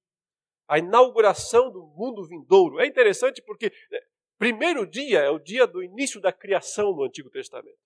a 0.66 0.78
inauguração 0.78 1.70
do 1.70 1.86
mundo 1.86 2.26
vindouro. 2.26 2.80
É 2.80 2.86
interessante 2.86 3.42
porque 3.42 3.72
é, 3.92 4.06
primeiro 4.38 4.86
dia 4.86 5.20
é 5.20 5.30
o 5.30 5.38
dia 5.38 5.66
do 5.66 5.82
início 5.82 6.20
da 6.20 6.32
criação 6.32 6.94
no 6.94 7.04
Antigo 7.04 7.30
Testamento. 7.30 7.78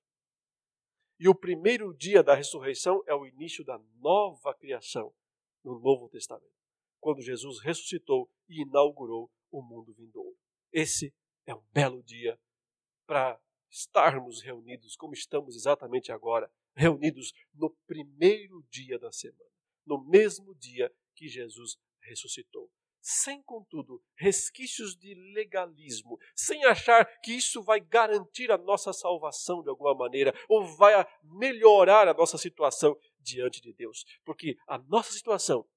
E 1.22 1.28
o 1.28 1.34
primeiro 1.36 1.94
dia 1.94 2.20
da 2.20 2.34
ressurreição 2.34 3.00
é 3.06 3.14
o 3.14 3.24
início 3.24 3.64
da 3.64 3.78
nova 4.00 4.52
criação 4.52 5.14
no 5.62 5.78
Novo 5.78 6.08
Testamento, 6.08 6.52
quando 6.98 7.22
Jesus 7.22 7.60
ressuscitou 7.60 8.28
e 8.48 8.62
inaugurou 8.62 9.30
o 9.48 9.62
mundo 9.62 9.94
vindouro. 9.94 10.36
Esse 10.72 11.14
é 11.46 11.54
um 11.54 11.62
belo 11.72 12.02
dia 12.02 12.36
para 13.06 13.40
estarmos 13.70 14.42
reunidos 14.42 14.96
como 14.96 15.14
estamos 15.14 15.54
exatamente 15.54 16.10
agora, 16.10 16.52
reunidos 16.74 17.32
no 17.54 17.70
primeiro 17.86 18.60
dia 18.68 18.98
da 18.98 19.12
semana, 19.12 19.52
no 19.86 20.04
mesmo 20.04 20.52
dia 20.56 20.92
que 21.14 21.28
Jesus 21.28 21.76
ressuscitou. 22.00 22.68
Sem, 23.02 23.42
contudo, 23.42 24.00
resquícios 24.14 24.96
de 24.96 25.12
legalismo, 25.34 26.18
sem 26.36 26.64
achar 26.64 27.04
que 27.20 27.32
isso 27.32 27.60
vai 27.60 27.80
garantir 27.80 28.50
a 28.52 28.56
nossa 28.56 28.92
salvação 28.92 29.60
de 29.60 29.68
alguma 29.68 29.94
maneira, 29.94 30.32
ou 30.48 30.64
vai 30.76 30.94
melhorar 31.22 32.06
a 32.06 32.14
nossa 32.14 32.38
situação 32.38 32.96
diante 33.18 33.60
de 33.60 33.72
Deus. 33.72 34.04
Porque 34.24 34.56
a 34.68 34.78
nossa 34.78 35.12
situação 35.12 35.68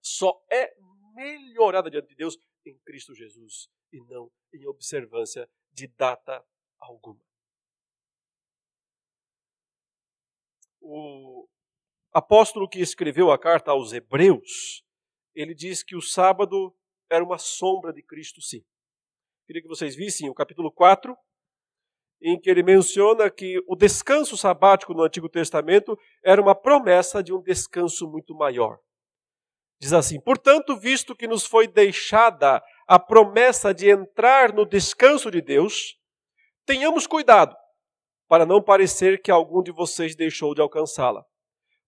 só 0.00 0.42
é 0.50 0.74
melhorada 1.14 1.90
diante 1.90 2.08
de 2.08 2.16
Deus 2.16 2.38
em 2.64 2.78
Cristo 2.78 3.14
Jesus 3.14 3.68
e 3.92 4.00
não 4.06 4.32
em 4.54 4.66
observância 4.66 5.48
de 5.72 5.86
data 5.86 6.42
alguma. 6.78 7.20
o 10.82 11.48
apóstolo 12.12 12.68
que 12.68 12.80
escreveu 12.80 13.30
a 13.30 13.38
carta 13.38 13.70
aos 13.70 13.92
Hebreus, 13.92 14.84
ele 15.34 15.54
diz 15.54 15.82
que 15.82 15.96
o 15.96 16.02
sábado 16.02 16.74
era 17.10 17.24
uma 17.24 17.38
sombra 17.38 17.92
de 17.92 18.02
Cristo, 18.02 18.40
sim. 18.40 18.62
Queria 19.46 19.62
que 19.62 19.68
vocês 19.68 19.94
vissem 19.94 20.30
o 20.30 20.34
capítulo 20.34 20.70
4, 20.70 21.16
em 22.22 22.40
que 22.40 22.48
ele 22.48 22.62
menciona 22.62 23.30
que 23.30 23.58
o 23.66 23.74
descanso 23.74 24.36
sabático 24.36 24.94
no 24.94 25.02
Antigo 25.02 25.28
Testamento 25.28 25.98
era 26.24 26.40
uma 26.40 26.54
promessa 26.54 27.22
de 27.22 27.32
um 27.32 27.42
descanso 27.42 28.08
muito 28.08 28.34
maior. 28.34 28.78
Diz 29.80 29.92
assim: 29.92 30.20
Portanto, 30.20 30.78
visto 30.78 31.16
que 31.16 31.26
nos 31.26 31.44
foi 31.44 31.66
deixada 31.66 32.62
a 32.86 32.98
promessa 32.98 33.74
de 33.74 33.90
entrar 33.90 34.52
no 34.52 34.64
descanso 34.64 35.30
de 35.30 35.42
Deus, 35.42 35.98
tenhamos 36.64 37.06
cuidado 37.06 37.56
para 38.28 38.46
não 38.46 38.62
parecer 38.62 39.20
que 39.20 39.30
algum 39.30 39.62
de 39.62 39.72
vocês 39.72 40.14
deixou 40.14 40.54
de 40.54 40.60
alcançá-la. 40.60 41.24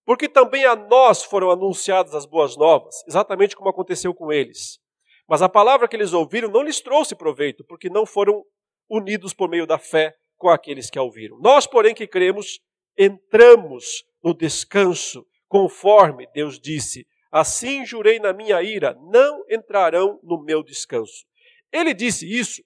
Porque 0.05 0.29
também 0.29 0.65
a 0.65 0.75
nós 0.75 1.23
foram 1.23 1.49
anunciadas 1.49 2.13
as 2.13 2.25
boas 2.25 2.55
novas, 2.55 2.95
exatamente 3.07 3.55
como 3.55 3.69
aconteceu 3.69 4.13
com 4.13 4.31
eles. 4.31 4.79
Mas 5.27 5.41
a 5.41 5.49
palavra 5.49 5.87
que 5.87 5.95
eles 5.95 6.13
ouviram 6.13 6.49
não 6.49 6.61
lhes 6.61 6.79
trouxe 6.79 7.15
proveito, 7.15 7.63
porque 7.65 7.89
não 7.89 8.05
foram 8.05 8.43
unidos 8.89 9.33
por 9.33 9.49
meio 9.49 9.65
da 9.65 9.79
fé 9.79 10.15
com 10.37 10.49
aqueles 10.49 10.89
que 10.89 10.99
a 10.99 11.01
ouviram. 11.01 11.39
Nós, 11.39 11.65
porém, 11.65 11.95
que 11.95 12.05
cremos, 12.05 12.59
entramos 12.97 14.03
no 14.23 14.33
descanso, 14.33 15.25
conforme 15.47 16.27
Deus 16.33 16.59
disse: 16.59 17.07
Assim 17.31 17.83
jurei 17.85 18.19
na 18.19 18.31
minha 18.31 18.61
ira, 18.61 18.95
não 19.11 19.43
entrarão 19.49 20.19
no 20.21 20.41
meu 20.43 20.61
descanso. 20.61 21.25
Ele 21.71 21.93
disse 21.93 22.31
isso 22.31 22.61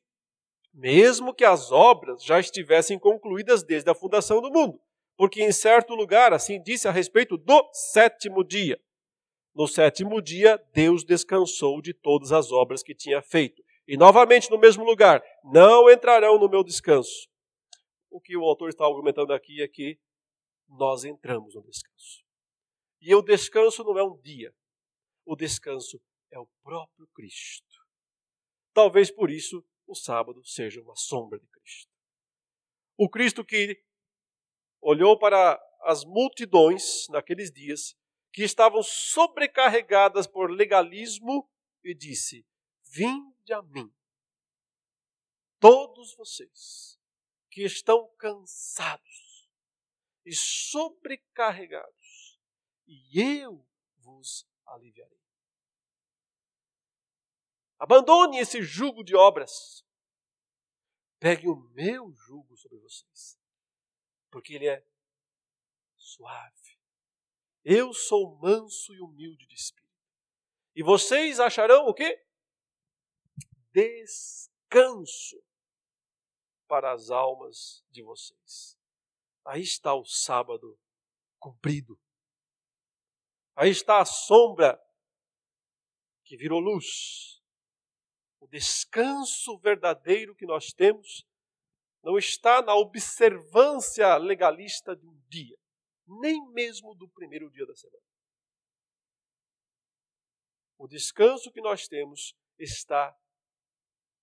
mesmo 0.73 1.33
que 1.33 1.43
as 1.43 1.71
obras 1.71 2.23
já 2.23 2.39
estivessem 2.39 2.97
concluídas 2.97 3.63
desde 3.63 3.89
a 3.89 3.95
fundação 3.95 4.41
do 4.41 4.51
mundo. 4.51 4.79
Porque 5.19 5.43
em 5.43 5.51
certo 5.51 5.95
lugar, 5.95 6.31
assim 6.31 6.63
disse 6.63 6.87
a 6.87 6.91
respeito 6.91 7.35
do 7.35 7.69
sétimo 7.73 8.41
dia. 8.41 8.81
No 9.53 9.67
sétimo 9.67 10.21
dia, 10.21 10.57
Deus 10.73 11.03
descansou 11.03 11.81
de 11.81 11.93
todas 11.93 12.31
as 12.31 12.53
obras 12.53 12.81
que 12.81 12.95
tinha 12.95 13.21
feito. 13.21 13.61
E 13.85 13.97
novamente 13.97 14.49
no 14.49 14.57
mesmo 14.57 14.85
lugar, 14.85 15.21
não 15.43 15.89
entrarão 15.91 16.39
no 16.39 16.47
meu 16.47 16.63
descanso. 16.63 17.27
O 18.09 18.21
que 18.21 18.37
o 18.37 18.45
autor 18.45 18.69
está 18.69 18.85
argumentando 18.85 19.33
aqui 19.33 19.61
é 19.61 19.67
que 19.67 19.99
nós 20.69 21.03
entramos 21.03 21.53
no 21.53 21.63
descanso. 21.63 22.23
E 23.01 23.13
o 23.13 23.21
descanso 23.21 23.83
não 23.83 23.99
é 23.99 24.03
um 24.05 24.17
dia, 24.21 24.55
o 25.25 25.35
descanso 25.35 26.01
é 26.31 26.39
o 26.39 26.47
próprio 26.63 27.09
Cristo. 27.13 27.67
Talvez 28.73 29.11
por 29.11 29.29
isso 29.29 29.65
o 29.85 29.93
sábado 29.93 30.41
seja 30.45 30.81
uma 30.81 30.95
sombra 30.95 31.37
de 31.37 31.47
Cristo. 31.47 31.91
O 32.97 33.09
Cristo 33.09 33.43
que 33.43 33.83
olhou 34.81 35.17
para 35.17 35.59
as 35.81 36.03
multidões 36.05 37.07
naqueles 37.09 37.51
dias 37.51 37.95
que 38.31 38.43
estavam 38.43 38.83
sobrecarregadas 38.83 40.27
por 40.27 40.51
legalismo 40.51 41.49
e 41.83 41.93
disse: 41.93 42.45
Vinde 42.83 43.53
a 43.53 43.61
mim, 43.61 43.91
todos 45.59 46.15
vocês 46.15 46.99
que 47.49 47.63
estão 47.63 48.07
cansados 48.17 49.49
e 50.25 50.35
sobrecarregados, 50.35 52.39
e 52.87 53.21
eu 53.21 53.65
vos 53.97 54.47
aliviarei. 54.65 55.19
Abandone 57.79 58.39
esse 58.39 58.61
jugo 58.61 59.03
de 59.03 59.15
obras. 59.15 59.85
Pegue 61.17 61.47
o 61.47 61.55
meu 61.55 62.13
jugo 62.13 62.55
sobre 62.57 62.77
vocês, 62.79 63.38
porque 64.29 64.53
ele 64.53 64.67
é 64.67 64.85
suave. 65.95 66.79
Eu 67.63 67.93
sou 67.93 68.37
manso 68.37 68.93
e 68.93 69.01
humilde 69.01 69.45
de 69.45 69.55
espírito. 69.55 69.89
E 70.75 70.83
vocês 70.83 71.39
acharão 71.39 71.87
o 71.87 71.93
quê? 71.93 72.25
Descanso 73.71 75.43
para 76.67 76.93
as 76.93 77.09
almas 77.09 77.83
de 77.89 78.03
vocês. 78.03 78.77
Aí 79.45 79.61
está 79.61 79.93
o 79.93 80.05
sábado 80.05 80.79
cumprido. 81.37 81.99
Aí 83.55 83.69
está 83.69 84.01
a 84.01 84.05
sombra 84.05 84.79
que 86.23 86.37
virou 86.37 86.59
luz 86.59 87.39
o 88.39 88.47
descanso 88.47 89.57
verdadeiro 89.59 90.35
que 90.35 90.45
nós 90.45 90.71
temos 90.71 91.27
não 92.03 92.17
está 92.17 92.61
na 92.61 92.75
observância 92.75 94.15
legalista 94.17 94.95
de 94.95 95.05
um 95.05 95.19
dia, 95.27 95.57
nem 96.07 96.45
mesmo 96.51 96.95
do 96.95 97.07
primeiro 97.09 97.49
dia 97.49 97.65
da 97.65 97.75
semana. 97.75 98.03
O 100.77 100.87
descanso 100.87 101.51
que 101.51 101.61
nós 101.61 101.87
temos 101.87 102.33
está 102.57 103.15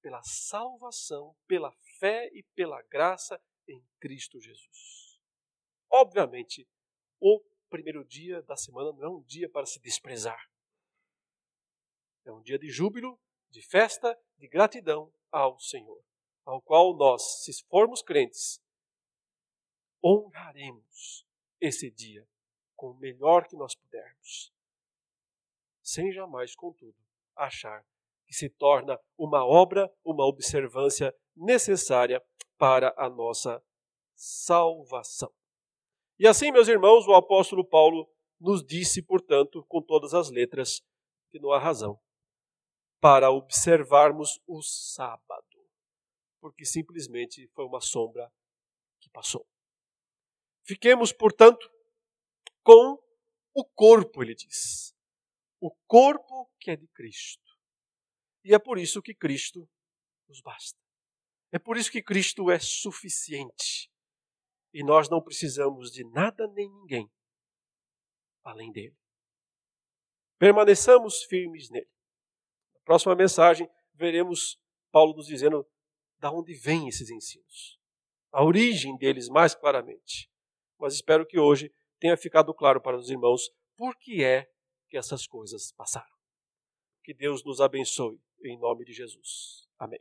pela 0.00 0.22
salvação, 0.22 1.36
pela 1.46 1.70
fé 1.98 2.30
e 2.32 2.42
pela 2.54 2.80
graça 2.82 3.40
em 3.68 3.84
Cristo 4.00 4.40
Jesus. 4.40 5.20
Obviamente, 5.90 6.66
o 7.20 7.42
primeiro 7.68 8.04
dia 8.04 8.42
da 8.42 8.56
semana 8.56 8.92
não 8.92 9.02
é 9.02 9.08
um 9.08 9.22
dia 9.22 9.50
para 9.50 9.66
se 9.66 9.80
desprezar. 9.80 10.50
É 12.24 12.32
um 12.32 12.40
dia 12.40 12.58
de 12.58 12.70
júbilo, 12.70 13.20
de 13.50 13.62
festa 13.62 14.18
de 14.38 14.48
gratidão 14.48 15.12
ao 15.30 15.58
Senhor, 15.58 16.02
ao 16.46 16.62
qual 16.62 16.96
nós, 16.96 17.42
se 17.44 17.52
formos 17.64 18.00
crentes, 18.00 18.62
honraremos 20.02 21.26
esse 21.60 21.90
dia 21.90 22.26
com 22.76 22.92
o 22.92 22.98
melhor 22.98 23.48
que 23.48 23.56
nós 23.56 23.74
pudermos, 23.74 24.52
sem 25.82 26.12
jamais, 26.12 26.54
contudo, 26.54 26.96
achar 27.34 27.84
que 28.26 28.34
se 28.34 28.48
torna 28.48 28.98
uma 29.18 29.44
obra, 29.44 29.92
uma 30.04 30.24
observância 30.24 31.14
necessária 31.34 32.24
para 32.56 32.94
a 32.96 33.08
nossa 33.08 33.62
salvação. 34.14 35.32
E 36.18 36.26
assim, 36.26 36.50
meus 36.50 36.68
irmãos, 36.68 37.06
o 37.06 37.14
apóstolo 37.14 37.64
Paulo 37.64 38.08
nos 38.40 38.64
disse, 38.64 39.02
portanto, 39.02 39.64
com 39.68 39.82
todas 39.82 40.14
as 40.14 40.30
letras, 40.30 40.82
que 41.30 41.38
não 41.38 41.52
há 41.52 41.58
razão 41.58 42.00
para 43.00 43.30
observarmos 43.30 44.40
o 44.46 44.62
sábado, 44.62 45.55
porque 46.46 46.64
simplesmente 46.64 47.48
foi 47.48 47.64
uma 47.64 47.80
sombra 47.80 48.32
que 49.00 49.10
passou. 49.10 49.44
Fiquemos, 50.64 51.12
portanto, 51.12 51.68
com 52.62 53.02
o 53.52 53.64
corpo, 53.64 54.22
ele 54.22 54.32
diz. 54.32 54.94
O 55.60 55.74
corpo 55.88 56.48
que 56.60 56.70
é 56.70 56.76
de 56.76 56.86
Cristo. 56.94 57.42
E 58.44 58.54
é 58.54 58.60
por 58.60 58.78
isso 58.78 59.02
que 59.02 59.12
Cristo 59.12 59.68
nos 60.28 60.40
basta. 60.40 60.78
É 61.50 61.58
por 61.58 61.76
isso 61.76 61.90
que 61.90 62.00
Cristo 62.00 62.48
é 62.48 62.60
suficiente. 62.60 63.90
E 64.72 64.84
nós 64.84 65.08
não 65.10 65.20
precisamos 65.20 65.90
de 65.90 66.04
nada 66.10 66.46
nem 66.52 66.70
ninguém 66.70 67.10
além 68.44 68.70
dele. 68.70 68.96
Permaneçamos 70.38 71.24
firmes 71.24 71.70
nele. 71.70 71.90
Na 72.72 72.80
próxima 72.84 73.16
mensagem, 73.16 73.68
veremos 73.94 74.60
Paulo 74.92 75.16
nos 75.16 75.26
dizendo 75.26 75.66
da 76.26 76.32
onde 76.32 76.54
vêm 76.54 76.88
esses 76.88 77.08
ensinos, 77.08 77.78
a 78.32 78.42
origem 78.42 78.96
deles 78.96 79.28
mais 79.28 79.54
claramente. 79.54 80.28
Mas 80.76 80.94
espero 80.94 81.24
que 81.24 81.38
hoje 81.38 81.72
tenha 82.00 82.16
ficado 82.16 82.52
claro 82.52 82.80
para 82.80 82.96
os 82.96 83.08
irmãos 83.08 83.48
por 83.76 83.96
que 83.96 84.24
é 84.24 84.50
que 84.90 84.96
essas 84.96 85.24
coisas 85.24 85.72
passaram. 85.72 86.16
Que 87.04 87.14
Deus 87.14 87.44
nos 87.44 87.60
abençoe, 87.60 88.20
em 88.44 88.58
nome 88.58 88.84
de 88.84 88.92
Jesus. 88.92 89.68
Amém. 89.78 90.00